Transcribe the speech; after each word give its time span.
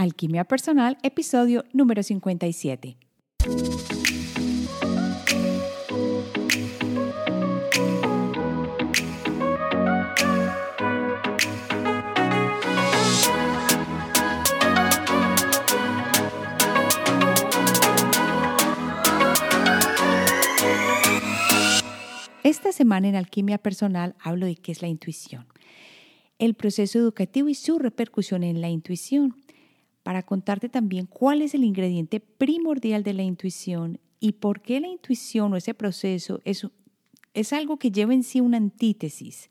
Alquimia 0.00 0.44
Personal, 0.44 0.96
episodio 1.02 1.66
número 1.74 2.02
57. 2.02 2.96
Esta 22.42 22.72
semana 22.72 23.08
en 23.08 23.16
Alquimia 23.16 23.58
Personal 23.58 24.14
hablo 24.18 24.46
de 24.46 24.56
qué 24.56 24.72
es 24.72 24.80
la 24.80 24.88
intuición, 24.88 25.46
el 26.38 26.54
proceso 26.54 26.98
educativo 26.98 27.50
y 27.50 27.54
su 27.54 27.78
repercusión 27.78 28.44
en 28.44 28.62
la 28.62 28.70
intuición, 28.70 29.36
para 30.10 30.24
contarte 30.24 30.68
también 30.68 31.06
cuál 31.06 31.40
es 31.40 31.54
el 31.54 31.62
ingrediente 31.62 32.18
primordial 32.18 33.04
de 33.04 33.14
la 33.14 33.22
intuición 33.22 34.00
y 34.18 34.32
por 34.32 34.60
qué 34.60 34.80
la 34.80 34.88
intuición 34.88 35.52
o 35.52 35.56
ese 35.56 35.72
proceso 35.72 36.40
es, 36.44 36.66
es 37.32 37.52
algo 37.52 37.78
que 37.78 37.92
lleva 37.92 38.12
en 38.12 38.24
sí 38.24 38.40
una 38.40 38.56
antítesis. 38.56 39.50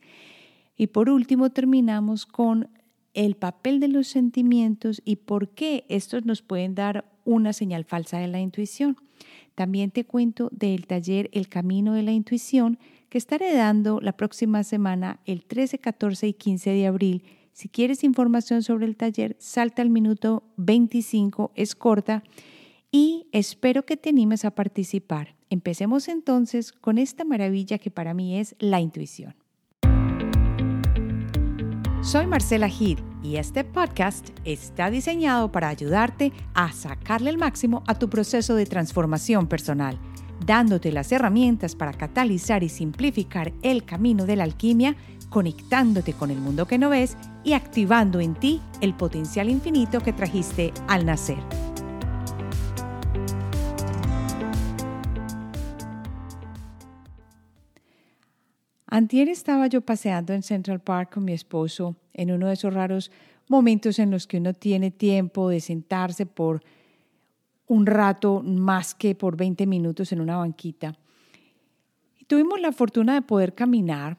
Y 0.75 0.87
por 0.87 1.09
último 1.09 1.49
terminamos 1.51 2.25
con 2.25 2.67
el 3.13 3.35
papel 3.37 3.79
de 3.79 3.87
los 3.87 4.07
sentimientos 4.09 5.01
y 5.05 5.15
por 5.15 5.47
qué 5.47 5.85
estos 5.87 6.25
nos 6.25 6.41
pueden 6.41 6.75
dar 6.75 7.09
una 7.23 7.53
señal 7.53 7.85
falsa 7.85 8.19
de 8.19 8.27
la 8.27 8.41
intuición. 8.41 8.97
También 9.55 9.91
te 9.91 10.03
cuento 10.03 10.49
del 10.51 10.87
taller 10.87 11.29
El 11.31 11.47
Camino 11.47 11.93
de 11.93 12.03
la 12.03 12.11
Intuición 12.11 12.79
que 13.07 13.17
estaré 13.17 13.55
dando 13.55 14.01
la 14.01 14.17
próxima 14.17 14.65
semana, 14.65 15.21
el 15.25 15.45
13, 15.45 15.79
14 15.79 16.27
y 16.27 16.33
15 16.33 16.69
de 16.71 16.85
abril. 16.85 17.23
Si 17.59 17.67
quieres 17.67 18.05
información 18.05 18.63
sobre 18.63 18.85
el 18.85 18.95
taller, 18.95 19.35
salta 19.37 19.81
al 19.81 19.89
minuto 19.89 20.43
25, 20.55 21.51
es 21.55 21.75
corta 21.75 22.23
y 22.89 23.27
espero 23.33 23.85
que 23.85 23.97
te 23.97 24.11
animes 24.11 24.45
a 24.45 24.51
participar. 24.51 25.35
Empecemos 25.49 26.07
entonces 26.07 26.71
con 26.71 26.97
esta 26.97 27.25
maravilla 27.25 27.77
que 27.77 27.91
para 27.91 28.13
mí 28.13 28.39
es 28.39 28.55
la 28.59 28.79
intuición. 28.79 29.35
Soy 32.01 32.27
Marcela 32.27 32.69
Gil 32.69 33.03
y 33.21 33.35
este 33.35 33.65
podcast 33.65 34.29
está 34.45 34.89
diseñado 34.89 35.51
para 35.51 35.67
ayudarte 35.67 36.31
a 36.53 36.71
sacarle 36.71 37.29
el 37.29 37.37
máximo 37.37 37.83
a 37.87 37.99
tu 37.99 38.09
proceso 38.09 38.55
de 38.55 38.67
transformación 38.67 39.47
personal, 39.47 39.99
dándote 40.45 40.93
las 40.93 41.11
herramientas 41.11 41.75
para 41.75 41.91
catalizar 41.91 42.63
y 42.63 42.69
simplificar 42.69 43.51
el 43.63 43.83
camino 43.83 44.25
de 44.25 44.37
la 44.37 44.45
alquimia, 44.45 44.95
conectándote 45.29 46.13
con 46.13 46.31
el 46.31 46.39
mundo 46.39 46.65
que 46.65 46.77
no 46.77 46.89
ves 46.89 47.17
y 47.43 47.53
activando 47.53 48.19
en 48.19 48.35
ti 48.35 48.61
el 48.81 48.95
potencial 48.95 49.49
infinito 49.49 49.99
que 50.01 50.13
trajiste 50.13 50.73
al 50.87 51.05
nacer. 51.05 51.37
Antier 58.87 59.29
estaba 59.29 59.67
yo 59.67 59.81
paseando 59.81 60.33
en 60.33 60.41
Central 60.41 60.79
Park 60.79 61.13
con 61.13 61.23
mi 61.23 61.33
esposo 61.33 61.95
en 62.11 62.31
uno 62.31 62.47
de 62.47 62.53
esos 62.53 62.73
raros 62.73 63.11
momentos 63.47 63.99
en 63.99 64.09
los 64.09 64.25
que 64.25 64.37
uno 64.37 64.53
tiene 64.53 64.89
tiempo 64.89 65.47
de 65.49 65.59
sentarse 65.59 66.25
por 66.25 66.63
un 67.67 67.85
rato 67.85 68.41
más 68.43 68.95
que 68.95 69.13
por 69.13 69.37
20 69.37 69.67
minutos 69.67 70.11
en 70.11 70.21
una 70.21 70.37
banquita. 70.37 70.97
Y 72.17 72.25
tuvimos 72.25 72.59
la 72.59 72.71
fortuna 72.71 73.13
de 73.13 73.21
poder 73.21 73.53
caminar 73.53 74.17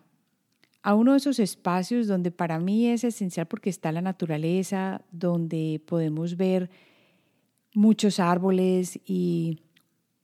a 0.82 0.94
uno 0.94 1.12
de 1.12 1.18
esos 1.18 1.38
espacios 1.38 2.06
donde 2.06 2.30
para 2.30 2.58
mí 2.58 2.86
es 2.86 3.04
esencial 3.04 3.46
porque 3.46 3.70
está 3.70 3.92
la 3.92 4.00
naturaleza, 4.00 5.02
donde 5.12 5.80
podemos 5.86 6.36
ver 6.36 6.70
muchos 7.74 8.18
árboles 8.18 8.98
y 9.04 9.60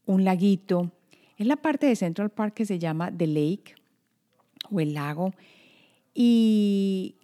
un 0.06 0.24
laguito. 0.24 0.90
Es 1.36 1.46
la 1.46 1.56
parte 1.56 1.86
de 1.86 1.96
Central 1.96 2.30
Park 2.30 2.54
que 2.54 2.64
se 2.66 2.78
llama 2.78 3.14
The 3.14 3.26
Lake 3.26 3.74
o 4.70 4.80
el 4.80 4.94
lago 4.94 5.32
y 6.14 7.16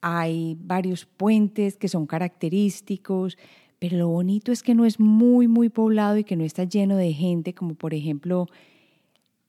hay 0.00 0.56
varios 0.60 1.06
puentes 1.06 1.76
que 1.76 1.86
son 1.86 2.06
característicos, 2.06 3.38
pero 3.78 3.96
lo 3.96 4.08
bonito 4.08 4.50
es 4.50 4.64
que 4.64 4.74
no 4.74 4.84
es 4.84 4.98
muy, 4.98 5.46
muy 5.46 5.68
poblado 5.68 6.18
y 6.18 6.24
que 6.24 6.34
no 6.34 6.44
está 6.44 6.64
lleno 6.64 6.96
de 6.96 7.12
gente, 7.12 7.54
como 7.54 7.74
por 7.74 7.94
ejemplo 7.94 8.48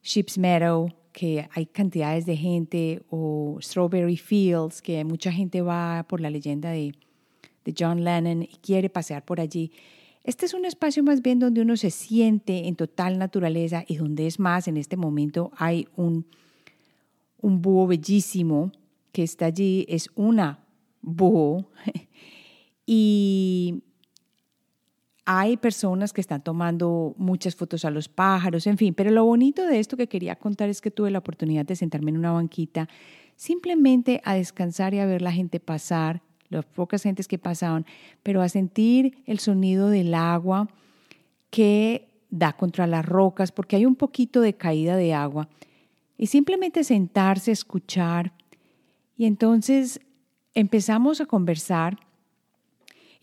Ship's 0.03 0.37
Meadow, 0.37 0.91
que 1.13 1.47
hay 1.53 1.65
cantidades 1.65 2.25
de 2.25 2.35
gente, 2.35 3.03
o 3.09 3.57
Strawberry 3.61 4.17
Fields, 4.17 4.81
que 4.81 5.03
mucha 5.05 5.31
gente 5.31 5.61
va 5.61 6.05
por 6.09 6.19
la 6.19 6.29
leyenda 6.29 6.71
de, 6.71 6.93
John 7.79 8.03
Lennon 8.03 8.43
y 8.43 8.57
quiere 8.61 8.89
pasear 8.89 9.23
por 9.23 9.39
allí. 9.39 9.71
Este 10.25 10.45
es 10.45 10.53
un 10.53 10.65
espacio 10.65 11.01
más 11.01 11.21
bien 11.21 11.39
donde 11.39 11.61
uno 11.61 11.77
se 11.77 11.91
siente 11.91 12.67
en 12.67 12.75
total 12.75 13.17
naturaleza 13.17 13.85
y 13.87 13.95
donde 13.95 14.27
es 14.27 14.37
más, 14.37 14.67
en 14.67 14.75
este 14.75 14.97
momento 14.97 15.49
hay 15.55 15.87
un 15.95 16.25
un 17.43 17.61
búho 17.61 17.87
bellísimo 17.87 18.71
que 19.11 19.21
está 19.21 19.45
allí, 19.47 19.85
es 19.89 20.09
una 20.15 20.65
búho. 21.01 21.69
y 22.87 23.83
hay 25.25 25.57
personas 25.57 26.11
que 26.11 26.21
están 26.21 26.43
tomando 26.43 27.15
muchas 27.17 27.55
fotos 27.55 27.85
a 27.85 27.91
los 27.91 28.09
pájaros, 28.09 28.67
en 28.67 28.77
fin, 28.77 28.93
pero 28.93 29.11
lo 29.11 29.23
bonito 29.23 29.65
de 29.65 29.79
esto 29.79 29.95
que 29.95 30.07
quería 30.07 30.35
contar 30.35 30.69
es 30.69 30.81
que 30.81 30.91
tuve 30.91 31.11
la 31.11 31.19
oportunidad 31.19 31.65
de 31.65 31.75
sentarme 31.75 32.11
en 32.11 32.17
una 32.17 32.31
banquita 32.31 32.89
simplemente 33.35 34.21
a 34.25 34.35
descansar 34.35 34.93
y 34.93 34.99
a 34.99 35.05
ver 35.05 35.21
la 35.21 35.31
gente 35.31 35.59
pasar, 35.59 36.21
las 36.49 36.65
pocas 36.65 37.03
gentes 37.03 37.27
que 37.27 37.39
pasaban, 37.39 37.85
pero 38.21 38.41
a 38.41 38.49
sentir 38.49 39.23
el 39.25 39.39
sonido 39.39 39.89
del 39.89 40.13
agua 40.13 40.69
que 41.49 42.09
da 42.29 42.53
contra 42.53 42.87
las 42.87 43.05
rocas, 43.05 43.51
porque 43.51 43.75
hay 43.75 43.85
un 43.85 43.95
poquito 43.95 44.41
de 44.41 44.53
caída 44.53 44.95
de 44.95 45.13
agua 45.13 45.49
y 46.17 46.27
simplemente 46.27 46.83
sentarse, 46.83 47.51
escuchar. 47.51 48.33
Y 49.17 49.25
entonces 49.25 49.99
empezamos 50.53 51.21
a 51.21 51.25
conversar 51.25 51.97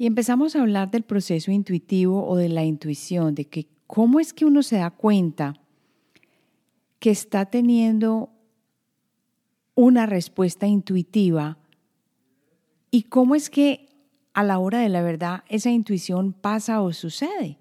y 0.01 0.07
empezamos 0.07 0.57
a 0.57 0.63
hablar 0.63 0.91
del 0.91 1.03
proceso 1.03 1.51
intuitivo 1.51 2.27
o 2.27 2.35
de 2.37 2.49
la 2.49 2.65
intuición, 2.65 3.35
de 3.35 3.45
que 3.45 3.67
cómo 3.87 4.19
es 4.19 4.33
que 4.33 4.47
uno 4.47 4.63
se 4.63 4.77
da 4.77 4.89
cuenta 4.89 5.61
que 6.99 7.11
está 7.11 7.45
teniendo 7.45 8.31
una 9.75 10.07
respuesta 10.07 10.67
intuitiva 10.67 11.59
y 12.91 13.03
cómo 13.03 13.35
es 13.35 13.51
que 13.51 13.91
a 14.33 14.43
la 14.43 14.59
hora 14.59 14.79
de 14.79 14.89
la 14.89 15.03
verdad 15.03 15.45
esa 15.51 15.69
intuición 15.69 16.33
pasa 16.33 16.81
o 16.81 16.95
sucede. 16.95 17.59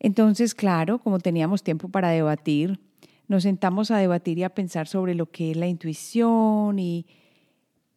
Entonces, 0.00 0.52
claro, 0.52 0.98
como 0.98 1.20
teníamos 1.20 1.62
tiempo 1.62 1.90
para 1.90 2.08
debatir, 2.08 2.80
nos 3.28 3.44
sentamos 3.44 3.92
a 3.92 3.98
debatir 3.98 4.38
y 4.38 4.42
a 4.42 4.52
pensar 4.52 4.88
sobre 4.88 5.14
lo 5.14 5.30
que 5.30 5.52
es 5.52 5.56
la 5.56 5.68
intuición 5.68 6.80
y 6.80 7.06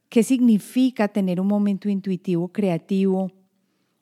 qué 0.09 0.23
significa 0.23 1.07
tener 1.07 1.39
un 1.39 1.47
momento 1.47 1.89
intuitivo 1.89 2.49
creativo 2.49 3.31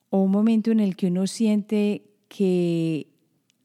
o 0.10 0.20
un 0.20 0.32
momento 0.32 0.72
en 0.72 0.80
el 0.80 0.96
que 0.96 1.08
uno 1.08 1.28
siente 1.28 2.04
que 2.28 3.08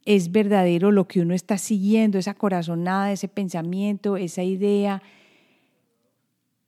es 0.05 0.33
verdadero 0.33 0.91
lo 0.91 1.07
que 1.07 1.21
uno 1.21 1.35
está 1.35 1.59
siguiendo, 1.59 2.19
esa 2.19 2.35
corazonada, 2.35 3.13
ese 3.13 3.29
pensamiento, 3.29 4.17
esa 4.17 4.43
idea. 4.43 5.03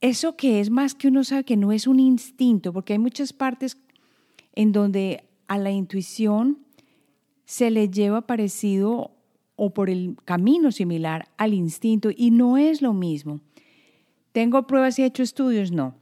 Eso 0.01 0.37
que 0.37 0.61
es 0.61 0.71
más 0.71 0.95
que 0.95 1.09
uno 1.09 1.25
sabe 1.25 1.45
que 1.45 1.57
no 1.57 1.73
es 1.73 1.87
un 1.87 1.99
instinto, 2.01 2.73
porque 2.73 2.93
hay 2.93 2.99
muchas 2.99 3.33
partes 3.33 3.79
en 4.55 4.73
donde 4.73 5.25
a 5.49 5.59
la 5.59 5.71
intuición 5.71 6.59
se 7.45 7.71
le 7.71 7.89
lleva 7.89 8.27
parecido 8.27 9.13
o 9.57 9.71
por 9.75 9.91
el 9.91 10.17
camino 10.25 10.73
similar 10.73 11.29
al 11.37 11.55
instinto 11.55 12.11
y 12.15 12.31
no 12.31 12.59
es 12.59 12.83
lo 12.83 12.93
mismo. 12.93 13.41
¿Tengo 14.33 14.67
pruebas 14.67 14.99
y 14.99 15.03
he 15.03 15.07
hecho 15.07 15.23
estudios? 15.23 15.73
No. 15.73 15.95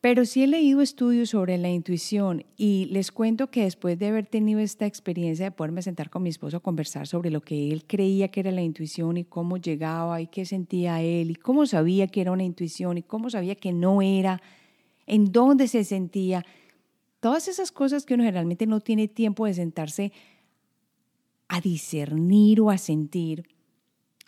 Pero 0.00 0.24
sí 0.24 0.44
he 0.44 0.46
leído 0.46 0.80
estudios 0.80 1.30
sobre 1.30 1.58
la 1.58 1.68
intuición 1.68 2.44
y 2.56 2.84
les 2.86 3.10
cuento 3.10 3.50
que 3.50 3.64
después 3.64 3.98
de 3.98 4.06
haber 4.06 4.26
tenido 4.26 4.60
esta 4.60 4.86
experiencia 4.86 5.46
de 5.46 5.50
poderme 5.50 5.82
sentar 5.82 6.08
con 6.08 6.22
mi 6.22 6.28
esposo 6.28 6.58
a 6.58 6.60
conversar 6.60 7.08
sobre 7.08 7.30
lo 7.30 7.40
que 7.40 7.72
él 7.72 7.84
creía 7.84 8.28
que 8.28 8.38
era 8.38 8.52
la 8.52 8.62
intuición 8.62 9.16
y 9.16 9.24
cómo 9.24 9.56
llegaba 9.56 10.20
y 10.20 10.28
qué 10.28 10.44
sentía 10.44 11.02
él 11.02 11.32
y 11.32 11.34
cómo 11.34 11.66
sabía 11.66 12.06
que 12.06 12.20
era 12.20 12.30
una 12.30 12.44
intuición 12.44 12.98
y 12.98 13.02
cómo 13.02 13.28
sabía 13.28 13.56
que 13.56 13.72
no 13.72 14.00
era, 14.00 14.40
en 15.06 15.32
dónde 15.32 15.66
se 15.66 15.82
sentía, 15.82 16.46
todas 17.18 17.48
esas 17.48 17.72
cosas 17.72 18.06
que 18.06 18.14
uno 18.14 18.22
generalmente 18.22 18.66
no 18.66 18.78
tiene 18.78 19.08
tiempo 19.08 19.46
de 19.46 19.54
sentarse 19.54 20.12
a 21.48 21.60
discernir 21.60 22.60
o 22.60 22.70
a 22.70 22.78
sentir. 22.78 23.48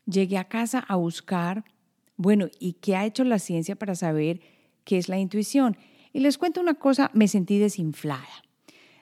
Llegué 0.04 0.36
a 0.36 0.48
casa 0.48 0.80
a 0.80 0.96
buscar, 0.96 1.64
bueno, 2.20 2.48
¿y 2.58 2.74
qué 2.74 2.96
ha 2.96 3.06
hecho 3.06 3.24
la 3.24 3.38
ciencia 3.38 3.76
para 3.76 3.94
saber 3.94 4.42
qué 4.84 4.98
es 4.98 5.08
la 5.08 5.18
intuición? 5.18 5.78
Y 6.12 6.20
les 6.20 6.36
cuento 6.36 6.60
una 6.60 6.74
cosa, 6.74 7.10
me 7.14 7.28
sentí 7.28 7.58
desinflada. 7.58 8.28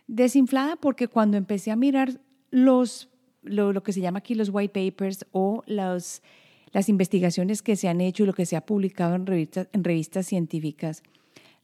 Desinflada 0.06 0.76
porque 0.76 1.08
cuando 1.08 1.36
empecé 1.36 1.72
a 1.72 1.76
mirar 1.76 2.20
los, 2.52 3.08
lo, 3.42 3.82
que 3.82 3.92
se 3.92 4.00
llama 4.00 4.20
aquí 4.20 4.36
los 4.36 4.50
white 4.52 4.72
papers 4.72 5.26
o 5.32 5.64
los, 5.66 6.22
las 6.70 6.88
investigaciones 6.88 7.60
que 7.60 7.74
se 7.74 7.88
han 7.88 8.00
hecho 8.00 8.22
y 8.22 8.26
lo 8.26 8.34
que 8.34 8.46
se 8.46 8.54
ha 8.54 8.64
publicado 8.64 9.16
en 9.16 9.26
revistas, 9.26 9.68
en 9.72 9.82
revistas 9.82 10.24
científicas, 10.24 11.02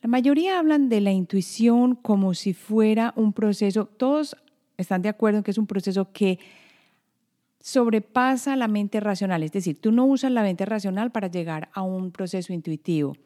La 0.03 0.09
mayoría 0.09 0.59
hablan 0.59 0.89
de 0.89 1.01
la 1.01 1.13
intuición 1.13 1.95
como 1.95 2.35
si 2.35 2.53
fuera 2.53 3.13
un 3.15 3.33
proceso, 3.33 3.87
todos 3.87 4.37
están 4.77 5.03
de 5.03 5.09
acuerdo 5.09 5.39
en 5.39 5.45
que 5.45 5.53
es 5.53 5.59
un 5.59 5.69
proceso 5.69 6.11
que 6.11 6.41
sobrepasa 7.65 8.57
la 8.57 8.69
mente 8.69 9.01
racional, 9.01 9.43
es 9.43 9.51
decir, 9.51 9.81
tú 9.81 9.91
no 9.91 10.05
usas 10.05 10.31
la 10.31 10.43
mente 10.43 10.67
racional 10.67 11.11
para 11.11 11.29
llegar 11.29 11.71
a 11.73 11.81
un 11.81 12.11
proceso 12.11 12.53
intuitivo. 12.53 13.17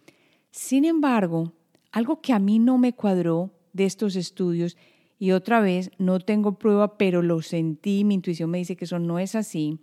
Sin 0.52 0.84
embargo, 0.84 1.54
algo 1.90 2.20
que 2.20 2.32
a 2.32 2.38
mí 2.38 2.60
no 2.60 2.78
me 2.78 2.92
cuadró 2.92 3.50
de 3.72 3.84
estos 3.84 4.14
estudios, 4.14 4.76
y 5.18 5.32
otra 5.32 5.58
vez 5.58 5.90
no 5.98 6.20
tengo 6.20 6.56
prueba, 6.56 6.98
pero 6.98 7.20
lo 7.20 7.42
sentí, 7.42 8.04
mi 8.04 8.14
intuición 8.14 8.48
me 8.48 8.58
dice 8.58 8.76
que 8.76 8.84
eso 8.84 9.00
no 9.00 9.18
es 9.18 9.34
así, 9.34 9.80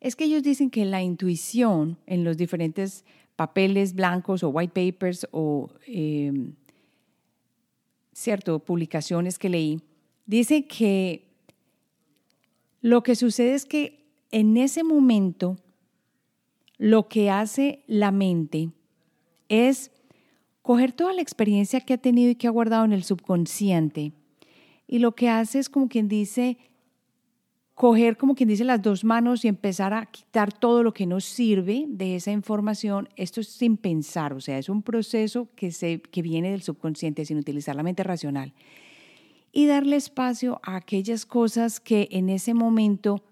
es 0.00 0.16
que 0.16 0.24
ellos 0.24 0.42
dicen 0.42 0.70
que 0.70 0.86
la 0.86 1.02
intuición 1.02 1.98
en 2.06 2.24
los 2.24 2.38
diferentes 2.38 3.04
papeles 3.36 3.94
blancos 3.94 4.42
o 4.42 4.48
white 4.48 4.72
papers 4.72 5.28
o 5.32 5.68
em, 5.86 6.54
cierto, 8.14 8.58
publicaciones 8.60 9.38
que 9.38 9.50
leí, 9.50 9.82
dice 10.24 10.64
que 10.64 11.27
lo 12.80 13.02
que 13.02 13.14
sucede 13.14 13.54
es 13.54 13.64
que 13.64 14.06
en 14.30 14.56
ese 14.56 14.84
momento 14.84 15.56
lo 16.76 17.08
que 17.08 17.30
hace 17.30 17.82
la 17.86 18.12
mente 18.12 18.70
es 19.48 19.90
coger 20.62 20.92
toda 20.92 21.12
la 21.12 21.22
experiencia 21.22 21.80
que 21.80 21.94
ha 21.94 21.98
tenido 21.98 22.30
y 22.30 22.34
que 22.34 22.46
ha 22.46 22.50
guardado 22.50 22.84
en 22.84 22.92
el 22.92 23.04
subconsciente 23.04 24.12
y 24.86 24.98
lo 24.98 25.14
que 25.14 25.28
hace 25.28 25.58
es 25.58 25.68
como 25.68 25.88
quien 25.88 26.08
dice 26.08 26.58
coger, 27.78 28.16
como 28.16 28.34
quien 28.34 28.48
dice, 28.48 28.64
las 28.64 28.82
dos 28.82 29.04
manos 29.04 29.44
y 29.44 29.48
empezar 29.48 29.94
a 29.94 30.06
quitar 30.06 30.52
todo 30.52 30.82
lo 30.82 30.92
que 30.92 31.06
nos 31.06 31.24
sirve 31.24 31.84
de 31.86 32.16
esa 32.16 32.32
información, 32.32 33.08
esto 33.14 33.40
es 33.40 33.48
sin 33.48 33.76
pensar, 33.76 34.32
o 34.32 34.40
sea, 34.40 34.58
es 34.58 34.68
un 34.68 34.82
proceso 34.82 35.48
que, 35.54 35.70
se, 35.70 36.00
que 36.00 36.20
viene 36.20 36.50
del 36.50 36.62
subconsciente 36.62 37.24
sin 37.24 37.38
utilizar 37.38 37.76
la 37.76 37.84
mente 37.84 38.02
racional. 38.02 38.52
Y 39.52 39.66
darle 39.66 39.96
espacio 39.96 40.60
a 40.62 40.76
aquellas 40.76 41.26
cosas 41.26 41.80
que 41.80 42.08
en 42.12 42.28
ese 42.28 42.54
momento 42.54 43.22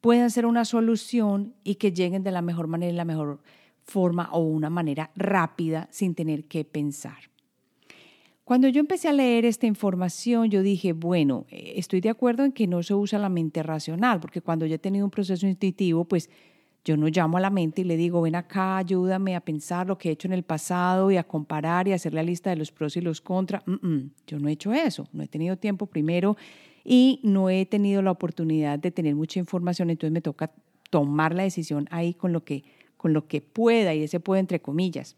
puedan 0.00 0.30
ser 0.30 0.46
una 0.46 0.64
solución 0.64 1.54
y 1.64 1.76
que 1.76 1.92
lleguen 1.92 2.22
de 2.22 2.30
la 2.30 2.42
mejor 2.42 2.66
manera, 2.66 2.92
de 2.92 2.96
la 2.96 3.04
mejor 3.04 3.40
forma 3.82 4.28
o 4.32 4.40
una 4.40 4.70
manera 4.70 5.10
rápida 5.16 5.88
sin 5.90 6.14
tener 6.14 6.44
que 6.44 6.64
pensar. 6.64 7.30
Cuando 8.44 8.68
yo 8.68 8.78
empecé 8.78 9.08
a 9.08 9.12
leer 9.12 9.44
esta 9.44 9.66
información, 9.66 10.50
yo 10.50 10.62
dije, 10.62 10.92
bueno, 10.92 11.46
eh, 11.50 11.72
estoy 11.76 12.00
de 12.00 12.10
acuerdo 12.10 12.44
en 12.44 12.52
que 12.52 12.68
no 12.68 12.82
se 12.84 12.94
usa 12.94 13.18
la 13.18 13.28
mente 13.28 13.62
racional, 13.64 14.20
porque 14.20 14.40
cuando 14.40 14.66
yo 14.66 14.76
he 14.76 14.78
tenido 14.78 15.04
un 15.04 15.10
proceso 15.10 15.48
intuitivo, 15.48 16.04
pues 16.04 16.30
yo 16.86 16.96
no 16.96 17.08
llamo 17.08 17.36
a 17.36 17.40
la 17.40 17.50
mente 17.50 17.80
y 17.80 17.84
le 17.84 17.96
digo, 17.96 18.22
ven 18.22 18.36
acá, 18.36 18.76
ayúdame 18.76 19.34
a 19.34 19.40
pensar 19.40 19.88
lo 19.88 19.98
que 19.98 20.08
he 20.08 20.12
hecho 20.12 20.28
en 20.28 20.32
el 20.32 20.44
pasado 20.44 21.10
y 21.10 21.16
a 21.16 21.24
comparar 21.24 21.88
y 21.88 21.92
a 21.92 21.96
hacer 21.96 22.14
la 22.14 22.22
lista 22.22 22.50
de 22.50 22.54
los 22.54 22.70
pros 22.70 22.96
y 22.96 23.00
los 23.00 23.20
contras. 23.20 23.64
yo 24.28 24.38
no 24.38 24.48
he 24.48 24.52
hecho 24.52 24.72
eso, 24.72 25.08
no 25.12 25.24
he 25.24 25.26
tenido 25.26 25.56
tiempo 25.56 25.86
primero 25.86 26.36
y 26.84 27.18
no 27.24 27.50
he 27.50 27.66
tenido 27.66 28.02
la 28.02 28.12
oportunidad 28.12 28.78
de 28.78 28.92
tener 28.92 29.16
mucha 29.16 29.40
información, 29.40 29.90
entonces 29.90 30.12
me 30.12 30.20
toca 30.20 30.52
tomar 30.88 31.34
la 31.34 31.42
decisión 31.42 31.88
ahí 31.90 32.14
con 32.14 32.32
lo 32.32 32.44
que, 32.44 32.62
con 32.96 33.12
lo 33.12 33.26
que 33.26 33.40
pueda, 33.40 33.92
y 33.92 34.04
ese 34.04 34.20
puede 34.20 34.38
entre 34.38 34.60
comillas. 34.60 35.16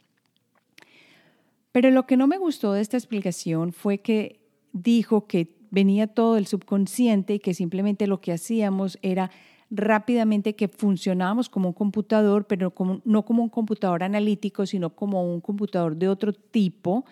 Pero 1.71 1.91
lo 1.91 2.07
que 2.07 2.17
no 2.17 2.27
me 2.27 2.39
gustó 2.39 2.73
de 2.73 2.81
esta 2.81 2.97
explicación 2.97 3.75
fue 3.75 3.99
que 3.99 4.41
dijo 4.73 5.27
que 5.27 5.55
venía 5.71 6.07
todo 6.07 6.37
del 6.37 6.47
subconsciente 6.47 7.35
y 7.35 7.39
que 7.41 7.53
simplemente 7.53 8.07
lo 8.07 8.23
que 8.23 8.33
hacíamos 8.33 8.99
era 9.03 9.31
rápidamente 9.71 10.57
que 10.57 10.69
funcionábamos 10.69 11.49
como 11.49 11.69
un 11.69 11.75
computador, 11.75 12.47
pero 12.47 12.73
no 13.05 13.25
como 13.25 13.43
un 13.43 13.49
computador 13.49 14.03
analítico, 14.03 14.67
sino 14.67 14.91
como 14.91 15.31
un 15.31 15.41
computador 15.41 15.97
de 15.97 16.09
otro 16.09 16.33
tipo, 16.33 17.05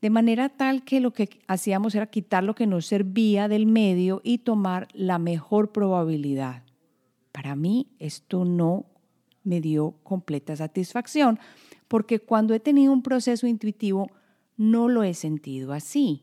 de 0.00 0.08
manera 0.08 0.48
tal 0.48 0.82
que 0.82 1.00
lo 1.00 1.12
que 1.12 1.28
hacíamos 1.46 1.94
era 1.94 2.06
quitar 2.06 2.42
lo 2.42 2.54
que 2.54 2.66
nos 2.66 2.86
servía 2.86 3.48
del 3.48 3.66
medio 3.66 4.22
y 4.24 4.38
tomar 4.38 4.88
la 4.94 5.18
mejor 5.18 5.72
probabilidad. 5.72 6.62
Para 7.32 7.54
mí 7.54 7.88
esto 7.98 8.44
no 8.44 8.86
me 9.44 9.60
dio 9.60 9.94
completa 10.02 10.56
satisfacción, 10.56 11.38
porque 11.86 12.18
cuando 12.18 12.54
he 12.54 12.60
tenido 12.60 12.92
un 12.92 13.02
proceso 13.02 13.46
intuitivo 13.46 14.10
no 14.56 14.88
lo 14.88 15.02
he 15.02 15.14
sentido 15.14 15.72
así. 15.72 16.22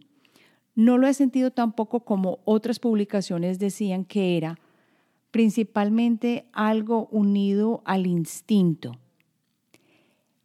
No 0.76 0.98
lo 0.98 1.08
he 1.08 1.14
sentido 1.14 1.52
tampoco 1.52 2.02
como 2.02 2.40
otras 2.46 2.80
publicaciones 2.80 3.58
decían 3.58 4.06
que 4.06 4.38
era 4.38 4.60
principalmente 5.38 6.48
algo 6.52 7.08
unido 7.12 7.84
al 7.86 8.08
instinto. 8.08 8.98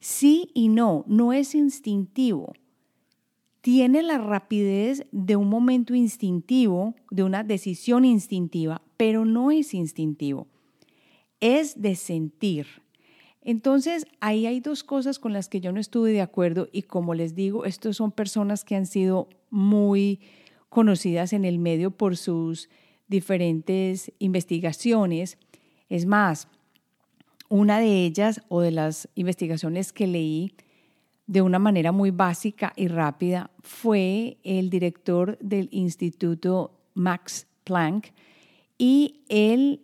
Sí 0.00 0.50
y 0.52 0.68
no, 0.68 1.06
no 1.06 1.32
es 1.32 1.54
instintivo. 1.54 2.52
Tiene 3.62 4.02
la 4.02 4.18
rapidez 4.18 5.06
de 5.10 5.36
un 5.36 5.48
momento 5.48 5.94
instintivo, 5.94 6.94
de 7.10 7.22
una 7.22 7.42
decisión 7.42 8.04
instintiva, 8.04 8.82
pero 8.98 9.24
no 9.24 9.50
es 9.50 9.72
instintivo. 9.72 10.46
Es 11.40 11.80
de 11.80 11.94
sentir. 11.94 12.66
Entonces, 13.40 14.06
ahí 14.20 14.44
hay 14.44 14.60
dos 14.60 14.84
cosas 14.84 15.18
con 15.18 15.32
las 15.32 15.48
que 15.48 15.62
yo 15.62 15.72
no 15.72 15.80
estuve 15.80 16.12
de 16.12 16.20
acuerdo 16.20 16.68
y 16.70 16.82
como 16.82 17.14
les 17.14 17.34
digo, 17.34 17.64
estos 17.64 17.96
son 17.96 18.12
personas 18.12 18.62
que 18.62 18.76
han 18.76 18.84
sido 18.84 19.30
muy 19.48 20.20
conocidas 20.68 21.32
en 21.32 21.46
el 21.46 21.58
medio 21.58 21.92
por 21.92 22.18
sus 22.18 22.68
diferentes 23.12 24.10
investigaciones. 24.18 25.38
Es 25.88 26.06
más, 26.06 26.48
una 27.48 27.78
de 27.78 28.04
ellas 28.04 28.40
o 28.48 28.62
de 28.62 28.70
las 28.70 29.08
investigaciones 29.14 29.92
que 29.92 30.06
leí 30.06 30.54
de 31.26 31.42
una 31.42 31.58
manera 31.58 31.92
muy 31.92 32.10
básica 32.10 32.72
y 32.74 32.88
rápida 32.88 33.50
fue 33.60 34.38
el 34.42 34.70
director 34.70 35.38
del 35.38 35.68
Instituto 35.70 36.80
Max 36.94 37.46
Planck 37.64 38.12
y 38.78 39.20
él 39.28 39.82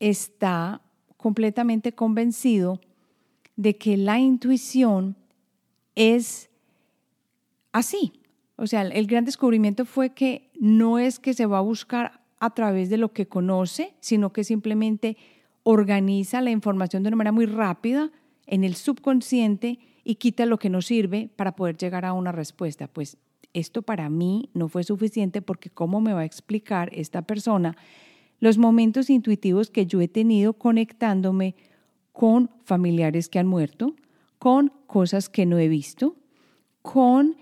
está 0.00 0.80
completamente 1.18 1.92
convencido 1.92 2.80
de 3.56 3.76
que 3.76 3.98
la 3.98 4.18
intuición 4.18 5.16
es 5.94 6.48
así. 7.72 8.14
O 8.56 8.66
sea, 8.66 8.82
el 8.82 9.06
gran 9.06 9.26
descubrimiento 9.26 9.84
fue 9.84 10.14
que 10.14 10.50
no 10.58 10.98
es 10.98 11.18
que 11.18 11.34
se 11.34 11.44
va 11.44 11.58
a 11.58 11.62
buscar 11.62 12.21
a 12.42 12.50
través 12.50 12.90
de 12.90 12.96
lo 12.96 13.12
que 13.12 13.28
conoce, 13.28 13.94
sino 14.00 14.32
que 14.32 14.42
simplemente 14.42 15.16
organiza 15.62 16.40
la 16.40 16.50
información 16.50 17.04
de 17.04 17.10
una 17.10 17.16
manera 17.18 17.30
muy 17.30 17.46
rápida 17.46 18.10
en 18.48 18.64
el 18.64 18.74
subconsciente 18.74 19.78
y 20.02 20.16
quita 20.16 20.44
lo 20.44 20.58
que 20.58 20.68
no 20.68 20.82
sirve 20.82 21.30
para 21.36 21.54
poder 21.54 21.76
llegar 21.76 22.04
a 22.04 22.12
una 22.12 22.32
respuesta. 22.32 22.88
Pues 22.88 23.16
esto 23.52 23.82
para 23.82 24.10
mí 24.10 24.50
no 24.54 24.68
fue 24.68 24.82
suficiente 24.82 25.40
porque 25.40 25.70
¿cómo 25.70 26.00
me 26.00 26.14
va 26.14 26.22
a 26.22 26.24
explicar 26.24 26.90
esta 26.92 27.22
persona 27.22 27.76
los 28.40 28.58
momentos 28.58 29.08
intuitivos 29.08 29.70
que 29.70 29.86
yo 29.86 30.00
he 30.00 30.08
tenido 30.08 30.54
conectándome 30.54 31.54
con 32.10 32.50
familiares 32.64 33.28
que 33.28 33.38
han 33.38 33.46
muerto, 33.46 33.94
con 34.40 34.72
cosas 34.88 35.28
que 35.28 35.46
no 35.46 35.60
he 35.60 35.68
visto, 35.68 36.16
con 36.82 37.36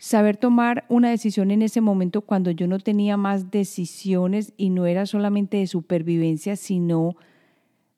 saber 0.00 0.38
tomar 0.38 0.86
una 0.88 1.10
decisión 1.10 1.50
en 1.50 1.60
ese 1.60 1.82
momento 1.82 2.22
cuando 2.22 2.50
yo 2.50 2.66
no 2.66 2.78
tenía 2.78 3.18
más 3.18 3.50
decisiones 3.50 4.54
y 4.56 4.70
no 4.70 4.86
era 4.86 5.04
solamente 5.04 5.58
de 5.58 5.66
supervivencia, 5.66 6.56
sino 6.56 7.16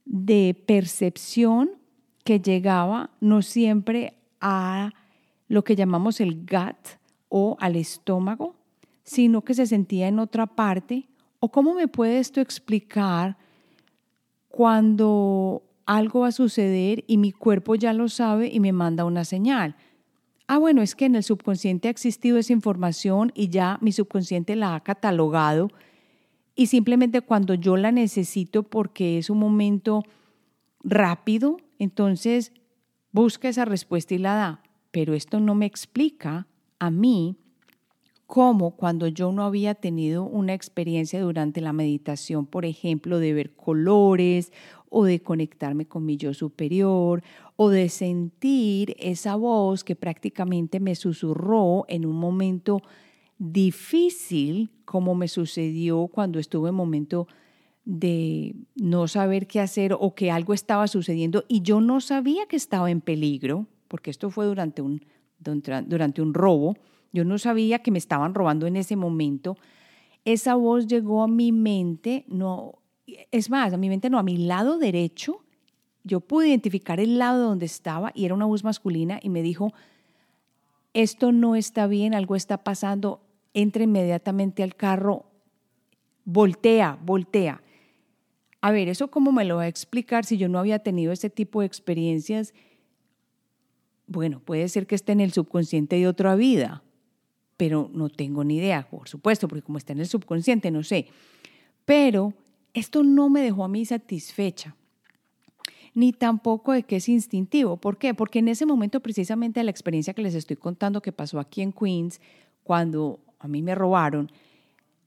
de 0.04 0.60
percepción 0.66 1.70
que 2.24 2.40
llegaba 2.40 3.10
no 3.20 3.40
siempre 3.40 4.14
a 4.40 4.92
lo 5.46 5.62
que 5.62 5.76
llamamos 5.76 6.20
el 6.20 6.40
gut 6.40 6.98
o 7.28 7.56
al 7.60 7.76
estómago, 7.76 8.56
sino 9.04 9.42
que 9.42 9.54
se 9.54 9.66
sentía 9.66 10.08
en 10.08 10.18
otra 10.18 10.48
parte. 10.48 11.08
¿O 11.38 11.52
cómo 11.52 11.72
me 11.72 11.86
puede 11.86 12.18
esto 12.18 12.40
explicar 12.40 13.36
cuando 14.48 15.62
algo 15.86 16.20
va 16.20 16.28
a 16.28 16.32
suceder 16.32 17.04
y 17.06 17.16
mi 17.16 17.30
cuerpo 17.30 17.76
ya 17.76 17.92
lo 17.92 18.08
sabe 18.08 18.48
y 18.52 18.58
me 18.58 18.72
manda 18.72 19.04
una 19.04 19.24
señal. 19.24 19.76
Ah, 20.54 20.58
bueno, 20.58 20.82
es 20.82 20.94
que 20.94 21.06
en 21.06 21.14
el 21.14 21.22
subconsciente 21.22 21.88
ha 21.88 21.90
existido 21.90 22.36
esa 22.36 22.52
información 22.52 23.32
y 23.34 23.48
ya 23.48 23.78
mi 23.80 23.90
subconsciente 23.90 24.54
la 24.54 24.74
ha 24.74 24.80
catalogado 24.82 25.70
y 26.54 26.66
simplemente 26.66 27.22
cuando 27.22 27.54
yo 27.54 27.78
la 27.78 27.90
necesito 27.90 28.62
porque 28.62 29.16
es 29.16 29.30
un 29.30 29.38
momento 29.38 30.02
rápido, 30.84 31.56
entonces 31.78 32.52
busca 33.12 33.48
esa 33.48 33.64
respuesta 33.64 34.12
y 34.12 34.18
la 34.18 34.34
da. 34.34 34.62
Pero 34.90 35.14
esto 35.14 35.40
no 35.40 35.54
me 35.54 35.64
explica 35.64 36.46
a 36.78 36.90
mí 36.90 37.38
cómo 38.26 38.72
cuando 38.76 39.06
yo 39.06 39.32
no 39.32 39.44
había 39.44 39.74
tenido 39.74 40.24
una 40.24 40.52
experiencia 40.52 41.22
durante 41.22 41.62
la 41.62 41.72
meditación, 41.72 42.44
por 42.44 42.66
ejemplo, 42.66 43.20
de 43.20 43.32
ver 43.32 43.56
colores 43.56 44.52
o 44.94 45.04
de 45.04 45.20
conectarme 45.20 45.86
con 45.86 46.04
mi 46.04 46.16
yo 46.16 46.34
superior 46.34 47.22
o 47.56 47.70
de 47.70 47.88
sentir 47.88 48.94
esa 48.98 49.36
voz 49.36 49.84
que 49.84 49.96
prácticamente 49.96 50.80
me 50.80 50.94
susurró 50.94 51.84
en 51.88 52.04
un 52.04 52.16
momento 52.16 52.82
difícil 53.38 54.70
como 54.84 55.14
me 55.14 55.28
sucedió 55.28 56.08
cuando 56.08 56.38
estuve 56.38 56.68
en 56.68 56.74
momento 56.74 57.26
de 57.84 58.54
no 58.76 59.08
saber 59.08 59.46
qué 59.46 59.60
hacer 59.60 59.96
o 59.98 60.14
que 60.14 60.30
algo 60.30 60.52
estaba 60.52 60.86
sucediendo 60.86 61.44
y 61.48 61.62
yo 61.62 61.80
no 61.80 62.00
sabía 62.00 62.46
que 62.46 62.56
estaba 62.56 62.90
en 62.90 63.00
peligro, 63.00 63.66
porque 63.88 64.10
esto 64.10 64.30
fue 64.30 64.44
durante 64.46 64.82
un 64.82 65.00
durante 65.40 66.22
un 66.22 66.34
robo. 66.34 66.76
Yo 67.12 67.24
no 67.24 67.38
sabía 67.38 67.80
que 67.80 67.90
me 67.90 67.98
estaban 67.98 68.34
robando 68.34 68.66
en 68.66 68.76
ese 68.76 68.96
momento. 68.96 69.56
Esa 70.24 70.54
voz 70.54 70.86
llegó 70.86 71.22
a 71.22 71.28
mi 71.28 71.50
mente, 71.50 72.24
no, 72.28 72.81
es 73.06 73.50
más, 73.50 73.72
a 73.72 73.76
mi 73.76 73.88
mente 73.88 74.10
no, 74.10 74.18
a 74.18 74.22
mi 74.22 74.36
lado 74.36 74.78
derecho. 74.78 75.44
Yo 76.04 76.20
pude 76.20 76.48
identificar 76.48 77.00
el 77.00 77.18
lado 77.18 77.44
donde 77.44 77.66
estaba 77.66 78.12
y 78.14 78.24
era 78.24 78.34
una 78.34 78.46
voz 78.46 78.64
masculina 78.64 79.20
y 79.22 79.28
me 79.28 79.42
dijo, 79.42 79.72
esto 80.94 81.32
no 81.32 81.56
está 81.56 81.86
bien, 81.86 82.14
algo 82.14 82.36
está 82.36 82.64
pasando, 82.64 83.22
entra 83.54 83.84
inmediatamente 83.84 84.62
al 84.62 84.74
carro, 84.74 85.26
voltea, 86.24 86.98
voltea. 87.02 87.62
A 88.60 88.70
ver, 88.70 88.88
¿eso 88.88 89.08
cómo 89.10 89.32
me 89.32 89.44
lo 89.44 89.56
va 89.56 89.62
a 89.62 89.68
explicar 89.68 90.24
si 90.24 90.36
yo 90.36 90.48
no 90.48 90.58
había 90.58 90.80
tenido 90.80 91.12
ese 91.12 91.30
tipo 91.30 91.60
de 91.60 91.66
experiencias? 91.66 92.52
Bueno, 94.06 94.40
puede 94.40 94.68
ser 94.68 94.86
que 94.86 94.94
esté 94.94 95.12
en 95.12 95.20
el 95.20 95.32
subconsciente 95.32 95.96
de 95.96 96.06
otra 96.06 96.36
vida, 96.36 96.82
pero 97.56 97.90
no 97.92 98.08
tengo 98.08 98.44
ni 98.44 98.56
idea, 98.56 98.88
por 98.88 99.08
supuesto, 99.08 99.48
porque 99.48 99.62
como 99.62 99.78
está 99.78 99.92
en 99.92 100.00
el 100.00 100.06
subconsciente, 100.06 100.70
no 100.70 100.82
sé. 100.82 101.06
Pero 101.84 102.34
esto 102.74 103.02
no 103.02 103.28
me 103.28 103.42
dejó 103.42 103.64
a 103.64 103.68
mí 103.68 103.84
satisfecha, 103.84 104.76
ni 105.94 106.12
tampoco 106.12 106.72
de 106.72 106.84
que 106.84 106.96
es 106.96 107.08
instintivo. 107.08 107.76
¿Por 107.76 107.98
qué? 107.98 108.14
Porque 108.14 108.38
en 108.38 108.48
ese 108.48 108.64
momento, 108.66 109.00
precisamente 109.00 109.62
la 109.62 109.70
experiencia 109.70 110.14
que 110.14 110.22
les 110.22 110.34
estoy 110.34 110.56
contando 110.56 111.02
que 111.02 111.12
pasó 111.12 111.38
aquí 111.38 111.60
en 111.60 111.72
Queens, 111.72 112.20
cuando 112.64 113.20
a 113.38 113.48
mí 113.48 113.62
me 113.62 113.74
robaron, 113.74 114.30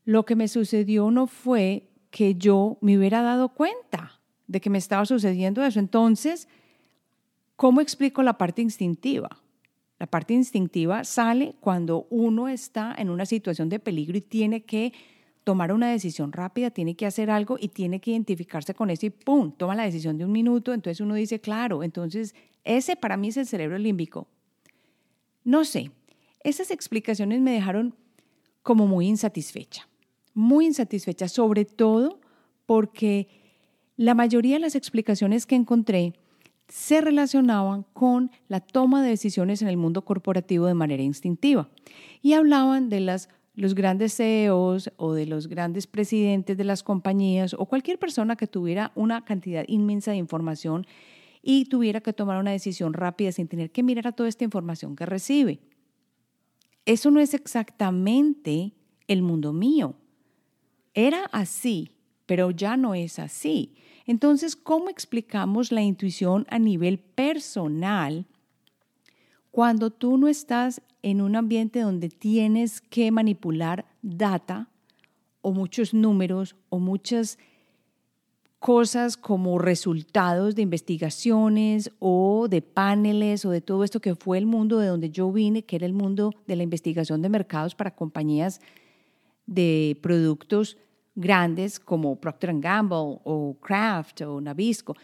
lo 0.04 0.26
que 0.26 0.36
me 0.36 0.48
sucedió 0.48 1.10
no 1.10 1.26
fue 1.26 1.90
que 2.12 2.36
yo 2.36 2.78
me 2.82 2.98
hubiera 2.98 3.22
dado 3.22 3.50
cuenta 3.50 4.22
de 4.48 4.62
que 4.62 4.70
me 4.70 4.78
estaba 4.78 5.06
sucediendo 5.06 5.64
eso. 5.64 5.80
Entonces, 5.80 6.48
¿cómo 7.56 7.82
explico 7.82 8.22
la 8.22 8.38
parte 8.38 8.62
instintiva? 8.62 9.42
La 9.98 10.08
parte 10.08 10.34
instintiva 10.34 11.04
sale 11.04 11.56
cuando 11.60 12.06
uno 12.10 12.48
está 12.48 12.94
en 12.98 13.10
una 13.10 13.26
situación 13.26 13.70
de 13.70 13.80
peligro 13.80 14.18
y 14.18 14.22
tiene 14.22 14.64
que 14.64 14.94
tomar 15.46 15.72
una 15.72 15.92
decisión 15.92 16.34
rápida, 16.34 16.72
tiene 16.72 16.96
que 16.96 17.06
hacer 17.06 17.30
algo 17.30 17.56
y 17.60 17.70
tiene 17.70 18.02
que 18.02 18.12
identificarse 18.12 18.74
con 18.74 18.90
eso 18.90 19.06
y 19.06 19.12
¡pum! 19.12 19.52
Toma 19.56 19.76
la 19.76 19.84
decisión 19.84 20.18
de 20.18 20.26
un 20.26 20.32
minuto. 20.32 20.74
Entonces 20.74 21.00
uno 21.00 21.14
dice, 21.14 21.40
claro, 21.40 21.84
entonces 21.84 22.36
ese 22.64 22.96
para 22.96 23.16
mí 23.16 23.30
es 23.30 23.38
el 23.38 23.46
cerebro 23.46 23.78
límbico. 23.78 24.28
No 25.44 25.64
sé, 25.64 25.92
esas 26.44 26.72
explicaciones 26.72 27.42
me 27.42 27.52
dejaron 27.52 27.96
como 28.64 28.88
muy 28.88 29.08
insatisfecha, 29.08 29.88
muy 30.34 30.66
insatisfecha, 30.66 31.28
sobre 31.28 31.64
todo 31.64 32.20
porque 32.66 33.28
la 33.96 34.16
mayoría 34.16 34.56
de 34.56 34.62
las 34.62 34.76
explicaciones 34.76 35.46
que 35.46 35.56
encontré 35.56 36.16
se 36.68 37.02
relacionaban 37.02 37.86
con 37.94 38.32
la 38.48 38.62
toma 38.62 39.04
de 39.04 39.10
decisiones 39.10 39.62
en 39.62 39.68
el 39.68 39.78
mundo 39.78 40.04
corporativo 40.04 40.66
de 40.66 40.74
manera 40.74 41.04
instintiva 41.04 41.70
y 42.24 42.34
hablaban 42.34 42.90
de 42.90 43.02
las 43.02 43.30
los 43.56 43.76
grandes 43.76 44.16
CEOs 44.16 44.92
o 44.98 45.14
de 45.14 45.26
los 45.26 45.48
grandes 45.48 45.88
presidentes 45.88 46.58
de 46.58 46.64
las 46.64 46.84
compañías 46.84 47.54
o 47.54 47.66
cualquier 47.66 47.98
persona 47.98 48.36
que 48.36 48.48
tuviera 48.48 48.92
una 48.96 49.24
cantidad 49.24 49.64
inmensa 49.68 50.12
de 50.12 50.18
información 50.18 50.86
y 51.42 51.66
tuviera 51.66 52.02
que 52.02 52.14
tomar 52.14 52.40
una 52.40 52.52
decisión 52.52 52.94
rápida 52.94 53.32
sin 53.32 53.48
tener 53.48 53.72
que 53.72 53.84
mirar 53.84 54.08
a 54.08 54.12
toda 54.12 54.30
esta 54.30 54.44
información 54.44 54.96
que 54.96 55.06
recibe. 55.06 55.60
Eso 56.86 57.12
no 57.12 57.20
es 57.20 57.34
exactamente 57.34 58.74
el 59.08 59.22
mundo 59.22 59.54
mío. 59.54 59.96
Era 60.94 61.26
así, 61.32 61.92
pero 62.26 62.52
ya 62.52 62.78
no 62.78 62.96
es 62.96 63.20
así. 63.20 63.76
Entonces, 64.06 64.56
¿cómo 64.56 64.90
explicamos 64.90 65.72
la 65.72 65.82
intuición 65.82 66.46
a 66.50 66.60
nivel 66.60 67.00
personal 67.00 68.26
cuando 69.56 69.90
tú 69.90 70.18
no 70.18 70.28
estás 70.28 70.82
en 71.02 71.22
un 71.22 71.38
ambiente 71.38 71.80
donde 71.80 72.10
tienes 72.10 72.82
que 72.82 73.10
manipular 73.10 73.86
data 74.02 74.68
o 75.40 75.54
muchos 75.54 75.94
números 75.94 76.58
o 76.68 76.80
muchas 76.80 77.40
cosas 78.60 79.16
como 79.16 79.58
resultados 79.58 80.56
de 80.56 80.62
investigaciones 80.62 81.90
o 82.00 82.48
de 82.50 82.62
paneles 82.62 83.46
o 83.46 83.50
de 83.50 83.62
todo 83.62 83.86
esto 83.86 84.02
que 84.02 84.16
fue 84.16 84.38
el 84.38 84.46
mundo 84.46 84.78
de 84.80 84.88
donde 84.88 85.10
yo 85.10 85.32
vine, 85.32 85.64
que 85.64 85.78
era 85.78 85.86
el 85.86 85.94
mundo 85.94 86.34
de 86.48 86.58
la 86.58 86.64
investigación 86.64 87.22
de 87.22 87.30
mercados 87.30 87.76
para 87.76 87.96
compañías 87.96 88.60
de 89.46 89.98
productos 90.02 90.76
grandes 91.16 91.80
como 91.80 92.18
Procter 92.18 92.60
Gamble 92.60 93.22
o 93.24 93.56
Kraft 93.62 94.20
o 94.20 94.42
Nabisco. 94.42 94.98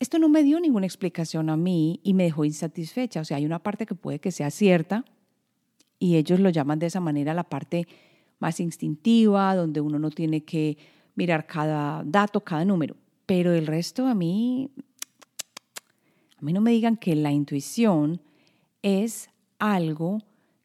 Esto 0.00 0.18
no 0.18 0.30
me 0.30 0.42
dio 0.42 0.58
ninguna 0.60 0.86
explicación 0.86 1.50
a 1.50 1.58
mí 1.58 2.00
y 2.02 2.14
me 2.14 2.24
dejó 2.24 2.46
insatisfecha. 2.46 3.20
O 3.20 3.24
sea, 3.26 3.36
hay 3.36 3.44
una 3.44 3.62
parte 3.62 3.84
que 3.84 3.94
puede 3.94 4.18
que 4.18 4.32
sea 4.32 4.50
cierta 4.50 5.04
y 5.98 6.16
ellos 6.16 6.40
lo 6.40 6.48
llaman 6.48 6.78
de 6.78 6.86
esa 6.86 7.00
manera 7.00 7.34
la 7.34 7.44
parte 7.44 7.86
más 8.38 8.60
instintiva, 8.60 9.54
donde 9.54 9.82
uno 9.82 9.98
no 9.98 10.10
tiene 10.10 10.42
que 10.42 10.78
mirar 11.16 11.46
cada 11.46 12.02
dato, 12.02 12.40
cada 12.40 12.64
número. 12.64 12.96
Pero 13.26 13.52
el 13.52 13.66
resto 13.66 14.06
a 14.06 14.14
mí, 14.14 14.70
a 16.38 16.42
mí 16.42 16.54
no 16.54 16.62
me 16.62 16.70
digan 16.70 16.96
que 16.96 17.14
la 17.14 17.30
intuición 17.30 18.22
es 18.80 19.28
algo 19.58 20.22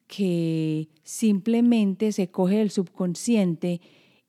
que 0.08 0.88
simplemente 1.04 2.14
se 2.14 2.32
coge 2.32 2.60
del 2.60 2.72
subconsciente 2.72 3.82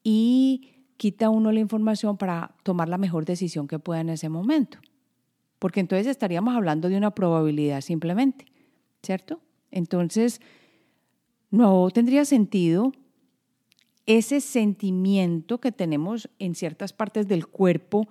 y 0.02 0.72
quita 0.96 1.30
uno 1.30 1.52
la 1.52 1.60
información 1.60 2.16
para 2.16 2.56
tomar 2.64 2.88
la 2.88 2.98
mejor 2.98 3.24
decisión 3.24 3.68
que 3.68 3.78
pueda 3.78 4.00
en 4.00 4.08
ese 4.08 4.28
momento 4.28 4.80
porque 5.58 5.80
entonces 5.80 6.06
estaríamos 6.06 6.54
hablando 6.54 6.88
de 6.88 6.96
una 6.96 7.12
probabilidad 7.12 7.80
simplemente, 7.80 8.46
¿cierto? 9.02 9.40
Entonces, 9.70 10.40
no 11.50 11.90
tendría 11.90 12.24
sentido 12.24 12.92
ese 14.06 14.40
sentimiento 14.40 15.58
que 15.58 15.72
tenemos 15.72 16.28
en 16.38 16.54
ciertas 16.54 16.92
partes 16.92 17.26
del 17.26 17.46
cuerpo, 17.46 18.08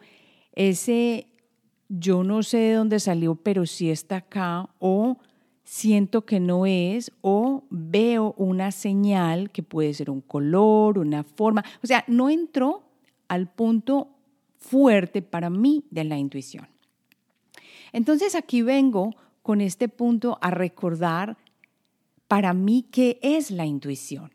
ese 0.53 1.27
yo 1.87 2.23
no 2.23 2.43
sé 2.43 2.57
de 2.57 2.73
dónde 2.73 2.99
salió, 2.99 3.35
pero 3.35 3.65
sí 3.65 3.89
está 3.89 4.17
acá, 4.17 4.69
o 4.79 5.17
siento 5.63 6.25
que 6.25 6.39
no 6.39 6.65
es, 6.65 7.11
o 7.21 7.63
veo 7.69 8.33
una 8.37 8.71
señal 8.71 9.51
que 9.51 9.63
puede 9.63 9.93
ser 9.93 10.09
un 10.09 10.21
color, 10.21 10.97
una 10.97 11.23
forma, 11.23 11.63
o 11.83 11.87
sea, 11.87 12.03
no 12.07 12.29
entró 12.29 12.83
al 13.27 13.51
punto 13.51 14.09
fuerte 14.57 15.21
para 15.21 15.49
mí 15.49 15.85
de 15.91 16.03
la 16.03 16.17
intuición. 16.17 16.67
Entonces 17.95 18.35
aquí 18.35 18.61
vengo 18.61 19.15
con 19.41 19.61
este 19.61 19.87
punto 19.87 20.37
a 20.41 20.51
recordar 20.51 21.37
para 22.27 22.53
mí 22.53 22.85
qué 22.91 23.19
es 23.21 23.51
la 23.51 23.65
intuición. 23.65 24.33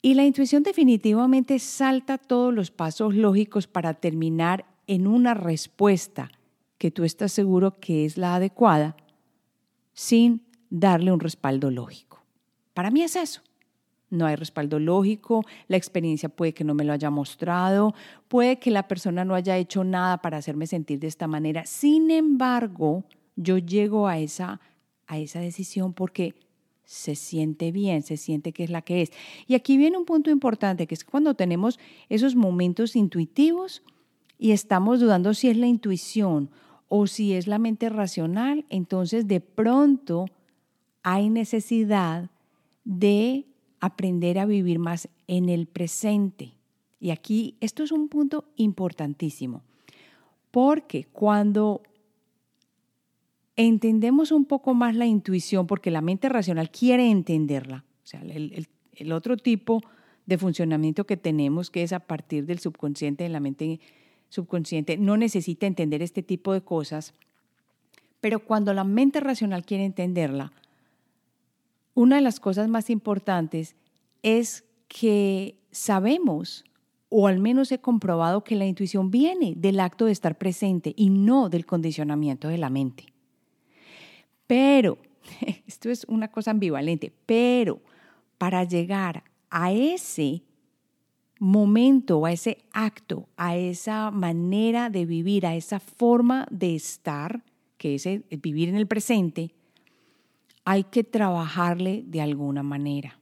Y 0.00 0.14
la 0.14 0.24
intuición 0.24 0.62
definitivamente 0.62 1.58
salta 1.58 2.16
todos 2.16 2.54
los 2.54 2.70
pasos 2.70 3.14
lógicos 3.14 3.66
para 3.66 3.92
terminar 3.92 4.64
en 4.86 5.06
una 5.06 5.34
respuesta 5.34 6.30
que 6.78 6.90
tú 6.90 7.04
estás 7.04 7.30
seguro 7.30 7.78
que 7.78 8.06
es 8.06 8.16
la 8.16 8.36
adecuada 8.36 8.96
sin 9.92 10.46
darle 10.70 11.12
un 11.12 11.20
respaldo 11.20 11.70
lógico. 11.70 12.22
Para 12.72 12.90
mí 12.90 13.02
es 13.02 13.16
eso 13.16 13.42
no 14.10 14.26
hay 14.26 14.36
respaldo 14.36 14.78
lógico, 14.78 15.44
la 15.68 15.76
experiencia 15.76 16.28
puede 16.28 16.54
que 16.54 16.64
no 16.64 16.74
me 16.74 16.84
lo 16.84 16.92
haya 16.92 17.10
mostrado, 17.10 17.94
puede 18.28 18.58
que 18.58 18.70
la 18.70 18.86
persona 18.88 19.24
no 19.24 19.34
haya 19.34 19.56
hecho 19.56 19.84
nada 19.84 20.18
para 20.18 20.38
hacerme 20.38 20.66
sentir 20.66 20.98
de 21.00 21.08
esta 21.08 21.26
manera. 21.26 21.66
Sin 21.66 22.10
embargo, 22.10 23.04
yo 23.36 23.58
llego 23.58 24.06
a 24.06 24.18
esa, 24.18 24.60
a 25.06 25.18
esa 25.18 25.40
decisión 25.40 25.92
porque 25.92 26.34
se 26.84 27.14
siente 27.14 27.72
bien, 27.72 28.02
se 28.02 28.16
siente 28.16 28.52
que 28.52 28.64
es 28.64 28.70
la 28.70 28.82
que 28.82 29.02
es. 29.02 29.12
Y 29.46 29.54
aquí 29.54 29.76
viene 29.76 29.96
un 29.96 30.04
punto 30.04 30.30
importante, 30.30 30.86
que 30.86 30.94
es 30.94 31.04
cuando 31.04 31.34
tenemos 31.34 31.78
esos 32.08 32.36
momentos 32.36 32.94
intuitivos 32.94 33.82
y 34.38 34.52
estamos 34.52 35.00
dudando 35.00 35.34
si 35.34 35.48
es 35.48 35.56
la 35.56 35.66
intuición 35.66 36.50
o 36.88 37.06
si 37.06 37.32
es 37.32 37.46
la 37.46 37.58
mente 37.58 37.88
racional, 37.88 38.66
entonces 38.68 39.26
de 39.26 39.40
pronto 39.40 40.26
hay 41.02 41.30
necesidad 41.30 42.30
de 42.84 43.46
aprender 43.84 44.38
a 44.38 44.46
vivir 44.46 44.78
más 44.78 45.08
en 45.26 45.48
el 45.48 45.66
presente. 45.66 46.52
Y 47.00 47.10
aquí 47.10 47.56
esto 47.60 47.82
es 47.82 47.92
un 47.92 48.08
punto 48.08 48.46
importantísimo, 48.56 49.62
porque 50.50 51.04
cuando 51.12 51.82
entendemos 53.56 54.32
un 54.32 54.46
poco 54.46 54.72
más 54.74 54.96
la 54.96 55.06
intuición, 55.06 55.66
porque 55.66 55.90
la 55.90 56.00
mente 56.00 56.28
racional 56.28 56.70
quiere 56.70 57.10
entenderla, 57.10 57.84
o 58.02 58.06
sea, 58.06 58.22
el, 58.22 58.66
el 58.92 59.12
otro 59.12 59.36
tipo 59.36 59.82
de 60.24 60.38
funcionamiento 60.38 61.04
que 61.04 61.18
tenemos, 61.18 61.70
que 61.70 61.82
es 61.82 61.92
a 61.92 62.00
partir 62.00 62.46
del 62.46 62.58
subconsciente, 62.60 63.24
de 63.24 63.30
la 63.30 63.40
mente 63.40 63.80
subconsciente, 64.30 64.96
no 64.96 65.18
necesita 65.18 65.66
entender 65.66 66.00
este 66.00 66.22
tipo 66.22 66.54
de 66.54 66.62
cosas, 66.62 67.12
pero 68.22 68.40
cuando 68.40 68.72
la 68.72 68.84
mente 68.84 69.20
racional 69.20 69.66
quiere 69.66 69.84
entenderla, 69.84 70.52
una 71.94 72.16
de 72.16 72.22
las 72.22 72.40
cosas 72.40 72.68
más 72.68 72.90
importantes 72.90 73.76
es 74.22 74.64
que 74.88 75.58
sabemos, 75.70 76.64
o 77.08 77.26
al 77.26 77.38
menos 77.38 77.70
he 77.72 77.78
comprobado 77.78 78.44
que 78.44 78.56
la 78.56 78.66
intuición 78.66 79.10
viene 79.10 79.54
del 79.56 79.80
acto 79.80 80.06
de 80.06 80.12
estar 80.12 80.36
presente 80.36 80.92
y 80.96 81.10
no 81.10 81.48
del 81.48 81.66
condicionamiento 81.66 82.48
de 82.48 82.58
la 82.58 82.70
mente. 82.70 83.06
Pero 84.46 84.98
esto 85.66 85.90
es 85.90 86.04
una 86.08 86.28
cosa 86.28 86.50
ambivalente, 86.50 87.12
pero 87.26 87.80
para 88.38 88.64
llegar 88.64 89.24
a 89.50 89.72
ese 89.72 90.42
momento, 91.38 92.24
a 92.26 92.32
ese 92.32 92.58
acto, 92.72 93.28
a 93.36 93.56
esa 93.56 94.10
manera 94.10 94.90
de 94.90 95.04
vivir, 95.04 95.46
a 95.46 95.54
esa 95.54 95.80
forma 95.80 96.46
de 96.50 96.74
estar, 96.74 97.44
que 97.76 97.96
es 97.96 98.08
vivir 98.42 98.68
en 98.68 98.76
el 98.76 98.86
presente, 98.86 99.54
hay 100.64 100.84
que 100.84 101.04
trabajarle 101.04 102.04
de 102.06 102.20
alguna 102.20 102.62
manera. 102.62 103.18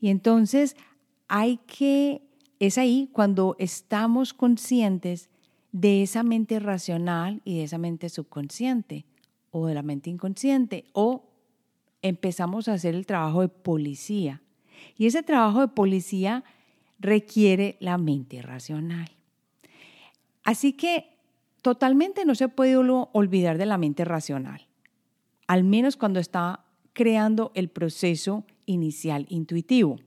Y 0.00 0.08
entonces 0.08 0.76
hay 1.28 1.58
que, 1.58 2.22
es 2.58 2.76
ahí 2.78 3.08
cuando 3.12 3.56
estamos 3.58 4.34
conscientes 4.34 5.30
de 5.70 6.02
esa 6.02 6.22
mente 6.22 6.58
racional 6.58 7.40
y 7.44 7.58
de 7.58 7.64
esa 7.64 7.78
mente 7.78 8.08
subconsciente 8.08 9.06
o 9.50 9.66
de 9.66 9.74
la 9.74 9.82
mente 9.82 10.10
inconsciente 10.10 10.84
o 10.92 11.24
empezamos 12.02 12.68
a 12.68 12.74
hacer 12.74 12.94
el 12.94 13.06
trabajo 13.06 13.42
de 13.42 13.48
policía. 13.48 14.42
Y 14.98 15.06
ese 15.06 15.22
trabajo 15.22 15.60
de 15.60 15.68
policía 15.68 16.44
requiere 16.98 17.76
la 17.80 17.96
mente 17.98 18.42
racional. 18.42 19.10
Así 20.44 20.72
que 20.72 21.16
totalmente 21.62 22.24
no 22.24 22.34
se 22.34 22.48
puede 22.48 22.76
olvidar 22.76 23.56
de 23.56 23.66
la 23.66 23.78
mente 23.78 24.04
racional, 24.04 24.66
al 25.46 25.62
menos 25.62 25.96
cuando 25.96 26.18
está 26.18 26.64
creando 26.92 27.52
el 27.54 27.68
proceso 27.68 28.44
inicial 28.66 29.26
intuitivo. 29.28 29.98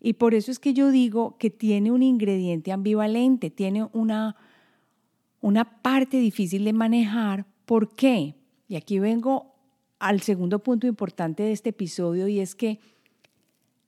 Y 0.00 0.14
por 0.14 0.34
eso 0.34 0.50
es 0.50 0.58
que 0.58 0.74
yo 0.74 0.90
digo 0.90 1.36
que 1.38 1.50
tiene 1.50 1.90
un 1.90 2.02
ingrediente 2.02 2.72
ambivalente, 2.72 3.50
tiene 3.50 3.88
una, 3.92 4.36
una 5.40 5.80
parte 5.82 6.18
difícil 6.18 6.64
de 6.64 6.72
manejar. 6.74 7.46
¿Por 7.64 7.94
qué? 7.94 8.34
Y 8.68 8.76
aquí 8.76 8.98
vengo 8.98 9.54
al 9.98 10.20
segundo 10.20 10.58
punto 10.58 10.86
importante 10.86 11.42
de 11.42 11.52
este 11.52 11.70
episodio 11.70 12.28
y 12.28 12.40
es 12.40 12.54
que 12.54 12.80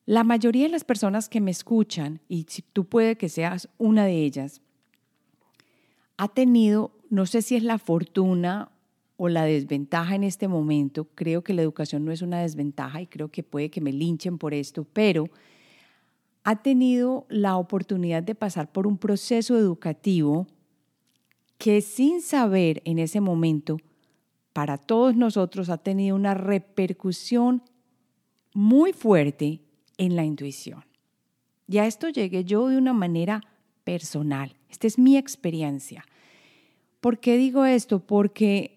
la 0.06 0.22
mayoría 0.22 0.62
de 0.62 0.70
las 0.70 0.84
personas 0.84 1.28
que 1.28 1.40
me 1.40 1.50
escuchan, 1.50 2.20
y 2.28 2.46
si 2.48 2.62
tú 2.62 2.84
puede 2.84 3.16
que 3.16 3.28
seas 3.28 3.68
una 3.76 4.04
de 4.04 4.24
ellas, 4.24 4.62
ha 6.16 6.28
tenido, 6.28 6.92
no 7.10 7.26
sé 7.26 7.42
si 7.42 7.56
es 7.56 7.64
la 7.64 7.78
fortuna 7.78 8.70
o 9.16 9.28
la 9.28 9.44
desventaja 9.44 10.14
en 10.14 10.24
este 10.24 10.48
momento, 10.48 11.08
creo 11.14 11.42
que 11.42 11.54
la 11.54 11.62
educación 11.62 12.04
no 12.04 12.12
es 12.12 12.22
una 12.22 12.42
desventaja 12.42 13.00
y 13.00 13.06
creo 13.06 13.28
que 13.28 13.42
puede 13.42 13.70
que 13.70 13.80
me 13.80 13.92
linchen 13.92 14.38
por 14.38 14.52
esto, 14.52 14.84
pero 14.92 15.28
ha 16.44 16.62
tenido 16.62 17.26
la 17.28 17.56
oportunidad 17.56 18.22
de 18.22 18.34
pasar 18.34 18.70
por 18.70 18.86
un 18.86 18.98
proceso 18.98 19.56
educativo 19.56 20.46
que 21.58 21.80
sin 21.80 22.20
saber 22.20 22.82
en 22.84 22.98
ese 22.98 23.20
momento, 23.20 23.78
para 24.52 24.78
todos 24.78 25.16
nosotros 25.16 25.70
ha 25.70 25.78
tenido 25.78 26.14
una 26.14 26.34
repercusión 26.34 27.62
muy 28.54 28.92
fuerte 28.92 29.60
en 29.98 30.16
la 30.16 30.24
intuición. 30.24 30.84
Y 31.68 31.78
a 31.78 31.86
esto 31.86 32.08
llegué 32.08 32.44
yo 32.44 32.68
de 32.68 32.78
una 32.78 32.92
manera 32.92 33.42
personal. 33.84 34.54
Esta 34.70 34.86
es 34.86 34.98
mi 34.98 35.16
experiencia. 35.16 36.04
¿Por 37.00 37.18
qué 37.18 37.36
digo 37.36 37.64
esto? 37.64 38.00
Porque 38.00 38.75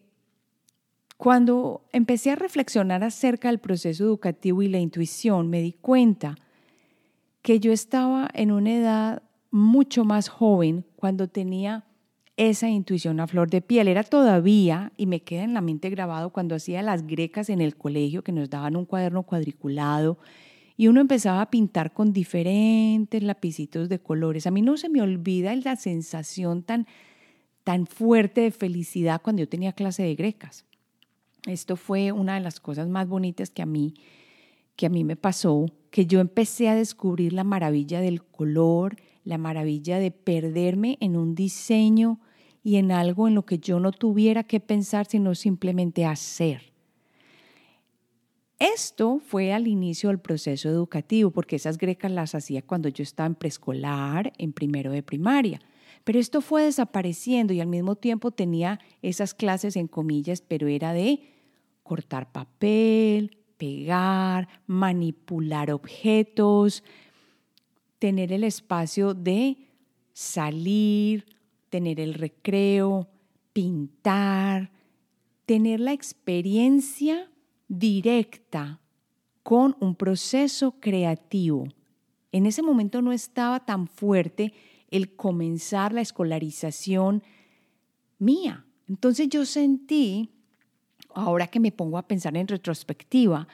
cuando 1.20 1.86
empecé 1.92 2.32
a 2.32 2.38
reflexionar 2.38 3.04
acerca 3.04 3.50
del 3.50 3.60
proceso 3.60 4.06
educativo 4.06 4.62
y 4.62 4.70
la 4.70 4.80
intuición, 4.80 5.50
me 5.50 5.62
di 5.62 5.74
cuenta 5.74 6.38
que 7.42 7.60
yo 7.60 7.74
estaba 7.74 8.30
en 8.34 8.54
una 8.54 8.74
edad 8.74 9.24
mucho 9.52 10.06
más 10.06 10.30
joven 10.30 10.86
cuando 10.96 11.28
tenía 11.28 11.84
esa 12.38 12.70
intuición 12.70 13.20
a 13.20 13.28
flor 13.28 13.50
de 13.50 13.60
piel. 13.60 13.90
Era 13.90 14.04
todavía, 14.04 14.94
y 14.96 15.08
me 15.08 15.22
queda 15.22 15.44
en 15.44 15.54
la 15.54 15.60
mente 15.60 15.90
grabado, 15.90 16.30
cuando 16.30 16.56
hacía 16.56 16.82
las 16.84 17.06
grecas 17.06 17.50
en 17.50 17.60
el 17.60 17.76
colegio, 17.76 18.24
que 18.24 18.32
nos 18.32 18.50
daban 18.50 18.78
un 18.78 18.86
cuaderno 18.86 19.24
cuadriculado 19.24 20.20
y 20.78 20.88
uno 20.88 21.02
empezaba 21.02 21.42
a 21.42 21.50
pintar 21.50 21.92
con 21.92 22.14
diferentes 22.14 23.22
lapicitos 23.22 23.90
de 23.90 24.00
colores. 24.00 24.48
A 24.48 24.52
mí 24.52 24.62
no 24.62 24.78
se 24.78 24.88
me 24.88 25.02
olvida 25.02 25.54
la 25.54 25.76
sensación 25.76 26.64
tan, 26.64 26.88
tan 27.66 27.88
fuerte 27.88 28.40
de 28.40 28.52
felicidad 28.52 29.22
cuando 29.22 29.42
yo 29.42 29.50
tenía 29.50 29.74
clase 29.74 30.04
de 30.04 30.16
grecas. 30.16 30.66
Esto 31.46 31.76
fue 31.76 32.12
una 32.12 32.36
de 32.36 32.42
las 32.42 32.60
cosas 32.60 32.88
más 32.88 33.08
bonitas 33.08 33.50
que 33.50 33.62
a 33.62 33.66
mí 33.66 33.94
que 34.80 34.86
a 34.86 34.90
mí 34.90 35.04
me 35.04 35.18
pasó, 35.18 35.66
que 35.92 36.06
yo 36.06 36.22
empecé 36.22 36.70
a 36.70 36.74
descubrir 36.74 37.34
la 37.34 37.44
maravilla 37.44 38.00
del 38.00 38.24
color, 38.24 38.96
la 39.26 39.38
maravilla 39.38 40.00
de 40.00 40.10
perderme 40.10 40.98
en 41.02 41.18
un 41.18 41.36
diseño 41.36 42.22
y 42.64 42.78
en 42.78 42.94
algo 42.94 43.28
en 43.28 43.36
lo 43.36 43.46
que 43.46 43.60
yo 43.60 43.82
no 43.82 43.92
tuviera 43.92 44.46
que 44.46 44.62
pensar, 44.62 45.06
sino 45.06 45.36
simplemente 45.36 46.06
hacer. 46.06 46.72
Esto 48.58 49.20
fue 49.20 49.52
al 49.52 49.68
inicio 49.68 50.08
del 50.08 50.20
proceso 50.20 50.70
educativo, 50.70 51.30
porque 51.32 51.58
esas 51.58 51.78
grecas 51.78 52.14
las 52.14 52.34
hacía 52.34 52.62
cuando 52.62 52.88
yo 52.88 53.04
estaba 53.04 53.28
en 53.28 53.36
preescolar, 53.36 54.32
en 54.38 54.54
primero 54.54 54.94
de 54.94 55.04
primaria. 55.04 55.60
Pero 56.10 56.18
esto 56.18 56.42
fue 56.42 56.64
desapareciendo 56.64 57.54
y 57.54 57.62
al 57.62 57.68
mismo 57.68 57.96
tiempo 57.96 58.32
tenía 58.32 58.80
esas 59.04 59.36
clases 59.36 59.76
en 59.76 59.88
comillas, 59.88 60.42
pero 60.42 60.68
era 60.68 60.92
de 60.92 61.22
cortar 61.84 62.32
papel, 62.32 63.38
pegar, 63.58 64.48
manipular 64.66 65.72
objetos, 65.72 66.84
tener 68.00 68.34
el 68.34 68.44
espacio 68.44 69.14
de 69.14 69.58
salir, 70.12 71.28
tener 71.70 72.00
el 72.00 72.16
recreo, 72.16 73.08
pintar, 73.54 74.72
tener 75.46 75.80
la 75.80 75.94
experiencia 75.94 77.30
directa 77.68 78.80
con 79.44 79.78
un 79.80 79.94
proceso 79.94 80.72
creativo. 80.80 81.68
En 82.32 82.48
ese 82.48 82.64
momento 82.64 83.04
no 83.04 83.12
estaba 83.12 83.64
tan 83.64 83.86
fuerte 83.86 84.54
el 84.92 85.16
comenzar 85.16 85.94
la 85.94 86.02
escolarización 86.02 87.24
mía. 88.18 88.66
Entonces 88.88 89.30
yo 89.30 89.46
sentí, 89.46 90.30
ahora 91.14 91.48
que 91.48 91.60
me 91.60 91.72
pongo 91.72 91.98
a 91.98 92.08
pensar 92.08 92.36
en 92.38 92.48
retrospectiva, 92.48 93.48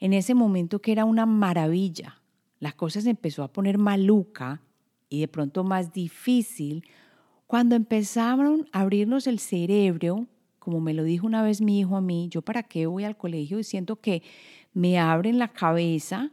en 0.00 0.12
ese 0.12 0.34
momento 0.34 0.80
que 0.80 0.92
era 0.92 1.04
una 1.04 1.26
maravilla. 1.26 2.20
La 2.58 2.72
cosa 2.72 3.00
se 3.00 3.10
empezó 3.10 3.42
a 3.42 3.52
poner 3.52 3.78
maluca 3.78 4.62
y 5.08 5.20
de 5.20 5.28
pronto 5.28 5.64
más 5.64 5.92
difícil 5.92 6.84
cuando 7.52 7.76
empezaron 7.76 8.66
a 8.72 8.80
abrirnos 8.80 9.26
el 9.26 9.38
cerebro, 9.38 10.26
como 10.58 10.80
me 10.80 10.94
lo 10.94 11.04
dijo 11.04 11.26
una 11.26 11.42
vez 11.42 11.60
mi 11.60 11.80
hijo 11.80 11.96
a 11.96 12.00
mí, 12.00 12.28
yo 12.30 12.40
para 12.40 12.62
qué 12.62 12.86
voy 12.86 13.04
al 13.04 13.18
colegio 13.18 13.58
y 13.58 13.64
siento 13.64 13.96
que 13.96 14.22
me 14.72 14.98
abren 14.98 15.38
la 15.38 15.48
cabeza 15.48 16.30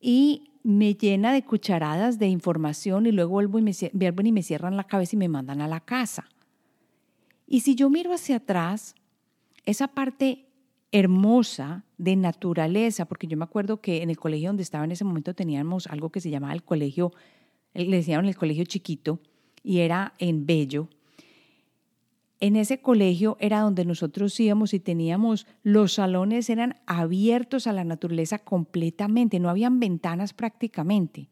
y 0.00 0.51
me 0.62 0.94
llena 0.94 1.32
de 1.32 1.42
cucharadas 1.42 2.18
de 2.18 2.28
información 2.28 3.06
y 3.06 3.12
luego 3.12 3.32
vuelvo 3.32 3.58
y 3.58 3.62
me, 3.62 3.72
vuelven 3.92 4.26
y 4.26 4.32
me 4.32 4.42
cierran 4.42 4.76
la 4.76 4.84
cabeza 4.84 5.16
y 5.16 5.18
me 5.18 5.28
mandan 5.28 5.60
a 5.60 5.68
la 5.68 5.80
casa. 5.80 6.28
Y 7.46 7.60
si 7.60 7.74
yo 7.74 7.90
miro 7.90 8.12
hacia 8.12 8.36
atrás, 8.36 8.94
esa 9.64 9.88
parte 9.88 10.46
hermosa 10.92 11.84
de 11.98 12.16
naturaleza, 12.16 13.06
porque 13.06 13.26
yo 13.26 13.36
me 13.36 13.44
acuerdo 13.44 13.80
que 13.80 14.02
en 14.02 14.10
el 14.10 14.18
colegio 14.18 14.50
donde 14.50 14.62
estaba 14.62 14.84
en 14.84 14.92
ese 14.92 15.04
momento 15.04 15.34
teníamos 15.34 15.86
algo 15.86 16.10
que 16.10 16.20
se 16.20 16.30
llamaba 16.30 16.52
el 16.52 16.62
colegio, 16.62 17.12
le 17.74 17.96
decían 17.96 18.26
el 18.26 18.36
colegio 18.36 18.64
chiquito, 18.64 19.18
y 19.64 19.78
era 19.78 20.14
en 20.18 20.46
Bello, 20.46 20.88
en 22.42 22.56
ese 22.56 22.80
colegio 22.80 23.36
era 23.38 23.60
donde 23.60 23.84
nosotros 23.84 24.38
íbamos 24.40 24.74
y 24.74 24.80
teníamos, 24.80 25.46
los 25.62 25.92
salones 25.92 26.50
eran 26.50 26.74
abiertos 26.86 27.68
a 27.68 27.72
la 27.72 27.84
naturaleza 27.84 28.40
completamente, 28.40 29.38
no 29.38 29.48
habían 29.48 29.78
ventanas 29.78 30.34
prácticamente. 30.34 31.28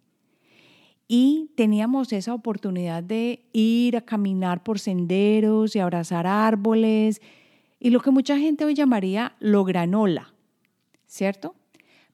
Y 1.08 1.50
teníamos 1.56 2.12
esa 2.12 2.32
oportunidad 2.32 3.02
de 3.02 3.44
ir 3.52 3.96
a 3.96 4.02
caminar 4.02 4.62
por 4.62 4.78
senderos 4.78 5.74
y 5.74 5.80
abrazar 5.80 6.28
árboles 6.28 7.20
y 7.80 7.90
lo 7.90 7.98
que 7.98 8.12
mucha 8.12 8.38
gente 8.38 8.64
hoy 8.64 8.74
llamaría 8.74 9.34
lo 9.40 9.64
granola, 9.64 10.32
¿cierto? 11.08 11.56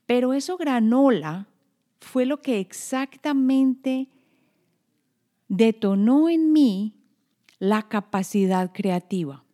Pero 0.07 0.33
eso 0.33 0.57
granola 0.57 1.49
fue 2.01 2.25
lo 2.25 2.41
que 2.41 2.61
exactamente 2.61 4.09
detonó 5.49 6.31
en 6.31 6.55
mí 6.55 6.96
la 7.59 7.83
capacidad 7.83 8.73
creativa. 8.73 9.45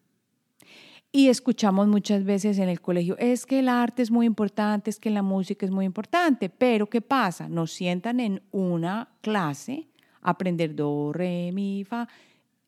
Y 1.15 1.29
escuchamos 1.29 1.89
muchas 1.89 2.25
veces 2.25 2.59
en 2.59 2.71
el 2.71 2.81
colegio, 2.81 3.19
es 3.19 3.45
que 3.45 3.59
el 3.59 3.69
arte 3.69 4.01
es 4.01 4.11
muy 4.11 4.25
importante, 4.25 4.89
es 4.89 4.99
que 4.99 5.11
la 5.11 5.23
música 5.23 5.67
es 5.67 5.71
muy 5.71 5.85
importante, 5.85 6.49
pero 6.49 6.89
¿qué 6.89 7.03
pasa? 7.03 7.51
Nos 7.51 7.71
sientan 7.71 8.19
en 8.19 8.43
una 8.51 9.11
clase 9.21 9.89
a 10.23 10.31
aprender 10.31 10.75
do, 10.75 11.13
re, 11.13 11.53
mi, 11.53 11.85
fa, 11.85 12.09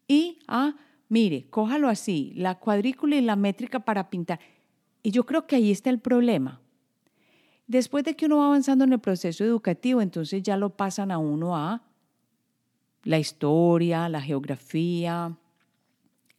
y, 0.06 0.40
ah, 0.46 0.74
mire, 1.08 1.46
cójalo 1.48 1.88
así, 1.88 2.32
la 2.36 2.58
cuadrícula 2.58 3.16
y 3.16 3.22
la 3.22 3.36
métrica 3.36 3.80
para 3.80 4.10
pintar. 4.10 4.38
Y 5.02 5.10
yo 5.10 5.24
creo 5.24 5.46
que 5.46 5.56
ahí 5.56 5.70
está 5.70 5.88
el 5.88 6.00
problema. 6.00 6.60
Después 7.66 8.04
de 8.04 8.14
que 8.14 8.26
uno 8.26 8.38
va 8.38 8.46
avanzando 8.46 8.84
en 8.84 8.92
el 8.92 8.98
proceso 8.98 9.42
educativo, 9.42 10.02
entonces 10.02 10.42
ya 10.42 10.58
lo 10.58 10.70
pasan 10.70 11.10
a 11.10 11.16
uno 11.16 11.56
a 11.56 11.82
la 13.04 13.18
historia, 13.18 14.08
la 14.08 14.20
geografía, 14.20 15.36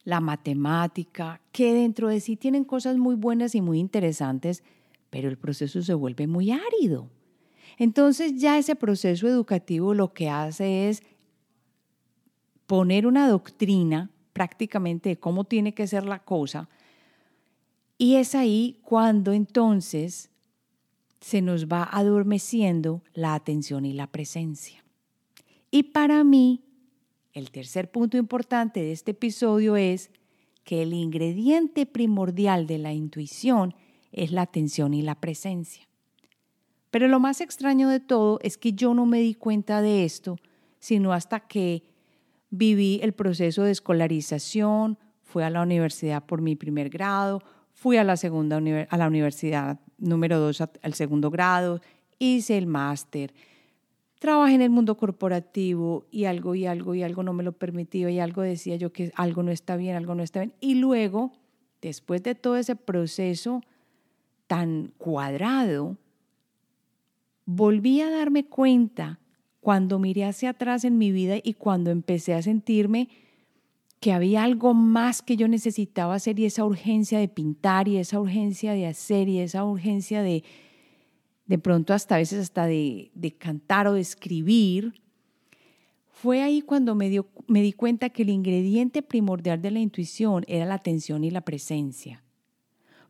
la 0.03 0.19
matemática, 0.19 1.41
que 1.51 1.73
dentro 1.73 2.09
de 2.09 2.19
sí 2.19 2.35
tienen 2.35 2.63
cosas 2.63 2.97
muy 2.97 3.15
buenas 3.15 3.55
y 3.55 3.61
muy 3.61 3.79
interesantes, 3.79 4.63
pero 5.09 5.29
el 5.29 5.37
proceso 5.37 5.81
se 5.81 5.93
vuelve 5.93 6.27
muy 6.27 6.51
árido. 6.51 7.09
Entonces 7.77 8.35
ya 8.35 8.57
ese 8.57 8.75
proceso 8.75 9.27
educativo 9.27 9.93
lo 9.93 10.13
que 10.13 10.29
hace 10.29 10.89
es 10.89 11.03
poner 12.67 13.07
una 13.07 13.27
doctrina 13.27 14.09
prácticamente 14.33 15.09
de 15.09 15.19
cómo 15.19 15.45
tiene 15.45 15.73
que 15.73 15.87
ser 15.87 16.05
la 16.05 16.19
cosa, 16.19 16.69
y 17.97 18.15
es 18.15 18.35
ahí 18.35 18.79
cuando 18.83 19.31
entonces 19.31 20.29
se 21.21 21.41
nos 21.41 21.67
va 21.67 21.87
adormeciendo 21.91 23.01
la 23.13 23.33
atención 23.33 23.85
y 23.85 23.93
la 23.93 24.07
presencia. 24.07 24.84
Y 25.71 25.83
para 25.83 26.23
mí, 26.23 26.63
el 27.33 27.51
tercer 27.51 27.91
punto 27.91 28.17
importante 28.17 28.81
de 28.81 28.91
este 28.91 29.11
episodio 29.11 29.75
es 29.75 30.09
que 30.63 30.81
el 30.81 30.93
ingrediente 30.93 31.85
primordial 31.85 32.65
de 32.65 32.77
la 32.77 32.93
intuición 32.93 33.75
es 34.11 34.31
la 34.31 34.43
atención 34.43 34.93
y 34.93 35.01
la 35.01 35.19
presencia. 35.19 35.87
Pero 36.89 37.07
lo 37.09 37.19
más 37.19 37.41
extraño 37.41 37.89
de 37.89 37.99
todo 37.99 38.39
es 38.41 38.57
que 38.57 38.71
yo 38.73 38.93
no 38.93 39.05
me 39.05 39.19
di 39.19 39.33
cuenta 39.33 39.81
de 39.81 40.05
esto, 40.05 40.37
sino 40.79 41.11
hasta 41.11 41.41
que 41.41 41.83
viví 42.49 42.99
el 43.03 43.13
proceso 43.13 43.63
de 43.63 43.71
escolarización, 43.71 44.97
fui 45.21 45.43
a 45.43 45.49
la 45.49 45.61
universidad 45.61 46.25
por 46.25 46.41
mi 46.41 46.55
primer 46.55 46.89
grado, 46.89 47.43
fui 47.73 47.97
a 47.97 48.05
la 48.05 48.15
segunda 48.15 48.57
a 48.57 48.97
la 48.97 49.07
universidad 49.07 49.79
número 49.97 50.39
dos 50.39 50.61
al 50.61 50.93
segundo 50.93 51.29
grado, 51.29 51.81
hice 52.17 52.57
el 52.57 52.67
máster, 52.67 53.33
trabajé 54.25 54.55
en 54.55 54.63
el 54.63 54.71
mundo 54.71 54.97
corporativo 54.97 56.07
y 56.09 56.25
algo 56.25 56.55
y 56.55 56.65
algo 56.65 56.95
y 56.95 57.03
algo 57.03 57.21
no 57.21 57.31
me 57.31 57.43
lo 57.43 57.51
permitía 57.51 58.09
y 58.09 58.17
algo 58.17 58.41
decía 58.41 58.75
yo 58.75 58.91
que 58.91 59.11
algo 59.13 59.43
no 59.43 59.51
está 59.51 59.77
bien, 59.77 59.95
algo 59.95 60.15
no 60.15 60.23
está 60.23 60.39
bien. 60.39 60.53
Y 60.59 60.73
luego, 60.75 61.31
después 61.79 62.23
de 62.23 62.33
todo 62.33 62.57
ese 62.57 62.75
proceso 62.75 63.61
tan 64.47 64.93
cuadrado, 64.97 65.97
volví 67.45 68.01
a 68.01 68.09
darme 68.09 68.45
cuenta 68.45 69.19
cuando 69.59 69.99
miré 69.99 70.25
hacia 70.25 70.49
atrás 70.49 70.85
en 70.85 70.97
mi 70.97 71.11
vida 71.11 71.35
y 71.43 71.53
cuando 71.53 71.91
empecé 71.91 72.33
a 72.33 72.41
sentirme 72.41 73.09
que 73.99 74.11
había 74.11 74.43
algo 74.43 74.73
más 74.73 75.21
que 75.21 75.37
yo 75.37 75.47
necesitaba 75.47 76.15
hacer 76.15 76.39
y 76.39 76.45
esa 76.45 76.65
urgencia 76.65 77.19
de 77.19 77.27
pintar 77.27 77.87
y 77.87 77.97
esa 77.97 78.19
urgencia 78.19 78.73
de 78.73 78.87
hacer 78.87 79.29
y 79.29 79.37
esa 79.37 79.63
urgencia 79.63 80.23
de, 80.23 80.43
de 81.45 81.57
pronto 81.57 81.93
hasta 81.93 82.15
a 82.15 82.17
veces 82.17 82.39
hasta 82.39 82.65
de, 82.65 83.11
cantar 83.37 83.87
o 83.87 83.93
de 83.93 84.01
escribir, 84.01 85.01
fue 86.11 86.41
ahí 86.41 86.61
cuando 86.61 86.95
me, 86.95 87.09
di 87.09 87.73
cuenta 87.73 88.09
que 88.09 88.23
el 88.23 88.29
ingrediente 88.29 89.01
primordial 89.01 89.61
de 89.61 89.71
la 89.71 89.79
intuición 89.79 90.43
era 90.47 90.65
la 90.65 90.75
atención 90.75 91.23
y 91.23 91.29
la 91.29 91.41
presencia. 91.41 92.23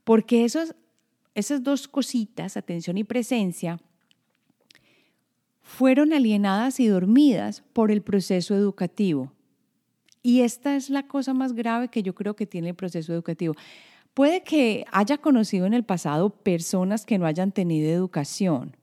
Porque 0.04 0.44
esas 0.44 1.64
dos 1.64 1.88
cositas, 1.88 2.58
atención 2.58 2.98
y 2.98 3.04
presencia, 3.04 3.80
fueron 5.62 6.14
alienadas 6.14 6.80
y 6.80 6.88
dormidas 6.88 7.64
por 7.74 7.92
el 7.92 8.02
proceso 8.02 8.56
educativo. 8.56 9.32
Y 10.22 10.42
esta 10.42 10.76
es 10.76 10.90
la 10.90 11.08
cosa 11.08 11.34
más 11.34 11.54
grave 11.54 11.90
que 11.90 12.02
yo 12.02 12.16
creo 12.16 12.36
que 12.36 12.48
tiene 12.48 12.70
el 12.70 12.76
proceso 12.76 13.14
educativo. 13.14 13.54
Puede 14.16 14.44
que 14.44 14.86
haya 14.94 15.18
conocido 15.18 15.66
en 15.66 15.74
el 15.74 15.84
pasado 15.84 16.30
personas 16.30 17.06
que 17.06 17.18
no 17.18 17.26
hayan 17.26 17.52
tenido 17.52 17.92
educación, 17.92 18.78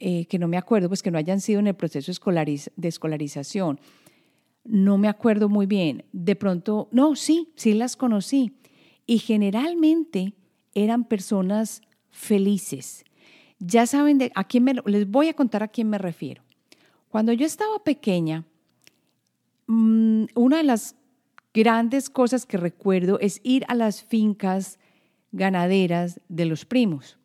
eh, 0.00 0.26
que 0.26 0.40
no 0.40 0.48
me 0.48 0.56
acuerdo, 0.56 0.88
pues 0.88 1.04
que 1.04 1.12
no 1.12 1.18
hayan 1.18 1.40
sido 1.40 1.60
en 1.60 1.68
el 1.68 1.74
proceso 1.74 2.10
de 2.10 2.88
escolarización. 2.88 3.78
No 4.64 4.98
me 4.98 5.06
acuerdo 5.06 5.48
muy 5.48 5.66
bien. 5.66 6.04
De 6.10 6.34
pronto, 6.34 6.88
no, 6.90 7.14
sí, 7.14 7.52
sí 7.54 7.74
las 7.74 7.94
conocí. 7.94 8.56
Y 9.06 9.18
generalmente 9.18 10.34
eran 10.74 11.04
personas 11.04 11.80
felices. 12.10 13.04
Ya 13.60 13.86
saben 13.86 14.32
a 14.34 14.44
quién 14.48 14.64
me, 14.64 14.74
les 14.84 15.08
voy 15.08 15.28
a 15.28 15.34
contar 15.34 15.62
a 15.62 15.68
quién 15.68 15.88
me 15.88 15.98
refiero. 15.98 16.42
Cuando 17.08 17.32
yo 17.32 17.46
estaba 17.46 17.84
pequeña, 17.84 18.44
mm, 19.68 20.24
una 20.34 20.56
de 20.56 20.64
las 20.64 20.96
grandes 21.54 22.10
cosas 22.10 22.44
que 22.44 22.58
recuerdo 22.58 23.18
es 23.20 23.40
ir 23.44 23.64
a 23.68 23.74
las 23.74 24.02
fincas 24.02 24.78
ganaderas 25.32 26.20
de 26.28 26.44
los 26.44 26.64
primos. 26.64 27.16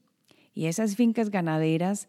Y 0.54 0.68
esas 0.68 0.96
fincas 0.96 1.32
ganaderas, 1.32 2.08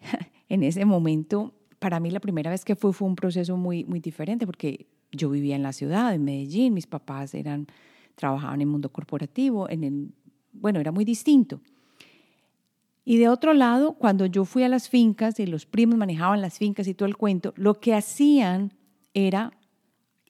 en 0.48 0.62
ese 0.62 0.84
momento, 0.84 1.54
para 1.78 1.98
mí 1.98 2.10
la 2.10 2.20
primera 2.20 2.50
vez 2.50 2.64
que 2.64 2.76
fui 2.76 2.92
fue 2.92 3.08
un 3.08 3.16
proceso 3.16 3.56
muy, 3.56 3.84
muy 3.84 4.00
diferente 4.00 4.46
porque 4.46 4.86
yo 5.12 5.30
vivía 5.30 5.56
en 5.56 5.62
la 5.62 5.72
ciudad, 5.72 6.14
en 6.14 6.24
Medellín, 6.24 6.74
mis 6.74 6.86
papás 6.86 7.34
eran, 7.34 7.66
trabajaban 8.14 8.56
en 8.56 8.62
el 8.62 8.66
mundo 8.66 8.90
corporativo, 8.90 9.68
en 9.70 9.84
el, 9.84 10.12
bueno, 10.52 10.78
era 10.78 10.92
muy 10.92 11.04
distinto. 11.04 11.60
Y 13.04 13.18
de 13.18 13.28
otro 13.28 13.54
lado, 13.54 13.92
cuando 13.92 14.26
yo 14.26 14.44
fui 14.44 14.64
a 14.64 14.68
las 14.68 14.88
fincas 14.88 15.38
y 15.38 15.46
los 15.46 15.64
primos 15.64 15.96
manejaban 15.96 16.42
las 16.42 16.58
fincas 16.58 16.88
y 16.88 16.94
todo 16.94 17.08
el 17.08 17.16
cuento, 17.16 17.54
lo 17.56 17.78
que 17.78 17.94
hacían 17.94 18.74
era 19.14 19.55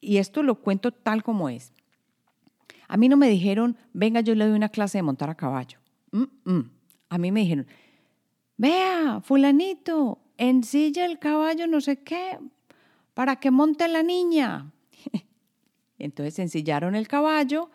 y 0.07 0.19
esto 0.19 0.43
lo 0.43 0.55
cuento 0.57 0.93
tal 0.93 1.23
como 1.25 1.49
es. 1.49 1.73
A 2.89 2.97
mí 2.97 3.09
no 3.09 3.17
me 3.17 3.29
dijeron, 3.29 3.77
venga, 3.93 4.21
yo 4.21 4.35
le 4.37 4.47
doy 4.47 4.55
una 4.57 4.69
clase 4.69 4.99
de 4.99 5.03
montar 5.03 5.29
a 5.29 5.35
caballo. 5.35 5.81
A 7.09 7.19
mí 7.19 7.33
me 7.33 7.41
dijeron, 7.41 7.67
vea, 8.57 9.21
fulanito, 9.25 10.21
ensilla 10.39 11.05
el 11.05 11.19
caballo 11.19 11.67
no 11.67 11.81
sé 11.81 11.97
qué, 12.03 12.39
para 13.15 13.37
que 13.37 13.51
monte 13.51 13.89
la 13.89 14.05
niña. 14.05 14.71
Entonces 15.99 16.39
ensillaron 16.39 16.95
el 16.95 17.09
caballo 17.09 17.71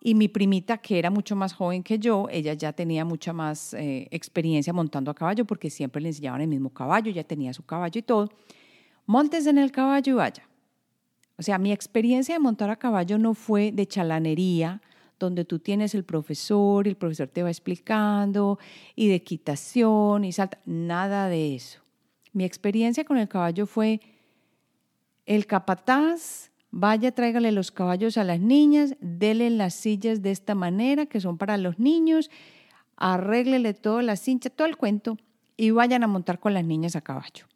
y 0.00 0.14
mi 0.14 0.28
primita, 0.28 0.78
que 0.78 1.00
era 1.00 1.10
mucho 1.10 1.34
más 1.34 1.52
joven 1.52 1.82
que 1.82 1.98
yo, 1.98 2.28
ella 2.30 2.54
ya 2.54 2.72
tenía 2.72 3.04
mucha 3.04 3.32
más 3.32 3.74
eh, 3.74 4.06
experiencia 4.12 4.72
montando 4.72 5.10
a 5.10 5.14
caballo 5.14 5.44
porque 5.44 5.70
siempre 5.70 6.00
le 6.00 6.10
enseñaban 6.10 6.40
el 6.40 6.48
mismo 6.48 6.70
caballo, 6.70 7.10
ya 7.10 7.24
tenía 7.24 7.52
su 7.52 7.64
caballo 7.64 7.98
y 7.98 8.02
todo. 8.02 8.30
Montes 9.06 9.46
en 9.46 9.58
el 9.58 9.72
caballo 9.72 10.12
y 10.12 10.16
vaya. 10.16 10.47
O 11.38 11.42
sea, 11.42 11.58
mi 11.58 11.72
experiencia 11.72 12.34
de 12.34 12.40
montar 12.40 12.68
a 12.68 12.76
caballo 12.76 13.16
no 13.16 13.32
fue 13.32 13.70
de 13.70 13.86
chalanería, 13.86 14.82
donde 15.18 15.44
tú 15.44 15.58
tienes 15.58 15.94
el 15.94 16.04
profesor 16.04 16.86
y 16.86 16.90
el 16.90 16.96
profesor 16.96 17.28
te 17.28 17.42
va 17.42 17.50
explicando 17.50 18.58
y 18.94 19.08
de 19.08 19.16
equitación 19.16 20.24
y 20.24 20.32
salta, 20.32 20.58
nada 20.64 21.28
de 21.28 21.54
eso. 21.54 21.80
Mi 22.32 22.44
experiencia 22.44 23.04
con 23.04 23.18
el 23.18 23.28
caballo 23.28 23.66
fue 23.66 24.00
el 25.26 25.46
capataz, 25.46 26.50
vaya, 26.70 27.12
tráigale 27.12 27.52
los 27.52 27.70
caballos 27.70 28.16
a 28.16 28.24
las 28.24 28.40
niñas, 28.40 28.94
dele 29.00 29.50
las 29.50 29.74
sillas 29.74 30.22
de 30.22 30.30
esta 30.30 30.54
manera, 30.54 31.06
que 31.06 31.20
son 31.20 31.36
para 31.36 31.56
los 31.56 31.78
niños, 31.78 32.30
arréglele 32.96 33.74
toda 33.74 34.02
la 34.02 34.16
cincha, 34.16 34.50
todo 34.50 34.66
el 34.66 34.76
cuento, 34.76 35.18
y 35.56 35.70
vayan 35.70 36.04
a 36.04 36.06
montar 36.06 36.38
con 36.38 36.54
las 36.54 36.64
niñas 36.64 36.94
a 36.94 37.00
caballo. 37.00 37.47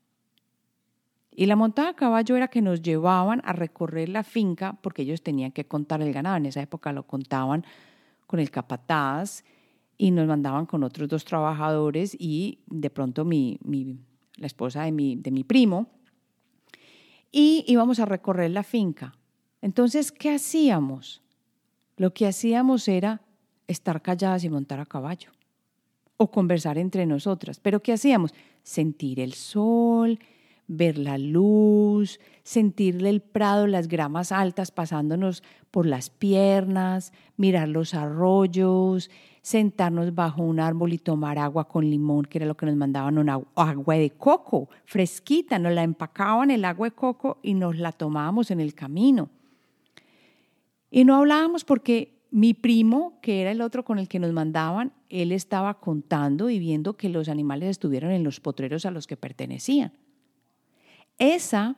Y 1.34 1.46
la 1.46 1.56
montada 1.56 1.90
a 1.90 1.96
caballo 1.96 2.36
era 2.36 2.48
que 2.48 2.60
nos 2.60 2.82
llevaban 2.82 3.40
a 3.44 3.52
recorrer 3.52 4.08
la 4.10 4.22
finca 4.22 4.78
porque 4.82 5.02
ellos 5.02 5.22
tenían 5.22 5.52
que 5.52 5.66
contar 5.66 6.02
el 6.02 6.12
ganado. 6.12 6.36
En 6.36 6.46
esa 6.46 6.60
época 6.60 6.92
lo 6.92 7.06
contaban 7.06 7.64
con 8.26 8.38
el 8.38 8.50
capataz 8.50 9.42
y 9.96 10.10
nos 10.10 10.26
mandaban 10.26 10.66
con 10.66 10.84
otros 10.84 11.08
dos 11.08 11.24
trabajadores 11.24 12.14
y 12.18 12.58
de 12.66 12.90
pronto 12.90 13.24
mi, 13.24 13.58
la 14.36 14.46
esposa 14.46 14.82
de 14.82 14.92
mi, 14.92 15.16
de 15.16 15.30
mi 15.30 15.42
primo. 15.42 15.88
Y 17.30 17.64
íbamos 17.66 17.98
a 17.98 18.04
recorrer 18.04 18.50
la 18.50 18.62
finca. 18.62 19.14
Entonces, 19.62 20.12
¿qué 20.12 20.34
hacíamos? 20.34 21.22
Lo 21.96 22.12
que 22.12 22.26
hacíamos 22.26 22.88
era 22.88 23.22
estar 23.68 24.02
calladas 24.02 24.44
y 24.44 24.50
montar 24.50 24.80
a 24.80 24.86
caballo 24.86 25.30
o 26.18 26.30
conversar 26.30 26.76
entre 26.76 27.06
nosotras. 27.06 27.58
Pero 27.58 27.82
¿qué 27.82 27.92
hacíamos? 27.92 28.34
Sentir 28.62 29.18
el 29.18 29.32
sol, 29.32 30.18
ver 30.66 30.98
la 30.98 31.18
luz, 31.18 32.20
sentirle 32.42 33.10
el 33.10 33.20
prado, 33.20 33.66
las 33.66 33.88
gramas 33.88 34.32
altas 34.32 34.70
pasándonos 34.70 35.42
por 35.70 35.86
las 35.86 36.10
piernas, 36.10 37.12
mirar 37.36 37.68
los 37.68 37.94
arroyos, 37.94 39.10
sentarnos 39.42 40.14
bajo 40.14 40.42
un 40.42 40.60
árbol 40.60 40.92
y 40.92 40.98
tomar 40.98 41.38
agua 41.38 41.68
con 41.68 41.88
limón, 41.88 42.24
que 42.24 42.38
era 42.38 42.46
lo 42.46 42.56
que 42.56 42.66
nos 42.66 42.76
mandaban, 42.76 43.28
agua 43.54 43.94
de 43.96 44.10
coco, 44.10 44.68
fresquita, 44.84 45.58
nos 45.58 45.72
la 45.72 45.82
empacaban 45.82 46.50
el 46.50 46.64
agua 46.64 46.88
de 46.88 46.94
coco 46.94 47.38
y 47.42 47.54
nos 47.54 47.76
la 47.76 47.92
tomábamos 47.92 48.50
en 48.50 48.60
el 48.60 48.74
camino. 48.74 49.30
Y 50.90 51.04
no 51.04 51.16
hablábamos 51.16 51.64
porque 51.64 52.22
mi 52.30 52.54
primo, 52.54 53.18
que 53.20 53.42
era 53.42 53.50
el 53.50 53.60
otro 53.60 53.84
con 53.84 53.98
el 53.98 54.08
que 54.08 54.18
nos 54.18 54.32
mandaban, 54.32 54.92
él 55.08 55.32
estaba 55.32 55.80
contando 55.80 56.48
y 56.48 56.58
viendo 56.58 56.96
que 56.96 57.08
los 57.08 57.28
animales 57.28 57.68
estuvieron 57.68 58.10
en 58.10 58.24
los 58.24 58.40
potreros 58.40 58.86
a 58.86 58.90
los 58.90 59.06
que 59.06 59.16
pertenecían. 59.16 59.92
Esa 61.22 61.76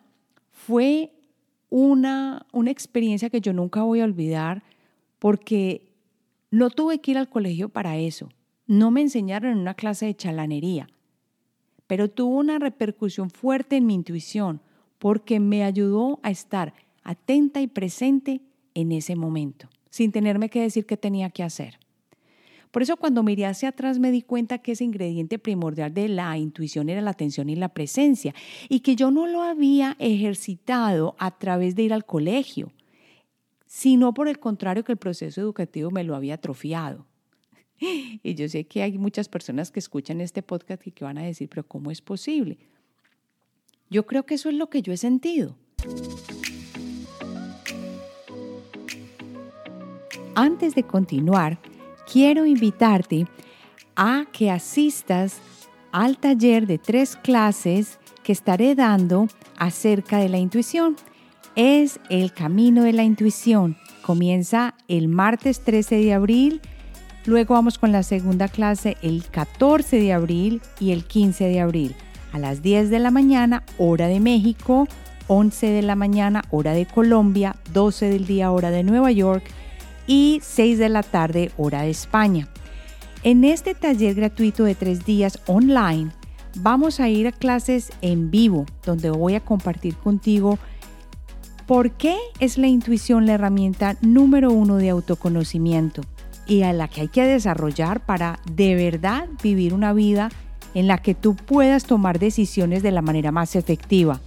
fue 0.51 1.13
una, 1.69 2.47
una 2.55 2.71
experiencia 2.71 3.29
que 3.29 3.43
yo 3.43 3.53
nunca 3.53 3.83
voy 3.83 4.01
a 4.01 4.05
olvidar 4.05 4.63
porque 5.19 5.93
no 6.51 6.71
tuve 6.71 7.03
que 7.03 7.11
ir 7.11 7.19
al 7.19 7.29
colegio 7.29 7.69
para 7.69 7.99
eso. 7.99 8.31
No 8.67 8.91
me 8.91 9.03
enseñaron 9.03 9.53
en 9.53 9.59
una 9.59 9.75
clase 9.75 10.07
de 10.07 10.17
chalanería, 10.17 10.89
pero 11.87 12.09
tuvo 12.09 12.39
una 12.39 12.59
repercusión 12.59 13.29
fuerte 13.29 13.77
en 13.77 13.85
mi 13.85 13.93
intuición 13.93 14.63
porque 14.99 15.41
me 15.41 15.63
ayudó 15.63 16.21
a 16.23 16.31
estar 16.31 16.73
atenta 17.03 17.61
y 17.61 17.67
presente 17.67 18.41
en 18.73 18.93
ese 18.93 19.15
momento, 19.15 19.69
sin 19.91 20.11
tenerme 20.11 20.49
que 20.49 20.63
decir 20.63 20.87
qué 20.87 20.97
tenía 20.97 21.29
que 21.29 21.43
hacer. 21.43 21.79
Por 22.75 22.83
eso 22.83 22.97
cuando 22.97 23.23
miré 23.23 23.47
hacia 23.47 23.69
atrás 23.69 24.01
me 24.01 24.11
di 24.11 24.21
cuenta 24.21 24.59
que 24.59 24.73
ese 24.73 24.83
ingrediente 24.83 25.39
primordial 25.39 25.95
de 25.95 26.09
la 26.09 26.37
intuición 26.37 26.89
era 26.89 27.01
la 27.03 27.13
atención 27.13 27.49
y 27.49 27.55
la 27.55 27.69
presencia 27.69 28.35
y 28.69 28.81
que 28.81 28.97
yo 28.97 29.13
no 29.13 29.29
lo 29.29 29.43
había 29.43 29.95
ejercitado 30.01 31.15
a 31.21 31.39
través 31.39 31.77
de 31.77 31.85
ir 31.85 31.93
al 31.93 32.05
colegio, 32.05 32.73
sino 33.65 34.13
por 34.13 34.27
el 34.27 34.41
contrario 34.41 34.83
que 34.83 34.91
el 34.91 34.99
proceso 34.99 35.41
educativo 35.41 35.93
me 35.93 36.03
lo 36.03 36.17
había 36.17 36.35
atrofiado. 36.35 37.07
Y 38.25 38.35
yo 38.35 38.49
sé 38.49 38.65
que 38.65 38.83
hay 38.83 38.99
muchas 38.99 39.29
personas 39.29 39.71
que 39.71 39.79
escuchan 39.79 40.21
este 40.21 40.43
podcast 40.43 40.85
y 40.85 40.91
que 40.91 41.05
van 41.05 41.19
a 41.19 41.23
decir, 41.23 41.49
pero 41.49 41.63
¿cómo 41.63 41.93
es 41.93 42.01
posible? 42.01 42.59
Yo 43.89 44.05
creo 44.05 44.27
que 44.27 44.35
eso 44.35 44.49
es 44.49 44.57
lo 44.57 44.69
que 44.69 44.83
yo 44.83 44.93
he 44.93 44.97
sentido. 44.97 45.57
Antes 50.35 50.75
de 50.75 50.83
continuar, 50.83 51.61
quiero 52.11 52.47
invitarte 52.47 53.27
a 53.97 54.27
que 54.33 54.51
asistas 54.51 55.41
al 55.93 56.19
taller 56.19 56.67
de 56.67 56.79
tres 56.79 57.17
clases 57.17 57.99
que 58.23 58.33
estaré 58.33 58.75
dando 58.75 59.29
acerca 59.57 60.19
de 60.19 60.29
la 60.29 60.39
intuición. 60.39 60.97
Es 61.55 62.01
el 62.11 62.33
camino 62.33 62.83
de 62.83 62.93
la 62.93 63.05
intuición. 63.05 63.77
Comienza 64.03 64.75
el 64.89 65.09
martes 65.09 65.63
13 65.63 65.97
de 65.97 66.13
abril, 66.13 66.61
luego 67.27 67.55
vamos 67.55 67.79
con 67.79 67.93
la 67.93 68.03
segunda 68.03 68.49
clase 68.49 68.97
el 69.03 69.25
14 69.31 70.01
de 70.01 70.13
abril 70.13 70.61
y 70.81 70.91
el 70.91 71.05
15 71.05 71.45
de 71.45 71.61
abril 71.61 71.95
a 72.33 72.39
las 72.39 72.63
10 72.63 72.91
de 72.91 72.99
la 72.99 73.13
mañana, 73.13 73.63
hora 73.79 74.09
de 74.09 74.19
México, 74.19 74.89
11 75.29 75.69
de 75.69 75.83
la 75.83 75.95
mañana, 75.95 76.43
hora 76.51 76.73
de 76.73 76.85
Colombia, 76.85 77.55
12 77.73 78.07
del 78.07 78.27
día, 78.27 78.51
hora 78.51 78.73
de 78.73 78.83
Nueva 78.83 79.13
York 79.13 79.45
y 80.07 80.41
6 80.43 80.79
de 80.79 80.89
la 80.89 81.03
tarde 81.03 81.51
hora 81.57 81.83
de 81.83 81.91
España. 81.91 82.49
En 83.23 83.45
este 83.45 83.75
taller 83.75 84.15
gratuito 84.15 84.65
de 84.65 84.75
tres 84.75 85.05
días 85.05 85.39
online 85.47 86.11
vamos 86.57 87.01
a 87.01 87.09
ir 87.09 87.27
a 87.27 87.33
clases 87.33 87.91
en 88.03 88.31
vivo 88.31 88.67
donde 88.85 89.11
voy 89.11 89.35
a 89.35 89.41
compartir 89.41 89.97
contigo 89.97 90.59
por 91.67 91.93
qué 91.93 92.17
es 92.41 92.59
la 92.59 92.67
intuición 92.67 93.27
la 93.27 93.35
herramienta 93.35 93.97
número 94.03 94.53
uno 94.53 94.77
de 94.77 94.91
autoconocimiento 94.91 96.03
y 96.47 96.63
a 96.63 96.73
la 96.73 96.89
que 96.89 97.03
hay 97.03 97.09
que 97.09 97.25
desarrollar 97.25 98.05
para 98.05 98.39
de 98.53 98.75
verdad 98.75 99.27
vivir 99.43 99.73
una 99.73 99.93
vida 99.93 100.31
en 100.75 100.87
la 100.87 100.99
que 100.99 101.15
tú 101.15 101.35
puedas 101.37 101.85
tomar 101.85 102.19
decisiones 102.19 102.83
de 102.83 102.91
la 102.91 103.01
manera 103.01 103.33
más 103.33 103.57
efectiva. 103.57 104.21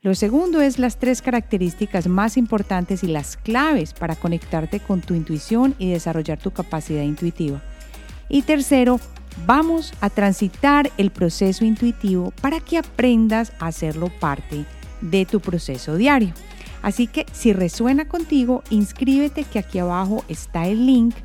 Lo 0.00 0.14
segundo 0.14 0.60
es 0.60 0.78
las 0.78 0.98
tres 0.98 1.22
características 1.22 2.06
más 2.06 2.36
importantes 2.36 3.02
y 3.02 3.08
las 3.08 3.36
claves 3.36 3.94
para 3.94 4.14
conectarte 4.14 4.78
con 4.78 5.00
tu 5.00 5.14
intuición 5.14 5.74
y 5.76 5.90
desarrollar 5.90 6.38
tu 6.38 6.52
capacidad 6.52 7.02
intuitiva. 7.02 7.60
Y 8.28 8.42
tercero, 8.42 9.00
vamos 9.44 9.92
a 10.00 10.08
transitar 10.08 10.88
el 10.98 11.10
proceso 11.10 11.64
intuitivo 11.64 12.32
para 12.40 12.60
que 12.60 12.78
aprendas 12.78 13.52
a 13.58 13.66
hacerlo 13.66 14.08
parte 14.20 14.66
de 15.00 15.26
tu 15.26 15.40
proceso 15.40 15.96
diario. 15.96 16.32
Así 16.80 17.08
que 17.08 17.26
si 17.32 17.52
resuena 17.52 18.06
contigo, 18.06 18.62
inscríbete 18.70 19.42
que 19.42 19.58
aquí 19.58 19.80
abajo 19.80 20.24
está 20.28 20.68
el 20.68 20.86
link. 20.86 21.16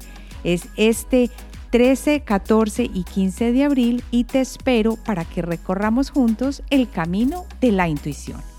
Es 0.43 0.67
este 0.77 1.29
13, 1.69 2.21
14 2.21 2.89
y 2.91 3.03
15 3.03 3.51
de 3.51 3.63
abril 3.65 4.03
y 4.09 4.23
te 4.23 4.41
espero 4.41 4.95
para 4.95 5.25
que 5.25 5.43
recorramos 5.43 6.09
juntos 6.09 6.63
el 6.71 6.89
camino 6.89 7.45
de 7.61 7.71
la 7.71 7.87
intuición. 7.87 8.52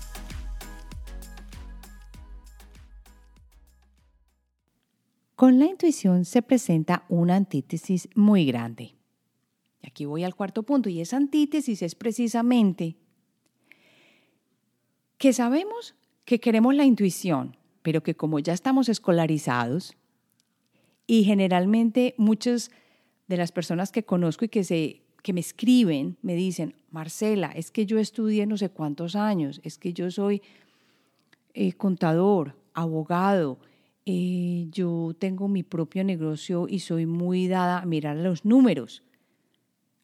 Con 5.35 5.59
la 5.59 5.65
intuición 5.65 6.23
se 6.23 6.41
presenta 6.41 7.03
una 7.09 7.35
antítesis 7.35 8.07
muy 8.15 8.45
grande. 8.45 8.95
Aquí 9.83 10.05
voy 10.05 10.23
al 10.23 10.33
cuarto 10.33 10.63
punto, 10.63 10.89
y 10.89 11.01
esa 11.01 11.17
antítesis 11.17 11.81
es 11.81 11.93
precisamente 11.93 12.95
que 15.17 15.33
sabemos 15.33 15.95
que 16.23 16.39
queremos 16.39 16.73
la 16.73 16.85
intuición, 16.85 17.57
pero 17.81 18.01
que 18.01 18.15
como 18.15 18.39
ya 18.39 18.53
estamos 18.53 18.87
escolarizados, 18.87 19.93
y 21.05 21.23
generalmente 21.23 22.15
muchas 22.17 22.71
de 23.27 23.37
las 23.37 23.51
personas 23.51 23.91
que 23.91 24.03
conozco 24.03 24.45
y 24.45 24.49
que, 24.49 24.63
se, 24.63 25.01
que 25.21 25.33
me 25.33 25.41
escriben 25.41 26.17
me 26.21 26.35
dicen, 26.35 26.75
Marcela, 26.91 27.51
es 27.51 27.71
que 27.71 27.85
yo 27.85 27.99
estudié 27.99 28.47
no 28.47 28.57
sé 28.57 28.69
cuántos 28.69 29.15
años, 29.15 29.59
es 29.63 29.77
que 29.77 29.93
yo 29.93 30.09
soy 30.09 30.41
eh, 31.53 31.73
contador, 31.73 32.55
abogado, 32.73 33.59
eh, 34.05 34.67
yo 34.71 35.15
tengo 35.17 35.47
mi 35.47 35.63
propio 35.63 36.03
negocio 36.03 36.67
y 36.69 36.79
soy 36.79 37.05
muy 37.05 37.47
dada 37.47 37.79
a 37.79 37.85
mirar 37.85 38.17
los 38.17 38.45
números. 38.45 39.03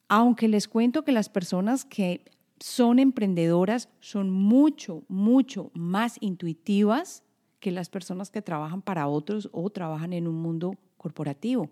Aunque 0.08 0.48
les 0.48 0.68
cuento 0.68 1.04
que 1.04 1.12
las 1.12 1.30
personas 1.30 1.86
que 1.86 2.26
son 2.60 3.00
emprendedoras 3.00 3.90
son 4.00 4.30
mucho, 4.30 5.04
mucho 5.08 5.72
más 5.74 6.18
intuitivas 6.20 7.24
que 7.60 7.72
las 7.72 7.90
personas 7.90 8.30
que 8.30 8.42
trabajan 8.42 8.82
para 8.82 9.08
otros 9.08 9.50
o 9.52 9.70
trabajan 9.70 10.14
en 10.14 10.28
un 10.28 10.36
mundo 10.36 10.76
corporativo. 10.98 11.70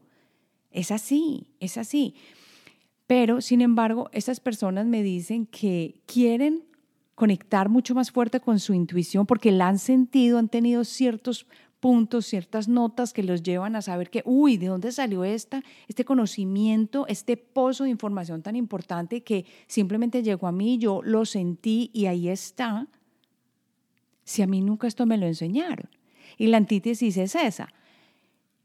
Es 0.71 0.91
así, 0.91 1.47
es 1.59 1.77
así. 1.77 2.15
Pero, 3.07 3.41
sin 3.41 3.61
embargo, 3.61 4.09
estas 4.13 4.39
personas 4.39 4.85
me 4.85 5.01
dicen 5.01 5.47
que 5.47 6.01
quieren 6.05 6.63
conectar 7.15 7.67
mucho 7.67 7.95
más 7.95 8.11
fuerte 8.11 8.39
con 8.39 8.59
su 8.59 8.73
intuición 8.73 9.25
porque 9.25 9.51
la 9.51 9.67
han 9.67 9.79
sentido, 9.79 10.37
han 10.37 10.47
tenido 10.47 10.85
ciertos 10.85 11.47
puntos, 11.79 12.25
ciertas 12.25 12.67
notas 12.67 13.13
que 13.13 13.23
los 13.23 13.43
llevan 13.43 13.75
a 13.75 13.81
saber 13.81 14.09
que, 14.09 14.21
uy, 14.25 14.57
¿de 14.57 14.67
dónde 14.67 14.91
salió 14.91 15.23
esta, 15.23 15.63
este 15.87 16.05
conocimiento, 16.05 17.07
este 17.07 17.37
pozo 17.37 17.85
de 17.85 17.89
información 17.89 18.41
tan 18.41 18.55
importante 18.55 19.21
que 19.21 19.45
simplemente 19.67 20.23
llegó 20.23 20.47
a 20.47 20.51
mí, 20.51 20.77
yo 20.77 21.01
lo 21.03 21.25
sentí 21.25 21.89
y 21.93 22.07
ahí 22.07 22.27
está? 22.27 22.87
Si 24.23 24.41
a 24.41 24.47
mí 24.47 24.61
nunca 24.61 24.87
esto 24.87 25.05
me 25.05 25.17
lo 25.17 25.25
enseñaron. 25.25 25.89
Y 26.37 26.47
la 26.47 26.57
antítesis 26.57 27.17
es 27.17 27.35
esa. 27.35 27.69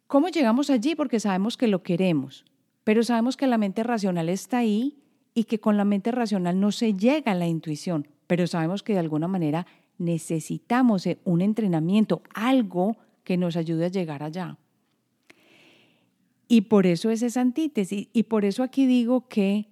¿Cómo 0.07 0.29
llegamos 0.29 0.71
allí? 0.71 0.95
Porque 0.95 1.21
sabemos 1.21 1.57
que 1.57 1.67
lo 1.67 1.83
queremos, 1.83 2.45
pero 2.85 3.03
sabemos 3.03 3.37
que 3.37 3.47
la 3.47 3.59
mente 3.59 3.83
racional 3.83 4.29
está 4.29 4.59
ahí 4.59 4.99
y 5.35 5.45
que 5.45 5.59
con 5.59 5.77
la 5.77 5.85
mente 5.85 6.11
racional 6.11 6.61
no 6.61 6.73
se 6.73 6.95
llega 6.95 7.33
a 7.33 7.35
la 7.35 7.47
intuición, 7.47 8.07
pero 8.27 8.47
sabemos 8.47 8.83
que 8.83 8.93
de 8.93 9.01
alguna 9.01 9.29
manera 9.29 9.67
necesitamos 9.99 11.07
eh, 11.07 11.19
un 11.25 11.41
entrenamiento, 11.41 12.23
algo 12.35 12.97
que 13.25 13.37
nos 13.37 13.57
ayude 13.57 13.87
a 13.87 13.89
llegar 13.89 14.23
allá. 14.23 14.59
Y 16.47 16.63
por 16.63 16.87
eso 16.87 17.11
es 17.11 17.23
esa 17.23 17.41
antítesis. 17.41 18.09
Y 18.13 18.25
por 18.25 18.45
eso 18.45 18.63
aquí 18.63 18.87
digo 18.87 19.29
que 19.29 19.69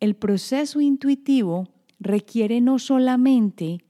el 0.00 0.16
proceso 0.16 0.80
intuitivo 0.80 1.68
requiere 2.00 2.60
no 2.60 2.78
solamente 2.78 3.84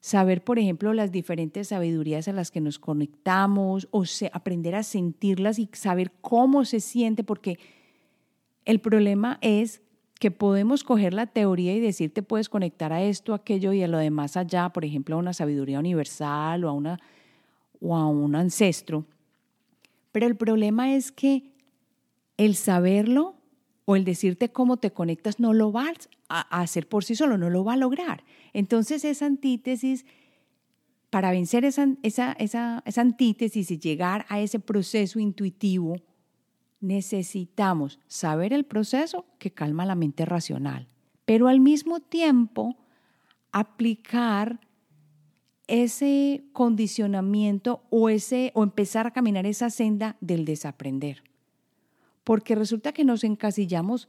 saber, 0.00 0.44
por 0.44 0.58
ejemplo, 0.58 0.92
las 0.92 1.12
diferentes 1.12 1.68
sabidurías 1.68 2.28
a 2.28 2.32
las 2.32 2.50
que 2.50 2.60
nos 2.60 2.78
conectamos 2.78 3.88
o 3.90 4.04
aprender 4.32 4.74
a 4.74 4.82
sentirlas 4.82 5.58
y 5.58 5.70
saber 5.72 6.12
cómo 6.20 6.66
se 6.66 6.80
siente, 6.80 7.24
porque 7.24 7.58
el 8.66 8.80
problema 8.80 9.38
es 9.40 9.80
que 10.20 10.30
podemos 10.30 10.84
coger 10.84 11.14
la 11.14 11.26
teoría 11.26 11.74
y 11.74 11.80
decir 11.80 12.12
te 12.12 12.22
puedes 12.22 12.48
conectar 12.48 12.92
a 12.92 13.02
esto, 13.02 13.34
aquello 13.34 13.72
y 13.72 13.82
a 13.82 13.88
lo 13.88 13.98
demás 13.98 14.36
allá, 14.36 14.68
por 14.70 14.84
ejemplo, 14.84 15.16
a 15.16 15.18
una 15.18 15.32
sabiduría 15.32 15.78
universal 15.78 16.64
o 16.64 16.68
a, 16.68 16.72
una, 16.72 17.00
o 17.80 17.96
a 17.96 18.06
un 18.06 18.34
ancestro. 18.34 19.06
Pero 20.12 20.26
el 20.26 20.36
problema 20.36 20.94
es 20.94 21.12
que 21.12 21.52
el 22.36 22.54
saberlo 22.54 23.36
o 23.84 23.96
el 23.96 24.04
decirte 24.04 24.50
cómo 24.50 24.76
te 24.78 24.92
conectas 24.92 25.40
no 25.40 25.52
lo 25.52 25.72
vas 25.72 26.08
a 26.28 26.60
hacer 26.60 26.88
por 26.88 27.04
sí 27.04 27.14
solo, 27.14 27.36
no 27.36 27.50
lo 27.50 27.64
va 27.64 27.74
a 27.74 27.76
lograr. 27.76 28.24
Entonces 28.52 29.04
esa 29.04 29.26
antítesis, 29.26 30.06
para 31.10 31.30
vencer 31.30 31.64
esa, 31.64 31.88
esa, 32.02 32.82
antítesis 32.96 33.70
y 33.70 33.78
llegar 33.78 34.24
a 34.28 34.40
ese 34.40 34.58
proceso 34.58 35.18
intuitivo, 35.18 35.96
necesitamos 36.80 37.98
saber 38.06 38.52
el 38.52 38.64
proceso 38.64 39.26
que 39.38 39.52
calma 39.52 39.86
la 39.86 39.94
mente 39.94 40.24
racional, 40.24 40.88
pero 41.24 41.48
al 41.48 41.60
mismo 41.60 42.00
tiempo 42.00 42.76
aplicar 43.52 44.60
ese 45.66 46.44
condicionamiento 46.52 47.82
o, 47.90 48.08
ese, 48.08 48.52
o 48.54 48.62
empezar 48.62 49.06
a 49.06 49.12
caminar 49.12 49.46
esa 49.46 49.70
senda 49.70 50.16
del 50.20 50.44
desaprender. 50.44 51.22
Porque 52.22 52.54
resulta 52.54 52.92
que 52.92 53.04
nos 53.04 53.24
encasillamos 53.24 54.08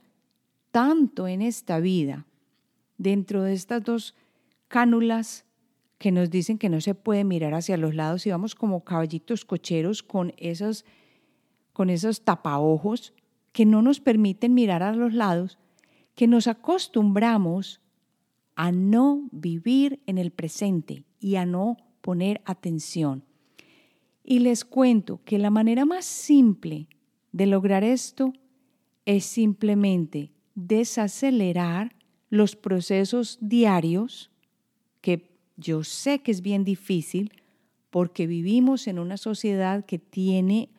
tanto 0.71 1.27
en 1.27 1.41
esta 1.41 1.79
vida, 1.79 2.25
dentro 2.97 3.43
de 3.43 3.53
estas 3.53 3.83
dos 3.83 4.15
cánulas 4.67 5.45
que 5.97 6.11
nos 6.11 6.29
dicen 6.29 6.57
que 6.57 6.69
no 6.69 6.81
se 6.81 6.95
puede 6.95 7.23
mirar 7.23 7.53
hacia 7.53 7.77
los 7.77 7.95
lados 7.95 8.27
y 8.27 8.31
vamos 8.31 8.55
como 8.55 8.83
caballitos 8.83 9.45
cocheros 9.45 10.03
con 10.03 10.33
esos 10.37 10.85
con 11.71 11.89
esos 11.89 12.23
tapaojos 12.23 13.13
que 13.53 13.65
no 13.65 13.81
nos 13.81 14.01
permiten 14.01 14.53
mirar 14.53 14.83
a 14.83 14.93
los 14.93 15.13
lados, 15.13 15.57
que 16.13 16.27
nos 16.27 16.47
acostumbramos 16.47 17.79
a 18.55 18.73
no 18.73 19.29
vivir 19.31 20.01
en 20.05 20.17
el 20.17 20.31
presente 20.31 21.04
y 21.25 21.37
a 21.37 21.45
no 21.47 21.77
poner 22.01 22.39
atención. 22.45 23.23
Y 24.23 24.37
les 24.39 24.63
cuento 24.63 25.21
que 25.25 25.39
la 25.39 25.49
manera 25.49 25.83
más 25.83 26.05
simple 26.05 26.87
de 27.31 27.47
lograr 27.47 27.83
esto 27.83 28.31
es 29.05 29.25
simplemente 29.25 30.31
desacelerar 30.53 31.95
los 32.29 32.55
procesos 32.55 33.39
diarios, 33.41 34.29
que 35.01 35.31
yo 35.57 35.83
sé 35.83 36.19
que 36.19 36.29
es 36.29 36.41
bien 36.41 36.63
difícil 36.63 37.31
porque 37.89 38.27
vivimos 38.27 38.85
en 38.85 38.99
una 38.99 39.17
sociedad 39.17 39.83
que 39.83 39.97
tiene 39.97 40.69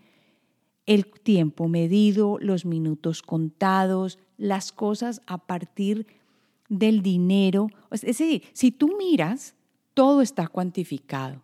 el 0.87 1.06
tiempo 1.06 1.66
medido, 1.66 2.38
los 2.40 2.64
minutos 2.64 3.20
contados, 3.20 4.20
las 4.37 4.70
cosas 4.70 5.22
a 5.26 5.38
partir 5.38 6.06
del 6.68 7.02
dinero. 7.02 7.66
Es 7.90 8.02
decir, 8.02 8.44
si 8.52 8.70
tú 8.70 8.96
miras, 8.96 9.55
todo 9.96 10.20
está 10.20 10.46
cuantificado. 10.46 11.42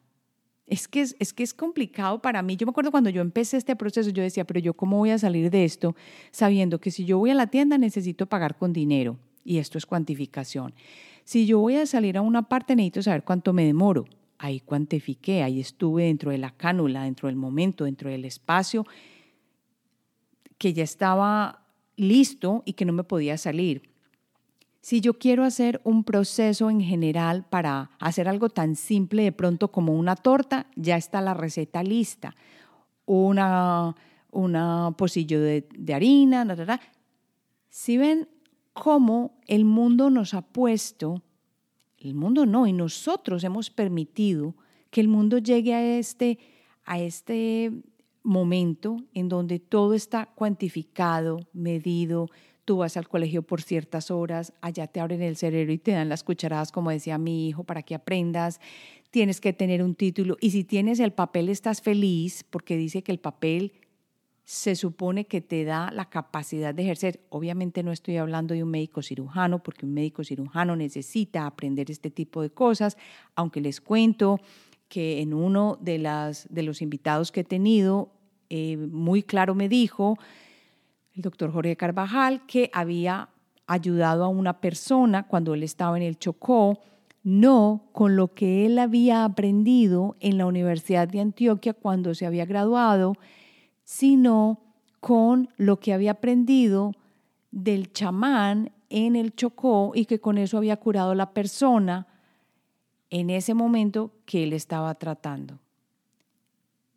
Es 0.67 0.87
que 0.87 1.01
es, 1.01 1.17
es 1.19 1.33
que 1.33 1.43
es 1.43 1.55
complicado 1.55 2.21
para 2.21 2.43
mí. 2.43 2.55
Yo 2.57 2.67
me 2.67 2.71
acuerdo 2.71 2.91
cuando 2.91 3.09
yo 3.09 3.23
empecé 3.23 3.57
este 3.57 3.75
proceso, 3.77 4.11
yo 4.11 4.23
decía, 4.23 4.45
pero 4.45 4.61
yo 4.61 4.75
cómo 4.75 4.99
voy 4.99 5.09
a 5.09 5.19
salir 5.19 5.51
de 5.51 5.65
esto 5.65 5.97
sabiendo 6.33 6.79
que 6.79 6.91
si 6.91 7.07
yo 7.07 7.17
voy 7.17 7.31
a 7.31 7.35
la 7.35 7.47
tienda 7.47 7.79
necesito 7.79 8.27
pagar 8.27 8.59
con 8.59 8.75
dinero 8.75 9.17
y 9.43 9.57
esto 9.57 9.79
es 9.79 9.87
cuantificación. 9.87 10.75
Si 11.25 11.47
yo 11.47 11.61
voy 11.61 11.77
a 11.77 11.87
salir 11.87 12.19
a 12.19 12.21
una 12.21 12.43
parte 12.43 12.77
necesito 12.77 13.03
saber 13.03 13.25
cuánto 13.25 13.55
me 13.55 13.65
demoro. 13.65 14.05
Ahí 14.37 14.61
cuantifiqué, 14.61 15.43
ahí 15.43 15.59
estuve 15.59 16.05
dentro 16.05 16.31
de 16.31 16.37
la 16.37 16.51
cánula, 16.51 17.05
dentro 17.05 17.29
del 17.29 17.37
momento, 17.37 17.85
dentro 17.85 18.11
del 18.11 18.27
espacio 18.27 18.85
que 20.59 20.75
ya 20.75 20.85
estaba 20.85 21.65
listo 21.97 22.63
y 22.67 22.75
que 22.75 22.85
no 22.85 22.93
me 22.93 23.05
podía 23.05 23.39
salir. 23.39 23.92
Si 24.83 25.01
yo 25.01 25.15
quiero 25.15 25.45
hacer 25.45 25.81
un 25.85 26.03
proceso 26.03 26.69
en 26.69 26.81
general 26.81 27.47
para 27.49 27.93
hacer 28.01 28.29
algo 28.29 28.49
tan 28.49 28.75
simple 28.75 29.23
de 29.23 29.31
pronto 29.31 29.71
como 29.71 29.95
una 29.95 30.17
torta, 30.17 30.67
ya 30.75 30.97
está 30.97 31.21
la 31.21 31.35
receta 31.35 31.85
lista. 31.85 32.35
Una, 33.07 33.95
una 34.33 34.93
pocillo 34.99 35.41
de, 35.41 35.95
harina, 35.95 36.45
Si 37.69 37.97
ven 37.97 38.29
cómo 38.73 39.39
el 39.47 39.65
mundo 39.65 40.11
nos 40.11 40.35
ha 40.35 40.43
puesto, 40.43 41.23
el 41.99 42.15
mundo 42.15 42.45
no, 42.45 42.67
y 42.67 42.73
nosotros 42.73 43.45
hemos 43.45 43.71
permitido 43.71 44.57
que 44.91 45.01
el 45.01 45.07
mundo 45.07 45.39
llegue 45.39 45.75
a 45.75 45.97
este, 45.97 46.41
a 46.85 46.99
este 46.99 47.71
momento 48.25 48.97
en 49.15 49.29
donde 49.29 49.61
todo 49.61 49.95
está 49.95 50.27
cuantificado, 50.27 51.47
medido, 51.53 52.29
tú 52.65 52.79
vas 52.79 52.97
al 52.97 53.09
colegio 53.09 53.43
por 53.43 53.63
ciertas 53.63 54.11
horas, 54.11 54.53
allá 54.61 54.87
te 54.87 55.01
abren 55.01 55.23
el 55.23 55.37
cerebro 55.37 55.73
y 55.73 55.79
te 55.79 55.93
dan 55.93 56.09
las 56.09 56.23
cucharadas, 56.23 56.73
como 56.73 56.91
decía 56.91 57.19
mi 57.19 57.49
hijo, 57.49 57.65
para 57.65 57.83
que 57.83 57.95
aprendas, 57.95 58.61
tienes 59.11 59.41
que 59.41 59.53
tener 59.53 59.83
un 59.83 59.95
título 59.95 60.37
y 60.41 60.51
si 60.51 60.65
tienes 60.65 61.01
el 61.01 61.13
papel 61.13 61.49
estás 61.49 61.83
feliz 61.83 62.45
porque 62.49 62.77
dice 62.77 63.03
que 63.03 63.13
el 63.13 63.19
papel 63.19 63.73
se 64.45 64.75
supone 64.75 65.27
que 65.27 65.41
te 65.41 65.65
da 65.65 65.91
la 65.93 66.11
capacidad 66.11 66.75
de 66.75 66.83
ejercer. 66.83 67.21
Obviamente 67.29 67.83
no 67.83 67.93
estoy 67.93 68.17
hablando 68.17 68.55
de 68.55 68.63
un 68.63 68.71
médico 68.71 69.03
cirujano, 69.03 69.63
porque 69.63 69.87
un 69.87 69.95
médico 69.95 70.25
cirujano 70.25 70.77
necesita 70.77 71.47
aprender 71.47 71.91
este 71.91 72.11
tipo 72.11 72.43
de 72.43 72.51
cosas, 72.51 72.97
aunque 73.35 73.61
les 73.61 73.81
cuento 73.81 74.41
que 74.89 75.21
en 75.21 75.33
uno 75.33 75.79
de, 75.81 75.99
las, 75.99 76.47
de 76.51 76.63
los 76.65 76.83
invitados 76.83 77.33
que 77.33 77.41
he 77.41 77.45
tenido, 77.45 78.13
eh, 78.51 78.77
muy 78.77 79.23
claro 79.23 79.55
me 79.55 79.69
dijo 79.69 80.19
el 81.15 81.23
doctor 81.23 81.53
Jorge 81.53 81.77
Carvajal 81.77 82.47
que 82.47 82.71
había 82.73 83.29
ayudado 83.67 84.25
a 84.25 84.29
una 84.29 84.61
persona 84.61 85.27
cuando 85.27 85.55
él 85.55 85.63
estaba 85.63 85.97
en 85.97 86.03
el 86.03 86.19
Chocó, 86.19 86.81
no 87.23 87.89
con 87.93 88.17
lo 88.17 88.35
que 88.35 88.67
él 88.67 88.79
había 88.79 89.25
aprendido 89.25 90.17
en 90.21 90.39
la 90.39 90.47
Universidad 90.47 91.09
de 91.09 91.21
Antioquia 91.21 91.73
cuando 91.73 92.15
se 92.15 92.27
había 92.27 92.47
graduado, 92.47 93.15
sino 93.85 94.61
con 95.01 95.49
lo 95.57 95.79
que 95.79 95.93
había 95.93 96.13
aprendido 96.13 96.93
del 97.51 97.93
chamán 97.93 98.73
en 98.91 99.17
el 99.17 99.35
Chocó 99.35 99.93
y 99.95 100.07
que 100.07 100.21
con 100.21 100.39
eso 100.39 100.59
había 100.59 100.77
curado 100.77 101.15
la 101.15 101.33
persona 101.33 102.07
en 103.11 103.31
ese 103.31 103.55
momento 103.55 104.11
que 104.25 104.45
él 104.45 104.53
estaba 104.53 104.95
tratando. 104.95 105.59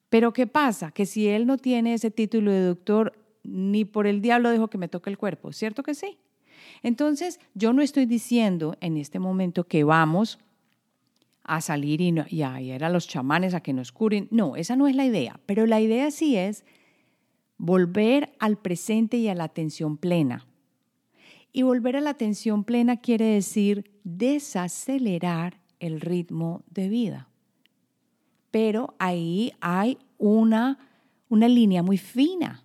Pero 0.10 0.34
¿qué 0.34 0.47
pasa? 0.47 0.91
Que 0.91 1.06
si 1.06 1.28
él 1.28 1.45
no 1.45 1.58
tiene 1.58 1.93
ese 1.93 2.10
título 2.10 2.51
de 2.51 2.62
doctor, 2.62 3.25
ni 3.48 3.86
por 3.86 4.08
el 4.08 4.22
diablo 4.22 4.50
dejo 4.50 4.70
que 4.70 4.78
me 4.78 4.88
toque 4.88 5.10
el 5.10 5.18
cuerpo, 5.18 5.52
¿cierto 5.52 5.84
que 5.84 5.96
sí? 5.96 6.18
Entonces, 6.84 7.40
yo 7.54 7.74
no 7.74 7.82
estoy 7.82 8.06
diciendo 8.06 8.78
en 8.82 8.98
este 8.98 9.20
momento 9.20 9.66
que 9.66 9.84
vamos 9.84 10.40
a 11.44 11.62
salir 11.62 12.02
y, 12.02 12.14
y 12.30 12.42
a 12.42 12.60
ir 12.60 12.84
a 12.84 12.90
los 12.90 13.08
chamanes 13.08 13.54
a 13.54 13.62
que 13.62 13.74
nos 13.74 13.92
curen. 13.92 14.28
No, 14.32 14.56
esa 14.56 14.76
no 14.76 14.88
es 14.88 14.96
la 14.96 15.06
idea. 15.06 15.40
Pero 15.46 15.66
la 15.66 15.80
idea 15.80 16.12
sí 16.12 16.36
es 16.36 16.66
volver 17.58 18.34
al 18.40 18.58
presente 18.58 19.18
y 19.18 19.28
a 19.30 19.36
la 19.36 19.46
atención 19.46 19.98
plena. 19.98 20.48
Y 21.54 21.62
volver 21.62 21.96
a 21.96 22.02
la 22.02 22.10
atención 22.10 22.64
plena 22.64 22.98
quiere 22.98 23.26
decir 23.26 23.92
desacelerar 24.04 25.62
el 25.80 26.02
ritmo 26.02 26.64
de 26.70 26.90
vida. 26.90 27.30
Pero 28.52 28.96
ahí 29.00 29.54
hay 29.62 29.98
una, 30.18 30.80
una 31.30 31.48
línea 31.48 31.84
muy 31.84 31.98
fina, 31.98 32.64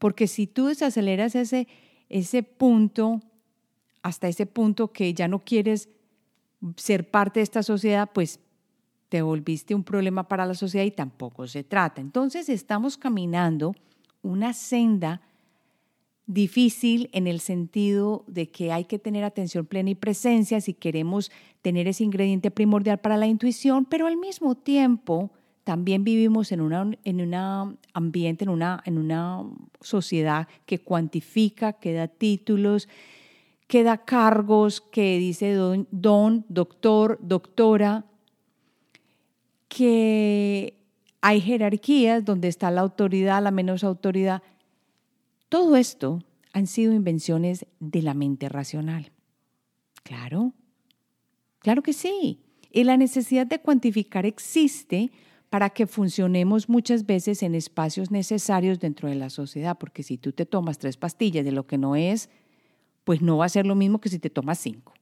porque 0.00 0.26
si 0.26 0.46
tú 0.46 0.66
desaceleras 0.66 1.36
ese, 1.36 1.68
ese 2.08 2.42
punto, 2.42 3.20
hasta 4.02 4.28
ese 4.28 4.46
punto 4.46 4.92
que 4.92 5.12
ya 5.12 5.28
no 5.28 5.40
quieres 5.40 5.90
ser 6.76 7.10
parte 7.10 7.40
de 7.40 7.44
esta 7.44 7.62
sociedad, 7.62 8.10
pues 8.12 8.40
te 9.10 9.20
volviste 9.20 9.74
un 9.74 9.84
problema 9.84 10.26
para 10.26 10.46
la 10.46 10.54
sociedad 10.54 10.86
y 10.86 10.90
tampoco 10.90 11.46
se 11.46 11.64
trata. 11.64 12.00
Entonces 12.00 12.48
estamos 12.48 12.96
caminando 12.96 13.74
una 14.22 14.54
senda 14.54 15.20
difícil 16.26 17.10
en 17.12 17.26
el 17.26 17.40
sentido 17.40 18.24
de 18.26 18.50
que 18.50 18.72
hay 18.72 18.86
que 18.86 18.98
tener 18.98 19.22
atención 19.24 19.66
plena 19.66 19.90
y 19.90 19.96
presencia 19.96 20.62
si 20.62 20.72
queremos 20.72 21.30
tener 21.60 21.86
ese 21.88 22.04
ingrediente 22.04 22.50
primordial 22.50 22.98
para 22.98 23.18
la 23.18 23.26
intuición, 23.26 23.84
pero 23.84 24.06
al 24.06 24.16
mismo 24.16 24.54
tiempo 24.54 25.30
también 25.64 26.04
vivimos 26.04 26.52
en 26.52 26.60
un 26.60 26.98
en 27.04 27.20
una 27.20 27.76
ambiente, 27.92 28.44
en 28.44 28.50
una, 28.50 28.82
en 28.84 28.98
una 28.98 29.44
sociedad 29.80 30.48
que 30.66 30.78
cuantifica, 30.78 31.74
que 31.74 31.92
da 31.92 32.08
títulos, 32.08 32.88
que 33.66 33.82
da 33.82 33.98
cargos, 33.98 34.80
que 34.80 35.18
dice 35.18 35.52
don, 35.52 35.86
don 35.90 36.44
doctor, 36.48 37.18
doctora, 37.22 38.04
que 39.68 40.74
hay 41.20 41.40
jerarquías 41.40 42.24
donde 42.24 42.48
está 42.48 42.70
la 42.70 42.80
autoridad, 42.80 43.42
la 43.42 43.50
menos 43.50 43.84
autoridad. 43.84 44.42
Todo 45.48 45.76
esto 45.76 46.24
han 46.52 46.66
sido 46.66 46.92
invenciones 46.92 47.66
de 47.78 48.02
la 48.02 48.14
mente 48.14 48.48
racional. 48.48 49.12
Claro, 50.02 50.52
claro 51.60 51.82
que 51.82 51.92
sí. 51.92 52.40
Y 52.72 52.84
la 52.84 52.96
necesidad 52.96 53.46
de 53.46 53.60
cuantificar 53.60 54.26
existe 54.26 55.10
para 55.50 55.70
que 55.70 55.88
funcionemos 55.88 56.68
muchas 56.68 57.04
veces 57.04 57.42
en 57.42 57.56
espacios 57.56 58.12
necesarios 58.12 58.78
dentro 58.78 59.08
de 59.08 59.16
la 59.16 59.30
sociedad, 59.30 59.76
porque 59.78 60.04
si 60.04 60.16
tú 60.16 60.32
te 60.32 60.46
tomas 60.46 60.78
tres 60.78 60.96
pastillas 60.96 61.44
de 61.44 61.50
lo 61.50 61.66
que 61.66 61.76
no 61.76 61.96
es, 61.96 62.30
pues 63.02 63.20
no 63.20 63.36
va 63.36 63.46
a 63.46 63.50
ser 63.50 63.66
lo 63.66 63.74
mismo 63.74 64.00
que 64.00 64.08
si 64.08 64.20
te 64.20 64.30
tomas 64.30 64.58
cinco. 64.58 64.94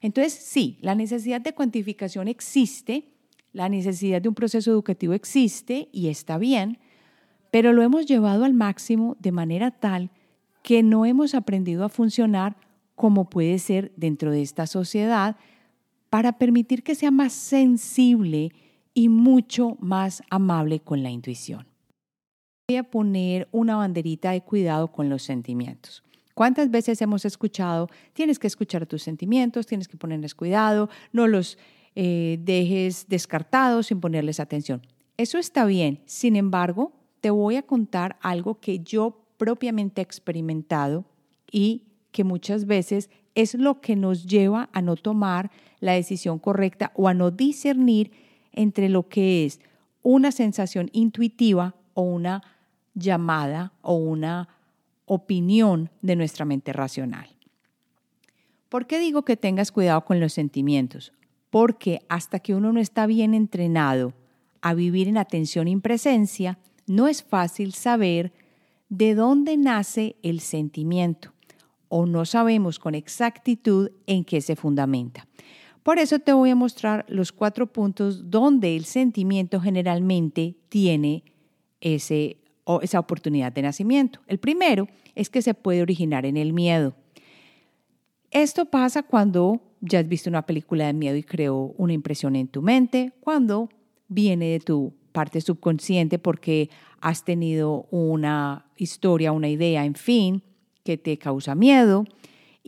Entonces, 0.00 0.34
sí, 0.34 0.76
la 0.80 0.96
necesidad 0.96 1.40
de 1.40 1.54
cuantificación 1.54 2.26
existe, 2.26 3.04
la 3.52 3.68
necesidad 3.68 4.20
de 4.20 4.28
un 4.28 4.34
proceso 4.34 4.72
educativo 4.72 5.14
existe 5.14 5.88
y 5.92 6.08
está 6.08 6.36
bien, 6.36 6.78
pero 7.52 7.72
lo 7.72 7.82
hemos 7.82 8.06
llevado 8.06 8.44
al 8.44 8.54
máximo 8.54 9.16
de 9.20 9.32
manera 9.32 9.70
tal 9.70 10.10
que 10.62 10.82
no 10.82 11.06
hemos 11.06 11.34
aprendido 11.36 11.84
a 11.84 11.88
funcionar 11.88 12.56
como 12.96 13.30
puede 13.30 13.60
ser 13.60 13.92
dentro 13.96 14.32
de 14.32 14.42
esta 14.42 14.66
sociedad 14.66 15.36
para 16.10 16.38
permitir 16.38 16.82
que 16.82 16.96
sea 16.96 17.12
más 17.12 17.32
sensible 17.32 18.50
y 18.96 19.10
mucho 19.10 19.76
más 19.78 20.22
amable 20.30 20.80
con 20.80 21.02
la 21.02 21.10
intuición. 21.10 21.66
Voy 22.66 22.78
a 22.78 22.82
poner 22.82 23.46
una 23.52 23.76
banderita 23.76 24.30
de 24.30 24.40
cuidado 24.40 24.90
con 24.90 25.10
los 25.10 25.22
sentimientos. 25.22 26.02
¿Cuántas 26.32 26.70
veces 26.70 27.02
hemos 27.02 27.26
escuchado, 27.26 27.88
tienes 28.14 28.38
que 28.38 28.46
escuchar 28.46 28.86
tus 28.86 29.02
sentimientos, 29.02 29.66
tienes 29.66 29.86
que 29.86 29.98
ponerles 29.98 30.34
cuidado, 30.34 30.88
no 31.12 31.28
los 31.28 31.58
eh, 31.94 32.38
dejes 32.40 33.06
descartados 33.06 33.88
sin 33.88 34.00
ponerles 34.00 34.40
atención? 34.40 34.80
Eso 35.18 35.36
está 35.36 35.66
bien, 35.66 36.00
sin 36.06 36.34
embargo, 36.34 36.92
te 37.20 37.28
voy 37.28 37.56
a 37.56 37.62
contar 37.62 38.16
algo 38.22 38.60
que 38.60 38.78
yo 38.78 39.26
propiamente 39.36 40.00
he 40.00 40.04
experimentado 40.04 41.04
y 41.52 41.84
que 42.12 42.24
muchas 42.24 42.64
veces 42.64 43.10
es 43.34 43.52
lo 43.52 43.82
que 43.82 43.94
nos 43.94 44.24
lleva 44.24 44.70
a 44.72 44.80
no 44.80 44.96
tomar 44.96 45.50
la 45.80 45.92
decisión 45.92 46.38
correcta 46.38 46.92
o 46.94 47.08
a 47.08 47.14
no 47.14 47.30
discernir 47.30 48.10
entre 48.56 48.88
lo 48.88 49.08
que 49.08 49.44
es 49.44 49.60
una 50.02 50.32
sensación 50.32 50.90
intuitiva 50.92 51.76
o 51.94 52.02
una 52.02 52.42
llamada 52.94 53.72
o 53.82 53.94
una 53.94 54.48
opinión 55.04 55.90
de 56.02 56.16
nuestra 56.16 56.44
mente 56.44 56.72
racional. 56.72 57.28
¿Por 58.68 58.86
qué 58.86 58.98
digo 58.98 59.24
que 59.24 59.36
tengas 59.36 59.70
cuidado 59.70 60.04
con 60.04 60.18
los 60.18 60.32
sentimientos? 60.32 61.12
Porque 61.50 62.00
hasta 62.08 62.40
que 62.40 62.54
uno 62.54 62.72
no 62.72 62.80
está 62.80 63.06
bien 63.06 63.34
entrenado 63.34 64.12
a 64.60 64.74
vivir 64.74 65.06
en 65.06 65.18
atención 65.18 65.68
y 65.68 65.76
presencia, 65.76 66.58
no 66.86 67.06
es 67.06 67.22
fácil 67.22 67.72
saber 67.72 68.32
de 68.88 69.14
dónde 69.14 69.56
nace 69.56 70.16
el 70.22 70.40
sentimiento 70.40 71.32
o 71.88 72.06
no 72.06 72.24
sabemos 72.24 72.78
con 72.78 72.94
exactitud 72.94 73.90
en 74.06 74.24
qué 74.24 74.40
se 74.40 74.56
fundamenta. 74.56 75.26
Por 75.86 76.00
eso 76.00 76.18
te 76.18 76.32
voy 76.32 76.50
a 76.50 76.56
mostrar 76.56 77.06
los 77.08 77.30
cuatro 77.30 77.68
puntos 77.68 78.28
donde 78.28 78.74
el 78.74 78.86
sentimiento 78.86 79.60
generalmente 79.60 80.56
tiene 80.68 81.22
ese, 81.80 82.38
esa 82.82 82.98
oportunidad 82.98 83.52
de 83.52 83.62
nacimiento. 83.62 84.18
El 84.26 84.38
primero 84.38 84.88
es 85.14 85.30
que 85.30 85.42
se 85.42 85.54
puede 85.54 85.82
originar 85.82 86.26
en 86.26 86.36
el 86.38 86.52
miedo. 86.52 86.96
Esto 88.32 88.64
pasa 88.66 89.04
cuando 89.04 89.60
ya 89.80 90.00
has 90.00 90.08
visto 90.08 90.28
una 90.28 90.44
película 90.44 90.88
de 90.88 90.92
miedo 90.92 91.14
y 91.14 91.22
creó 91.22 91.72
una 91.78 91.92
impresión 91.92 92.34
en 92.34 92.48
tu 92.48 92.62
mente, 92.62 93.12
cuando 93.20 93.68
viene 94.08 94.46
de 94.46 94.58
tu 94.58 94.92
parte 95.12 95.40
subconsciente 95.40 96.18
porque 96.18 96.68
has 97.00 97.24
tenido 97.24 97.86
una 97.92 98.66
historia, 98.76 99.30
una 99.30 99.48
idea, 99.48 99.84
en 99.84 99.94
fin, 99.94 100.42
que 100.82 100.98
te 100.98 101.16
causa 101.16 101.54
miedo 101.54 102.06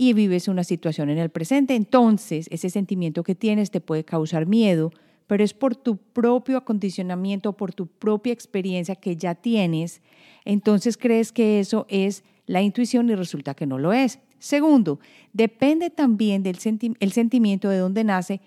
y 0.01 0.12
vives 0.12 0.46
una 0.46 0.62
situación 0.62 1.11
en 1.11 1.18
el 1.18 1.28
presente, 1.28 1.74
entonces 1.74 2.46
ese 2.53 2.70
sentimiento 2.70 3.24
que 3.24 3.34
tienes 3.34 3.72
te 3.72 3.80
puede 3.80 4.05
causar 4.05 4.46
miedo, 4.46 4.92
pero 5.26 5.42
es 5.42 5.55
por 5.55 5.74
tu 5.74 5.96
propio 5.96 6.57
acondicionamiento, 6.57 7.55
por 7.55 7.74
tu 7.74 7.88
propia 7.88 8.32
experiencia 8.32 8.94
que 8.94 9.16
ya 9.16 9.34
tienes, 9.34 10.01
entonces 10.44 10.96
crees 10.96 11.32
que 11.32 11.59
eso 11.59 11.84
es 11.88 12.22
la 12.46 12.62
intuición 12.62 13.11
y 13.11 13.16
resulta 13.16 13.55
que 13.55 13.66
no 13.66 13.76
lo 13.76 13.92
es. 13.92 14.20
Segundo, 14.38 15.01
depende 15.32 15.90
también 15.90 16.44
del 16.44 16.59
el 17.01 17.12
sentimiento 17.12 17.68
de 17.68 17.78
dónde 17.78 18.05
nace, 18.05 18.40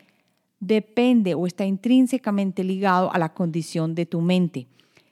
depende 0.62 1.34
o 1.36 1.46
está 1.48 1.66
intrínsecamente 1.66 2.64
ligado 2.64 3.12
a 3.12 3.20
la 3.20 3.34
condición 3.34 3.94
de 3.94 4.06
tu 4.06 4.22
mente. 4.22 4.68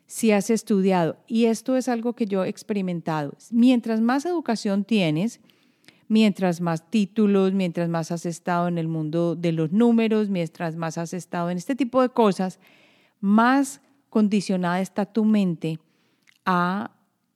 Si 0.06 0.32
has 0.32 0.50
estudiado, 0.50 1.18
y 1.28 1.46
esto 1.46 1.76
es 1.76 1.90
algo 1.90 2.14
que 2.14 2.28
yo 2.28 2.46
he 2.46 2.50
experimentado, 2.50 3.34
mientras 3.52 4.00
más 4.00 4.26
educación 4.26 4.86
tienes, 4.86 5.42
mientras 6.10 6.60
más 6.60 6.90
títulos, 6.90 7.54
mientras 7.54 7.88
más 7.88 8.12
has 8.12 8.26
estado 8.26 8.68
en 8.68 8.78
el 8.78 8.90
mundo 8.90 9.36
de 9.36 9.54
los 9.54 9.72
números, 9.72 10.30
mientras 10.30 10.76
más 10.76 10.98
has 10.98 11.14
estado 11.14 11.50
en 11.52 11.58
este 11.58 11.76
tipo 11.76 12.02
de 12.02 12.10
cosas, 12.10 12.60
más 13.22 13.80
condicionada 14.10 14.82
está 14.82 15.06
tu 15.06 15.24
mente 15.24 15.80
a 16.46 16.92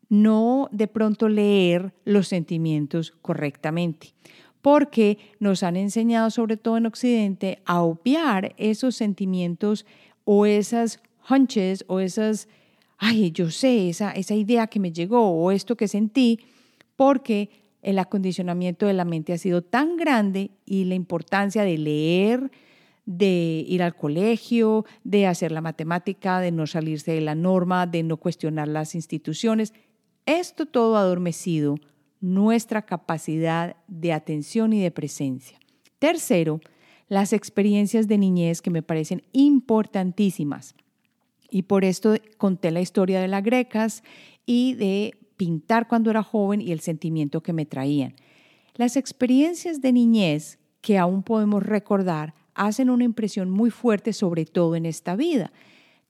no 0.09 0.69
de 0.71 0.87
pronto 0.87 1.29
leer 1.29 1.93
los 2.03 2.27
sentimientos 2.27 3.11
correctamente, 3.21 4.13
porque 4.61 5.19
nos 5.39 5.61
han 5.61 5.75
enseñado, 5.75 6.31
sobre 6.31 6.57
todo 6.57 6.77
en 6.77 6.87
Occidente, 6.87 7.59
a 7.65 7.81
obviar 7.81 8.55
esos 8.57 8.95
sentimientos 8.95 9.85
o 10.25 10.47
esas 10.47 10.99
hunches 11.29 11.85
o 11.87 11.99
esas, 11.99 12.47
ay, 12.97 13.31
yo 13.31 13.51
sé, 13.51 13.89
esa, 13.89 14.11
esa 14.11 14.33
idea 14.33 14.65
que 14.65 14.79
me 14.79 14.91
llegó 14.91 15.29
o 15.29 15.51
esto 15.51 15.77
que 15.77 15.87
sentí, 15.87 16.39
porque 16.95 17.62
el 17.83 17.99
acondicionamiento 17.99 18.87
de 18.87 18.93
la 18.93 19.05
mente 19.05 19.33
ha 19.33 19.37
sido 19.37 19.61
tan 19.61 19.97
grande 19.97 20.51
y 20.65 20.85
la 20.85 20.95
importancia 20.95 21.63
de 21.63 21.77
leer, 21.77 22.51
de 23.05 23.65
ir 23.67 23.83
al 23.83 23.95
colegio, 23.95 24.85
de 25.03 25.27
hacer 25.27 25.51
la 25.51 25.61
matemática, 25.61 26.39
de 26.39 26.51
no 26.51 26.65
salirse 26.65 27.11
de 27.11 27.21
la 27.21 27.35
norma, 27.35 27.85
de 27.85 28.01
no 28.03 28.17
cuestionar 28.17 28.69
las 28.69 28.95
instituciones, 28.95 29.73
esto 30.25 30.65
todo 30.65 30.95
adormecido 30.95 31.75
nuestra 32.21 32.83
capacidad 32.83 33.75
de 33.89 34.13
atención 34.13 34.71
y 34.71 34.81
de 34.81 34.91
presencia. 34.91 35.59
Tercero, 35.99 36.61
las 37.09 37.33
experiencias 37.33 38.07
de 38.07 38.17
niñez 38.17 38.61
que 38.61 38.69
me 38.69 38.81
parecen 38.81 39.23
importantísimas. 39.33 40.75
Y 41.49 41.63
por 41.63 41.83
esto 41.83 42.15
conté 42.37 42.71
la 42.71 42.79
historia 42.79 43.19
de 43.19 43.27
las 43.27 43.43
grecas 43.43 44.03
y 44.45 44.73
de 44.75 45.13
pintar 45.37 45.87
cuando 45.87 46.09
era 46.09 46.23
joven 46.23 46.61
y 46.61 46.71
el 46.71 46.79
sentimiento 46.79 47.41
que 47.41 47.53
me 47.53 47.65
traían. 47.65 48.15
Las 48.75 48.97
experiencias 48.97 49.81
de 49.81 49.93
niñez 49.93 50.59
que 50.81 50.97
aún 50.97 51.23
podemos 51.23 51.63
recordar 51.63 52.33
hacen 52.55 52.89
una 52.89 53.03
impresión 53.03 53.49
muy 53.49 53.69
fuerte 53.69 54.13
sobre 54.13 54.45
todo 54.45 54.75
en 54.75 54.85
esta 54.85 55.15
vida. 55.15 55.51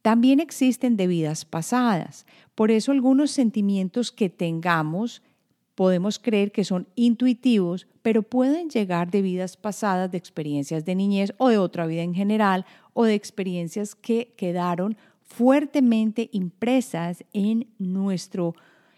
También 0.02 0.40
existen 0.40 0.98
de 0.98 1.08
vidas 1.08 1.46
pasadas. 1.46 2.26
Por 2.56 2.72
eso 2.72 2.92
algunos 2.92 3.32
sentimientos 3.32 4.12
que 4.12 4.30
tengamos 4.30 5.22
podemos 5.76 6.20
creer 6.20 6.52
que 6.52 6.64
son 6.64 6.88
intuitivos, 6.96 7.88
pero 8.02 8.22
pueden 8.22 8.70
llegar 8.70 9.10
de 9.10 9.22
vidas 9.22 9.58
pasadas, 9.58 10.12
de 10.12 10.18
experiencias 10.18 10.86
de 10.86 10.96
niñez 10.96 11.34
o 11.38 11.50
de 11.50 11.58
otra 11.58 11.88
vida 11.88 12.04
en 12.04 12.14
general, 12.14 12.66
o 12.94 13.06
de 13.06 13.16
experiencias 13.16 13.96
que 13.96 14.34
quedaron 14.38 14.98
fuertemente 15.24 16.30
impresas 16.32 17.24
en 17.34 17.68
nuestro, 17.80 18.56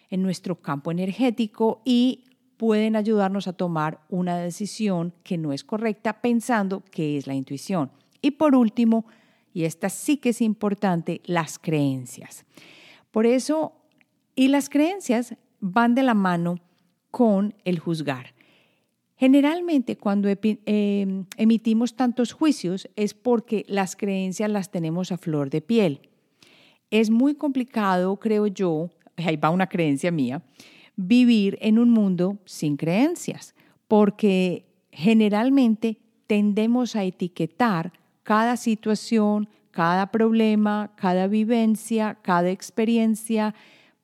en 0.09 0.21
nuestro 0.21 0.61
campo 0.61 0.91
energético 0.91 1.81
y 1.85 2.23
pueden 2.57 2.95
ayudarnos 2.95 3.47
a 3.47 3.53
tomar 3.53 4.01
una 4.09 4.37
decisión 4.37 5.13
que 5.23 5.37
no 5.37 5.53
es 5.53 5.63
correcta 5.63 6.21
pensando 6.21 6.83
que 6.91 7.17
es 7.17 7.27
la 7.27 7.33
intuición. 7.33 7.91
Y 8.21 8.31
por 8.31 8.55
último, 8.55 9.05
y 9.53 9.63
esta 9.63 9.89
sí 9.89 10.17
que 10.17 10.29
es 10.29 10.41
importante, 10.41 11.21
las 11.25 11.59
creencias. 11.59 12.45
Por 13.11 13.25
eso, 13.25 13.73
y 14.35 14.47
las 14.49 14.69
creencias 14.69 15.35
van 15.59 15.95
de 15.95 16.03
la 16.03 16.13
mano 16.13 16.59
con 17.11 17.55
el 17.63 17.79
juzgar. 17.79 18.35
Generalmente 19.17 19.97
cuando 19.97 20.27
em, 20.29 21.25
emitimos 21.37 21.95
tantos 21.95 22.33
juicios 22.33 22.89
es 22.97 23.13
porque 23.13 23.63
las 23.69 23.95
creencias 23.95 24.49
las 24.49 24.71
tenemos 24.71 25.13
a 25.13 25.17
flor 25.17 25.49
de 25.49 25.61
piel. 25.61 26.09
Es 26.91 27.09
muy 27.09 27.35
complicado, 27.35 28.17
creo 28.17 28.47
yo, 28.47 28.89
ahí 29.17 29.37
va 29.37 29.49
una 29.49 29.67
creencia 29.67 30.11
mía, 30.11 30.41
vivir 30.95 31.57
en 31.61 31.79
un 31.79 31.89
mundo 31.89 32.39
sin 32.45 32.77
creencias, 32.77 33.55
porque 33.87 34.65
generalmente 34.91 35.99
tendemos 36.27 36.95
a 36.95 37.03
etiquetar 37.03 37.93
cada 38.23 38.57
situación, 38.57 39.49
cada 39.71 40.11
problema, 40.11 40.93
cada 40.95 41.27
vivencia, 41.27 42.17
cada 42.21 42.49
experiencia, 42.49 43.53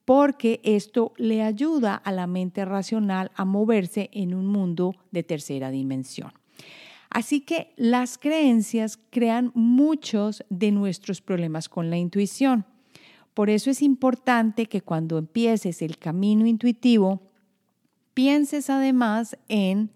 porque 0.06 0.60
esto 0.64 1.14
le 1.18 1.42
ayuda 1.42 1.96
a 1.96 2.12
la 2.12 2.28
mente 2.28 2.66
racional 2.66 3.32
a 3.36 3.46
moverse 3.46 4.10
en 4.12 4.34
un 4.34 4.48
mundo 4.48 4.94
de 5.12 5.24
tercera 5.24 5.72
dimensión. 5.72 6.34
Así 7.10 7.42
que 7.42 7.74
las 7.76 8.18
creencias 8.18 8.98
crean 9.10 9.52
muchos 9.54 10.44
de 10.50 10.72
nuestros 10.72 11.22
problemas 11.22 11.68
con 11.68 11.90
la 11.90 11.98
intuición. 11.98 12.66
Por 13.34 13.50
eso 13.50 13.70
es 13.70 13.82
importante 13.82 14.66
que 14.66 14.82
cuando 14.82 15.18
empieces 15.18 15.82
el 15.82 15.98
camino 15.98 16.46
intuitivo, 16.46 17.32
pienses 18.14 18.70
además 18.70 19.38
en 19.48 19.92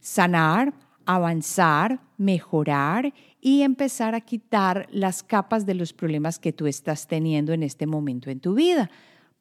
sanar, 0.00 0.74
avanzar, 1.06 2.00
mejorar 2.16 3.12
y 3.40 3.62
empezar 3.62 4.14
a 4.14 4.20
quitar 4.20 4.86
las 4.90 5.22
capas 5.22 5.66
de 5.66 5.74
los 5.74 5.92
problemas 5.92 6.38
que 6.38 6.52
tú 6.52 6.66
estás 6.66 7.06
teniendo 7.06 7.52
en 7.52 7.62
este 7.62 7.86
momento 7.86 8.30
en 8.30 8.40
tu 8.40 8.54
vida. 8.54 8.90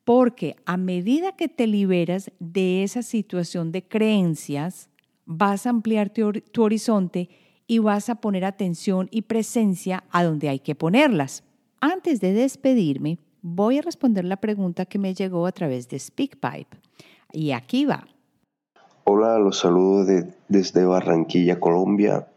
Porque 0.03 0.55
a 0.65 0.77
medida 0.77 1.33
que 1.33 1.49
te 1.49 1.67
liberas 1.67 2.31
de 2.39 2.83
esa 2.83 3.01
situación 3.01 3.71
de 3.71 3.83
creencias, 3.83 4.89
vas 5.25 5.67
a 5.67 5.71
ampliar 5.71 6.09
tu, 6.09 6.63
horizonte 6.63 7.29
y 7.67 7.79
vas 7.79 8.09
a 8.09 8.15
poner 8.15 8.45
atención 8.45 9.09
y 9.11 9.23
presencia 9.23 10.05
a 10.09 10.23
donde 10.23 10.47
hay 10.47 10.59
que 10.59 10.73
ponerlas. 10.73 11.43
Antes 11.81 12.21
de 12.21 12.31
despedirme, 12.31 13.19
voy 13.55 13.77
a 13.77 13.81
responder 13.81 14.25
la 14.25 14.37
pregunta 14.37 14.85
que 14.85 14.99
me 14.99 15.13
llegó 15.13 15.47
a 15.47 15.51
través 15.51 15.87
de 15.87 15.97
SpeakPipe. 15.99 16.77
Y 17.31 17.51
aquí 17.51 17.85
va. 17.85 18.05
Hola, 19.05 19.39
los 19.39 19.59
saludo 19.59 20.05
desde 20.49 20.85
Barranquilla, 20.85 21.59
Colombia. 21.59 22.27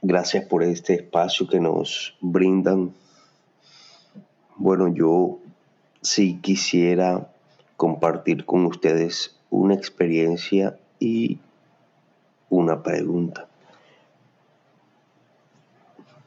Gracias 0.00 0.44
por 0.46 0.62
este 0.62 0.94
espacio 0.94 1.48
que 1.48 1.58
nos 1.58 2.16
brindan. 2.20 2.94
Bueno, 4.56 4.88
yo 4.88 5.38
sí 6.02 6.38
quisiera 6.40 7.28
compartir 7.76 8.44
con 8.44 8.66
ustedes 8.66 9.36
una 9.50 9.74
experiencia 9.74 10.78
y 11.00 11.38
una 12.48 12.82
pregunta. 12.82 13.48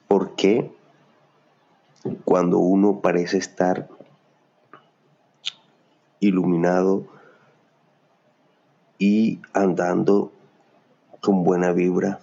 ¿Por 0.07 0.35
qué 0.35 0.69
cuando 2.25 2.59
uno 2.59 2.99
parece 2.99 3.37
estar 3.37 3.87
iluminado 6.19 7.05
y 8.97 9.41
andando 9.53 10.31
con 11.21 11.43
buena 11.43 11.71
vibra, 11.71 12.19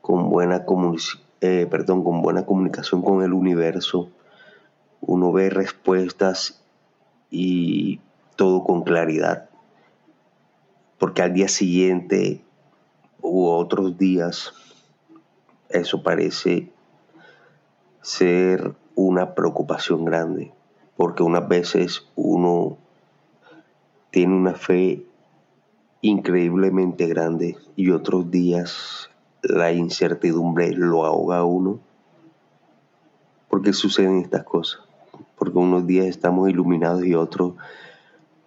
con 0.00 0.30
buena, 0.30 0.64
eh, 1.40 1.66
perdón, 1.70 2.04
con 2.04 2.22
buena 2.22 2.44
comunicación 2.44 3.02
con 3.02 3.22
el 3.22 3.32
universo, 3.32 4.10
uno 5.00 5.32
ve 5.32 5.50
respuestas 5.50 6.62
y 7.30 8.00
todo 8.36 8.64
con 8.64 8.82
claridad. 8.82 9.48
Porque 10.98 11.22
al 11.22 11.32
día 11.32 11.48
siguiente 11.48 12.44
u 13.20 13.46
otros 13.46 13.98
días 13.98 14.52
eso 15.68 16.02
parece 16.02 16.70
ser 18.02 18.74
una 18.94 19.34
preocupación 19.34 20.04
grande, 20.04 20.52
porque 21.02 21.24
unas 21.24 21.48
veces 21.48 22.06
uno 22.14 22.78
tiene 24.12 24.36
una 24.36 24.54
fe 24.54 25.04
increíblemente 26.00 27.08
grande 27.08 27.56
y 27.74 27.90
otros 27.90 28.30
días 28.30 29.10
la 29.42 29.72
incertidumbre 29.72 30.70
lo 30.76 31.04
ahoga 31.04 31.38
a 31.38 31.44
uno. 31.44 31.80
porque 33.48 33.72
suceden 33.72 34.20
estas 34.20 34.44
cosas? 34.44 34.82
Porque 35.36 35.58
unos 35.58 35.88
días 35.88 36.06
estamos 36.06 36.48
iluminados 36.48 37.04
y 37.04 37.16
otros 37.16 37.54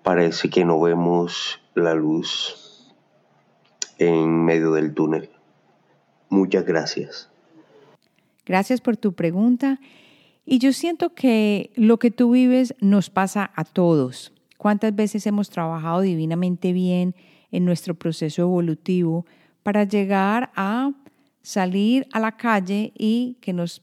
parece 0.01 0.49
que 0.49 0.63
no 0.63 0.79
vemos 0.79 1.59
la 1.73 1.93
luz 1.93 2.89
en 3.97 4.45
medio 4.45 4.71
del 4.71 4.93
túnel. 4.93 5.29
Muchas 6.29 6.65
gracias. 6.65 7.29
Gracias 8.45 8.79
por 8.79 8.95
tu 8.95 9.11
pregunta. 9.11 9.77
Y 10.45 10.59
yo 10.59 10.73
siento 10.73 11.13
que 11.15 11.71
lo 11.75 11.97
que 11.97 12.11
tú 12.11 12.31
vives 12.31 12.75
nos 12.79 13.09
pasa 13.09 13.51
a 13.55 13.63
todos. 13.63 14.31
¿Cuántas 14.57 14.95
veces 14.95 15.25
hemos 15.25 15.49
trabajado 15.49 16.01
divinamente 16.01 16.71
bien 16.71 17.15
en 17.51 17.65
nuestro 17.65 17.95
proceso 17.95 18.43
evolutivo 18.43 19.25
para 19.63 19.83
llegar 19.83 20.51
a 20.55 20.91
salir 21.41 22.07
a 22.11 22.19
la 22.19 22.37
calle 22.37 22.93
y 22.95 23.37
que 23.41 23.53
nos 23.53 23.81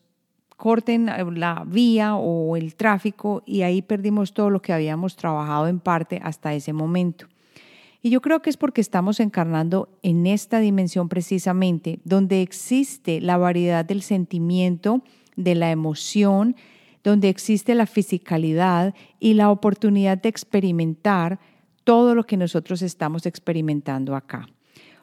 corten 0.56 1.06
la 1.06 1.64
vía 1.66 2.14
o 2.14 2.56
el 2.56 2.76
tráfico 2.76 3.42
y 3.44 3.62
ahí 3.62 3.82
perdimos 3.82 4.32
todo 4.32 4.48
lo 4.48 4.62
que 4.62 4.72
habíamos 4.72 5.16
trabajado 5.16 5.66
en 5.66 5.80
parte 5.80 6.20
hasta 6.22 6.54
ese 6.54 6.72
momento? 6.72 7.26
Y 8.02 8.10
yo 8.10 8.20
creo 8.20 8.42
que 8.42 8.50
es 8.50 8.56
porque 8.56 8.80
estamos 8.80 9.20
encarnando 9.20 9.88
en 10.02 10.26
esta 10.26 10.58
dimensión 10.58 11.08
precisamente, 11.08 12.00
donde 12.04 12.42
existe 12.42 13.20
la 13.20 13.36
variedad 13.36 13.84
del 13.84 14.02
sentimiento, 14.02 15.02
de 15.36 15.54
la 15.54 15.70
emoción, 15.70 16.56
donde 17.02 17.28
existe 17.28 17.74
la 17.74 17.86
fisicalidad 17.86 18.94
y 19.18 19.34
la 19.34 19.50
oportunidad 19.50 20.18
de 20.18 20.28
experimentar 20.28 21.40
todo 21.84 22.14
lo 22.14 22.24
que 22.24 22.36
nosotros 22.36 22.82
estamos 22.82 23.26
experimentando 23.26 24.14
acá. 24.14 24.48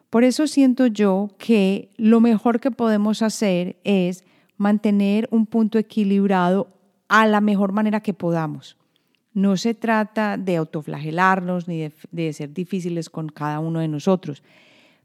Por 0.09 0.23
eso 0.23 0.47
siento 0.47 0.87
yo 0.87 1.29
que 1.37 1.91
lo 1.97 2.19
mejor 2.19 2.59
que 2.59 2.71
podemos 2.71 3.21
hacer 3.21 3.77
es 3.83 4.23
mantener 4.57 5.27
un 5.31 5.45
punto 5.45 5.77
equilibrado 5.77 6.67
a 7.07 7.27
la 7.27 7.41
mejor 7.41 7.71
manera 7.73 8.01
que 8.01 8.13
podamos. 8.13 8.77
No 9.33 9.55
se 9.57 9.73
trata 9.73 10.37
de 10.37 10.57
autoflagelarnos 10.57 11.67
ni 11.67 11.91
de, 12.11 12.33
ser 12.33 12.53
difíciles 12.53 13.09
con 13.09 13.29
cada 13.29 13.59
uno 13.59 13.79
de 13.79 13.87
nosotros, 13.87 14.41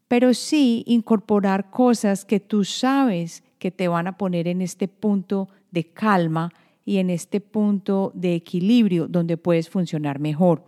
pero 0.08 0.32
sí 0.32 0.84
incorporar 0.86 1.70
cosas 1.70 2.24
que 2.24 2.40
tú 2.40 2.64
sabes 2.64 3.42
que 3.64 3.70
te 3.70 3.88
van 3.88 4.06
a 4.06 4.18
poner 4.18 4.46
en 4.46 4.60
este 4.60 4.88
punto 4.88 5.48
de 5.70 5.84
calma 5.84 6.52
y 6.84 6.98
en 6.98 7.08
este 7.08 7.40
punto 7.40 8.12
de 8.14 8.34
equilibrio 8.34 9.08
donde 9.08 9.38
puedes 9.38 9.70
funcionar 9.70 10.18
mejor. 10.18 10.64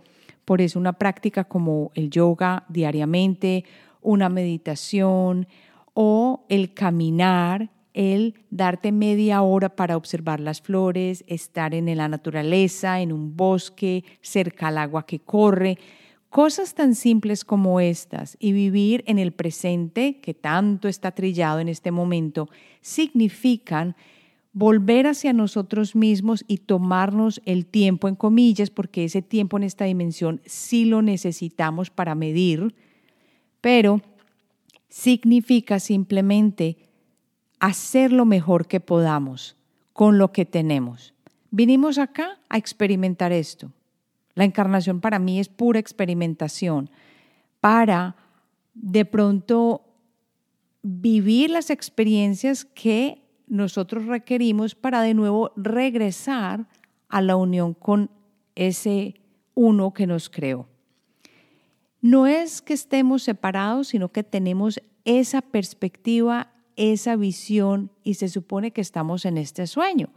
Por 0.47 0.63
eso 0.63 0.79
una 0.79 0.95
práctica 0.95 1.45
como 1.45 1.91
el 1.95 2.09
yoga 2.09 2.65
diariamente, 2.71 3.67
una 4.01 4.31
meditación 4.31 5.47
o 5.93 6.47
el 6.49 6.73
caminar 6.73 7.69
el 7.93 8.35
darte 8.49 8.93
media 8.93 9.43
hora 9.43 9.69
para 9.69 9.99
observar 9.99 10.41
las 10.41 10.63
flores, 10.63 11.23
estar 11.27 11.75
en 11.75 11.95
la 11.95 12.09
naturaleza, 12.09 13.03
en 13.03 13.13
un 13.13 13.37
bosque, 13.37 14.05
cerca 14.23 14.69
al 14.69 14.79
agua 14.79 15.05
que 15.05 15.19
corre, 15.19 15.77
cosas 16.31 16.75
tan 16.75 16.95
simples 16.95 17.45
como 17.45 17.81
estas 17.81 18.37
y 18.41 18.53
vivir 18.53 19.05
en 19.07 19.19
el 19.19 19.33
presente, 19.33 20.21
que 20.21 20.35
tanto 20.35 20.89
está 20.89 21.13
trillado 21.13 21.61
en 21.61 21.69
este 21.69 21.91
momento, 21.91 22.49
significan 22.81 23.97
volver 24.53 25.07
hacia 25.07 25.35
nosotros 25.35 25.95
mismos 25.95 26.43
y 26.49 26.59
tomarnos 26.59 27.43
el 27.45 27.67
tiempo 27.67 28.09
en 28.09 28.15
comillas, 28.15 28.71
porque 28.71 29.05
ese 29.05 29.21
tiempo 29.21 29.59
en 29.59 29.65
esta 29.65 29.85
dimensión 29.85 30.41
sí 30.47 30.87
lo 30.87 31.03
necesitamos 31.03 31.91
para 31.91 32.15
medir, 32.15 32.75
pero 33.61 34.01
significa 34.89 35.79
simplemente 35.79 36.79
hacer 37.61 38.13
lo 38.13 38.25
mejor 38.25 38.67
que 38.67 38.81
podamos 38.81 39.57
con 39.93 40.17
lo 40.17 40.33
que 40.33 40.47
tenemos. 40.47 41.13
Vinimos 41.51 41.99
acá 41.99 42.39
a 42.49 42.57
experimentar 42.57 43.33
esto. 43.33 43.73
La 44.37 44.45
encarnación 44.45 45.01
para 45.01 45.19
mí 45.19 45.41
es 45.41 45.49
pura 45.49 45.81
experimentación, 45.81 46.89
para 47.61 48.15
de 48.75 49.05
pronto 49.05 49.83
vivir 50.83 51.51
las 51.51 51.71
experiencias 51.71 52.65
que 52.65 53.21
nosotros 53.49 54.07
requerimos 54.07 54.77
para 54.77 55.03
de 55.03 55.15
nuevo 55.15 55.51
regresar 55.57 56.69
a 57.09 57.21
la 57.21 57.35
unión 57.35 57.75
con 57.75 58.11
ese 58.55 59.17
uno 59.55 59.93
que 59.93 60.07
nos 60.07 60.31
creó. 60.31 60.69
No 62.01 62.29
es 62.29 62.63
que 62.63 62.75
estemos 62.75 63.25
separados, 63.25 63.89
sino 63.89 64.13
que 64.13 64.23
tenemos 64.23 64.81
esa 65.05 65.41
perspectiva 65.41 66.53
esa 66.77 67.17
visión 67.17 67.91
y 68.05 68.15
se 68.15 68.29
supone 68.29 68.71
que 68.71 68.83
estamos 68.83 69.25
en 69.25 69.39
este 69.39 69.67
sueño. 69.67 70.11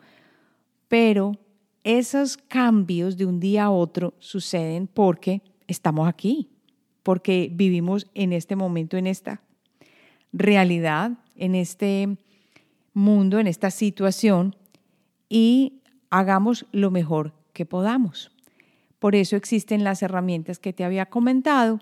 Pero 0.87 1.31
esos 1.97 2.37
cambios 2.37 3.17
de 3.17 3.25
un 3.25 3.39
día 3.39 3.63
a 3.65 3.71
otro 3.71 4.13
suceden 4.19 4.85
porque 4.85 5.41
estamos 5.67 6.07
aquí, 6.07 6.51
porque 7.01 7.49
vivimos 7.51 8.05
en 8.13 8.31
este 8.31 8.55
momento, 8.55 8.95
en 8.95 9.07
esta 9.07 9.41
realidad, 10.31 11.13
en 11.35 11.55
este 11.55 12.19
mundo, 12.93 13.39
en 13.39 13.47
esta 13.47 13.71
situación 13.71 14.55
y 15.29 15.81
hagamos 16.11 16.67
lo 16.71 16.91
mejor 16.91 17.33
que 17.53 17.65
podamos. 17.65 18.31
Por 18.99 19.15
eso 19.15 19.35
existen 19.35 19.83
las 19.83 20.03
herramientas 20.03 20.59
que 20.59 20.73
te 20.73 20.83
había 20.83 21.07
comentado 21.07 21.79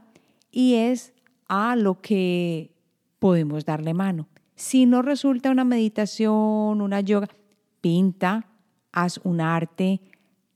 y 0.51 0.75
es 0.75 1.11
a 1.49 1.75
lo 1.75 1.99
que 1.99 2.71
podemos 3.19 3.65
darle 3.65 3.93
mano. 3.93 4.29
Si 4.55 4.85
no 4.85 5.01
resulta 5.01 5.51
una 5.51 5.65
meditación, 5.65 6.79
una 6.81 7.01
yoga, 7.01 7.27
pinta, 7.81 8.47
haz 8.97 9.19
un 9.23 9.41
arte, 9.41 10.01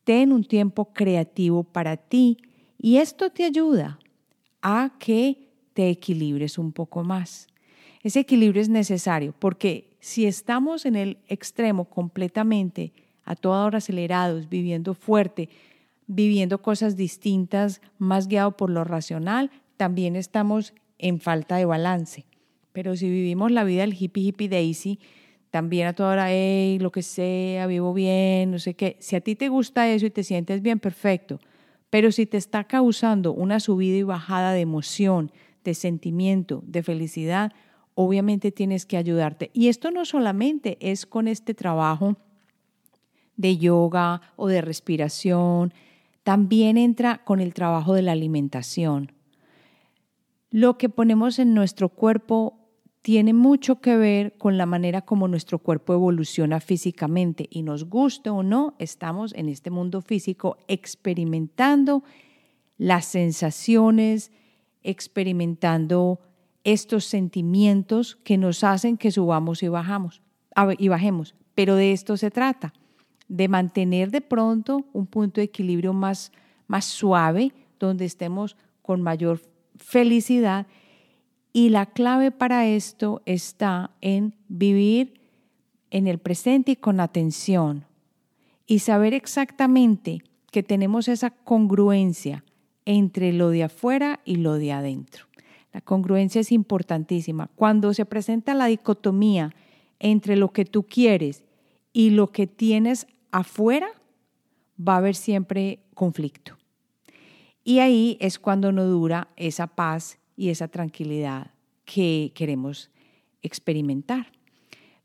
ten 0.04 0.32
un 0.32 0.44
tiempo 0.44 0.94
creativo 0.94 1.64
para 1.64 1.96
ti 1.96 2.38
y 2.80 2.98
esto 2.98 3.30
te 3.30 3.44
ayuda 3.44 4.00
a 4.64 4.94
que 4.98 5.48
te 5.74 5.90
equilibres 5.90 6.58
un 6.58 6.72
poco 6.72 7.04
más. 7.04 7.48
Ese 8.02 8.22
equilibrio 8.22 8.62
es 8.62 8.70
necesario 8.70 9.36
porque 9.38 9.96
si 10.00 10.26
estamos 10.26 10.88
en 10.88 10.96
el 10.96 11.20
extremo 11.28 11.86
completamente, 11.86 12.94
a 13.26 13.36
toda 13.36 13.64
hora 13.64 13.78
acelerados, 13.78 14.50
viviendo 14.50 14.96
fuerte, 14.96 15.50
viviendo 16.08 16.64
cosas 16.64 16.96
distintas, 16.96 17.80
más 18.00 18.28
guiado 18.28 18.58
por 18.58 18.72
lo 18.72 18.84
racional, 18.84 19.52
también 19.78 20.16
estamos 20.16 20.74
en 20.98 21.20
falta 21.20 21.58
de 21.58 21.66
balance. 21.66 22.26
Pero 22.74 22.96
si 22.96 23.08
vivimos 23.08 23.52
la 23.52 23.64
vida 23.64 23.82
del 23.82 23.94
hippie 23.94 24.24
hippie 24.24 24.50
daisy, 24.50 25.00
también 25.52 25.88
a 25.88 25.94
toda 25.94 26.12
hora, 26.12 26.32
hey, 26.32 26.80
lo 26.80 26.92
que 26.92 27.04
sea, 27.04 27.68
vivo 27.68 27.94
bien, 27.94 28.52
no 28.52 28.60
sé 28.60 28.74
qué. 28.74 28.96
Si 29.00 29.18
a 29.18 29.22
ti 29.22 29.36
te 29.36 29.50
gusta 29.50 29.90
eso 29.90 30.06
y 30.06 30.10
te 30.10 30.24
sientes 30.24 30.62
bien, 30.62 30.80
perfecto. 30.80 31.40
Pero 31.90 32.14
si 32.14 32.26
te 32.26 32.38
está 32.38 32.64
causando 32.64 33.34
una 33.34 33.60
subida 33.60 33.98
y 33.98 34.04
bajada 34.04 34.54
de 34.54 34.62
emoción, 34.62 35.32
de 35.66 35.74
sentimiento, 35.74 36.64
de 36.66 36.84
felicidad, 36.84 37.52
obviamente 37.96 38.54
tienes 38.54 38.86
que 38.86 38.96
ayudarte. 38.96 39.52
Y 39.54 39.68
esto 39.68 39.92
no 39.92 40.06
solamente 40.06 40.78
es 40.80 41.06
con 41.06 41.28
este 41.28 41.54
trabajo 41.54 42.16
de 43.36 43.58
yoga 43.58 44.22
o 44.38 44.48
de 44.48 44.62
respiración, 44.62 45.74
también 46.24 46.78
entra 46.78 47.24
con 47.26 47.42
el 47.42 47.54
trabajo 47.54 47.94
de 47.94 48.04
la 48.04 48.14
alimentación. 48.14 49.12
Lo 50.50 50.78
que 50.78 50.88
ponemos 50.88 51.40
en 51.40 51.54
nuestro 51.54 51.90
cuerpo 51.90 52.61
tiene 53.02 53.34
mucho 53.34 53.82
que 53.82 53.98
ver 53.98 54.38
con 54.38 54.58
la 54.58 54.66
manera 54.66 55.02
como 55.02 55.28
nuestro 55.28 55.60
cuerpo 55.60 55.94
evoluciona 55.94 56.60
físicamente 56.60 57.48
y 57.50 57.64
nos 57.64 57.86
guste 57.86 58.30
o 58.30 58.44
no, 58.44 58.76
estamos 58.78 59.34
en 59.34 59.50
este 59.50 59.72
mundo 59.72 60.02
físico 60.02 60.58
experimentando 60.68 62.04
las 62.78 63.06
sensaciones, 63.06 64.32
experimentando 64.84 66.20
estos 66.64 67.06
sentimientos 67.06 68.18
que 68.18 68.38
nos 68.38 68.64
hacen 68.64 68.98
que 68.98 69.12
subamos 69.12 69.64
y 69.64 69.68
bajamos 69.68 70.22
y 70.78 70.88
bajemos. 70.88 71.34
Pero 71.56 71.76
de 71.76 71.92
esto 71.92 72.18
se 72.18 72.30
trata, 72.30 72.74
de 73.28 73.48
mantener 73.48 74.12
de 74.12 74.22
pronto 74.22 74.86
un 74.94 75.08
punto 75.08 75.42
de 75.42 75.46
equilibrio 75.46 75.94
más, 75.94 76.32
más 76.68 76.86
suave, 76.86 77.52
donde 77.80 78.06
estemos 78.06 78.58
con 78.84 79.02
mayor 79.02 79.42
felicidad 79.78 80.68
y 81.54 81.70
la 81.70 81.86
clave 81.86 82.32
para 82.32 82.66
esto 82.68 83.22
está 83.26 83.92
en 84.02 84.36
vivir 84.48 85.22
en 85.90 86.08
el 86.08 86.20
presente 86.20 86.72
y 86.72 86.76
con 86.76 87.00
atención 87.00 87.86
y 88.66 88.80
saber 88.80 89.14
exactamente 89.14 90.22
que 90.52 90.64
tenemos 90.64 91.08
esa 91.08 91.30
congruencia 91.32 92.46
entre 92.86 93.34
lo 93.34 93.50
de 93.50 93.64
afuera 93.64 94.22
y 94.26 94.38
lo 94.38 94.54
de 94.54 94.72
adentro. 94.72 95.26
La 95.74 95.82
congruencia 95.82 96.42
es 96.42 96.52
importantísima. 96.52 97.50
Cuando 97.56 97.94
se 97.94 98.06
presenta 98.06 98.54
la 98.54 98.66
dicotomía 98.66 99.54
entre 100.00 100.36
lo 100.36 100.52
que 100.52 100.66
tú 100.66 100.84
quieres 100.84 101.44
y 101.94 102.12
lo 102.12 102.32
que 102.32 102.48
tienes 102.48 103.08
afuera, 103.32 103.88
va 104.78 104.96
a 104.96 104.98
haber 104.98 105.16
siempre 105.16 105.80
conflicto. 105.94 106.58
Y 107.64 107.80
ahí 107.80 108.18
es 108.20 108.40
cuando 108.40 108.72
no 108.72 108.86
dura 108.86 109.30
esa 109.36 109.68
paz 109.68 110.18
y 110.42 110.50
esa 110.50 110.68
tranquilidad 110.68 111.52
que 111.86 112.32
queremos 112.34 112.90
experimentar. 113.44 114.32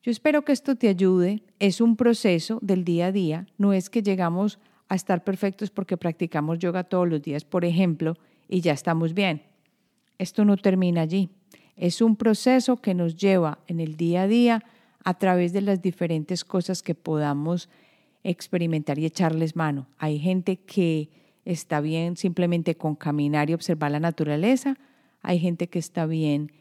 Yo 0.02 0.10
espero 0.10 0.46
que 0.46 0.52
esto 0.52 0.76
te 0.76 0.88
ayude. 0.88 1.42
Es 1.58 1.82
un 1.82 1.96
proceso 1.96 2.58
del 2.62 2.84
día 2.84 3.08
a 3.08 3.12
día. 3.12 3.46
No 3.58 3.74
es 3.74 3.90
que 3.90 4.02
llegamos 4.02 4.58
a 4.88 4.94
estar 4.94 5.24
perfectos 5.24 5.68
porque 5.68 5.98
practicamos 5.98 6.58
yoga 6.58 6.84
todos 6.84 7.06
los 7.06 7.20
días, 7.20 7.44
por 7.44 7.66
ejemplo, 7.66 8.16
y 8.48 8.62
ya 8.62 8.72
estamos 8.72 9.12
bien. 9.12 9.42
Esto 10.16 10.46
no 10.46 10.56
termina 10.56 11.02
allí. 11.02 11.28
Es 11.76 12.00
un 12.00 12.16
proceso 12.16 12.78
que 12.78 12.94
nos 12.94 13.14
lleva 13.14 13.58
en 13.66 13.80
el 13.80 13.98
día 13.98 14.22
a 14.22 14.28
día 14.28 14.64
a 15.04 15.18
través 15.18 15.52
de 15.52 15.60
las 15.60 15.82
diferentes 15.82 16.46
cosas 16.46 16.82
que 16.82 16.94
podamos 16.94 17.68
experimentar 18.24 18.98
y 18.98 19.04
echarles 19.04 19.54
mano. 19.54 19.86
Hay 19.98 20.18
gente 20.18 20.56
que 20.56 21.10
está 21.44 21.82
bien 21.82 22.16
simplemente 22.16 22.74
con 22.74 22.94
caminar 22.94 23.50
y 23.50 23.54
observar 23.54 23.90
la 23.90 24.00
naturaleza. 24.00 24.78
Hay 25.26 25.40
gente 25.40 25.68
que 25.68 25.80
está 25.80 26.06
bien 26.06 26.52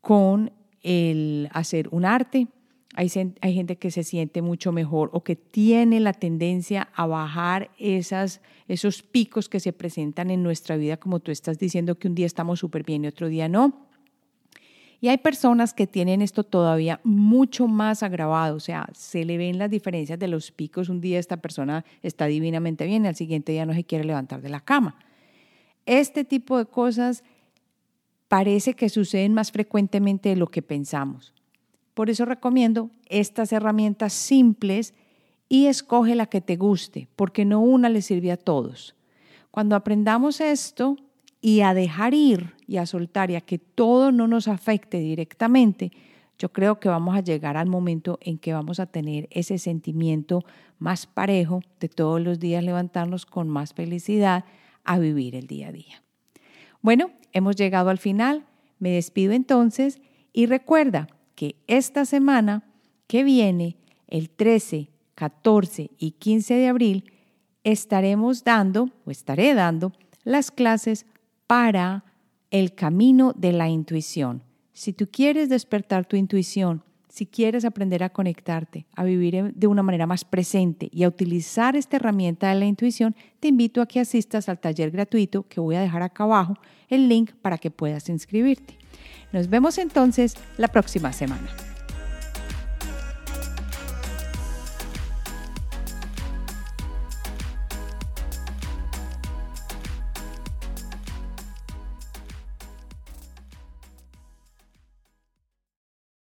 con 0.00 0.52
el 0.82 1.48
hacer 1.52 1.88
un 1.90 2.04
arte. 2.04 2.46
Hay, 2.94 3.08
gente 3.08 3.76
que 3.78 3.90
se 3.90 4.04
siente 4.04 4.42
mucho 4.42 4.70
mejor 4.70 5.10
o 5.12 5.24
que 5.24 5.34
tiene 5.34 5.98
la 5.98 6.12
tendencia 6.12 6.88
a 6.94 7.06
bajar 7.06 7.70
esas, 7.78 8.42
esos 8.68 9.02
picos 9.02 9.48
que 9.48 9.58
se 9.58 9.72
presentan 9.72 10.30
en 10.30 10.44
nuestra 10.44 10.76
vida, 10.76 10.98
como 10.98 11.18
tú 11.18 11.32
estás 11.32 11.58
diciendo 11.58 11.98
que 11.98 12.06
un 12.06 12.14
día 12.14 12.26
estamos 12.26 12.60
súper 12.60 12.84
bien 12.84 13.04
y 13.04 13.08
otro 13.08 13.28
día 13.28 13.48
no. 13.48 13.88
Y 15.00 15.08
hay 15.08 15.18
personas 15.18 15.74
que 15.74 15.88
tienen 15.88 16.22
esto 16.22 16.44
todavía 16.44 17.00
mucho 17.02 17.66
más 17.66 18.04
agravado, 18.04 18.54
o 18.54 18.60
sea, 18.60 18.88
se 18.92 19.24
le 19.24 19.36
ven 19.36 19.58
las 19.58 19.70
diferencias 19.70 20.18
de 20.18 20.28
los 20.28 20.52
picos. 20.52 20.88
Un 20.88 21.00
día 21.00 21.18
esta 21.18 21.38
persona 21.38 21.84
está 22.02 22.26
divinamente 22.26 22.86
bien 22.86 23.04
y 23.04 23.08
al 23.08 23.16
siguiente 23.16 23.50
día 23.50 23.66
no 23.66 23.74
se 23.74 23.82
quiere 23.82 24.04
levantar 24.04 24.42
de 24.42 24.48
la 24.48 24.60
cama. 24.60 24.96
Este 25.86 26.24
tipo 26.24 26.58
de 26.58 26.66
cosas 26.66 27.24
parece 28.30 28.74
que 28.74 28.88
suceden 28.88 29.34
más 29.34 29.50
frecuentemente 29.50 30.28
de 30.28 30.36
lo 30.36 30.46
que 30.46 30.62
pensamos. 30.62 31.34
Por 31.94 32.10
eso 32.10 32.24
recomiendo 32.24 32.90
estas 33.08 33.52
herramientas 33.52 34.12
simples 34.12 34.94
y 35.48 35.66
escoge 35.66 36.14
la 36.14 36.26
que 36.26 36.40
te 36.40 36.54
guste, 36.54 37.08
porque 37.16 37.44
no 37.44 37.58
una 37.58 37.88
le 37.88 38.02
sirve 38.02 38.30
a 38.30 38.36
todos. 38.36 38.94
Cuando 39.50 39.74
aprendamos 39.74 40.40
esto 40.40 40.96
y 41.40 41.62
a 41.62 41.74
dejar 41.74 42.14
ir 42.14 42.54
y 42.68 42.76
a 42.76 42.86
soltar 42.86 43.32
y 43.32 43.34
a 43.34 43.40
que 43.40 43.58
todo 43.58 44.12
no 44.12 44.28
nos 44.28 44.46
afecte 44.46 45.00
directamente, 45.00 45.90
yo 46.38 46.52
creo 46.52 46.78
que 46.78 46.88
vamos 46.88 47.16
a 47.16 47.24
llegar 47.24 47.56
al 47.56 47.66
momento 47.66 48.20
en 48.22 48.38
que 48.38 48.52
vamos 48.52 48.78
a 48.78 48.86
tener 48.86 49.26
ese 49.32 49.58
sentimiento 49.58 50.44
más 50.78 51.04
parejo 51.08 51.62
de 51.80 51.88
todos 51.88 52.20
los 52.20 52.38
días 52.38 52.62
levantarnos 52.62 53.26
con 53.26 53.48
más 53.48 53.74
felicidad 53.74 54.44
a 54.84 55.00
vivir 55.00 55.34
el 55.34 55.48
día 55.48 55.66
a 55.66 55.72
día. 55.72 56.04
Bueno, 56.80 57.10
hemos 57.32 57.56
llegado 57.56 57.90
al 57.90 57.98
final. 57.98 58.46
Me 58.78 58.90
despido 58.90 59.32
entonces 59.32 60.00
y 60.32 60.46
recuerda 60.46 61.08
que 61.34 61.56
esta 61.66 62.04
semana 62.04 62.64
que 63.06 63.24
viene, 63.24 63.76
el 64.08 64.30
13, 64.30 64.90
14 65.14 65.90
y 65.98 66.12
15 66.12 66.54
de 66.54 66.68
abril, 66.68 67.12
estaremos 67.64 68.44
dando 68.44 68.90
o 69.04 69.10
estaré 69.10 69.54
dando 69.54 69.92
las 70.24 70.50
clases 70.50 71.06
para 71.46 72.04
el 72.50 72.74
camino 72.74 73.32
de 73.36 73.52
la 73.52 73.68
intuición. 73.68 74.42
Si 74.72 74.92
tú 74.92 75.08
quieres 75.10 75.48
despertar 75.48 76.06
tu 76.06 76.16
intuición, 76.16 76.82
si 77.10 77.26
quieres 77.26 77.64
aprender 77.64 78.02
a 78.02 78.10
conectarte, 78.10 78.86
a 78.94 79.04
vivir 79.04 79.52
de 79.52 79.66
una 79.66 79.82
manera 79.82 80.06
más 80.06 80.24
presente 80.24 80.88
y 80.92 81.02
a 81.02 81.08
utilizar 81.08 81.76
esta 81.76 81.96
herramienta 81.96 82.48
de 82.48 82.54
la 82.54 82.66
intuición, 82.66 83.14
te 83.40 83.48
invito 83.48 83.82
a 83.82 83.86
que 83.86 84.00
asistas 84.00 84.48
al 84.48 84.60
taller 84.60 84.90
gratuito 84.90 85.42
que 85.42 85.60
voy 85.60 85.74
a 85.74 85.80
dejar 85.80 86.02
acá 86.02 86.24
abajo 86.24 86.54
el 86.88 87.08
link 87.08 87.32
para 87.42 87.58
que 87.58 87.70
puedas 87.70 88.08
inscribirte. 88.08 88.78
Nos 89.32 89.48
vemos 89.48 89.76
entonces 89.78 90.36
la 90.56 90.68
próxima 90.68 91.12
semana. 91.12 91.69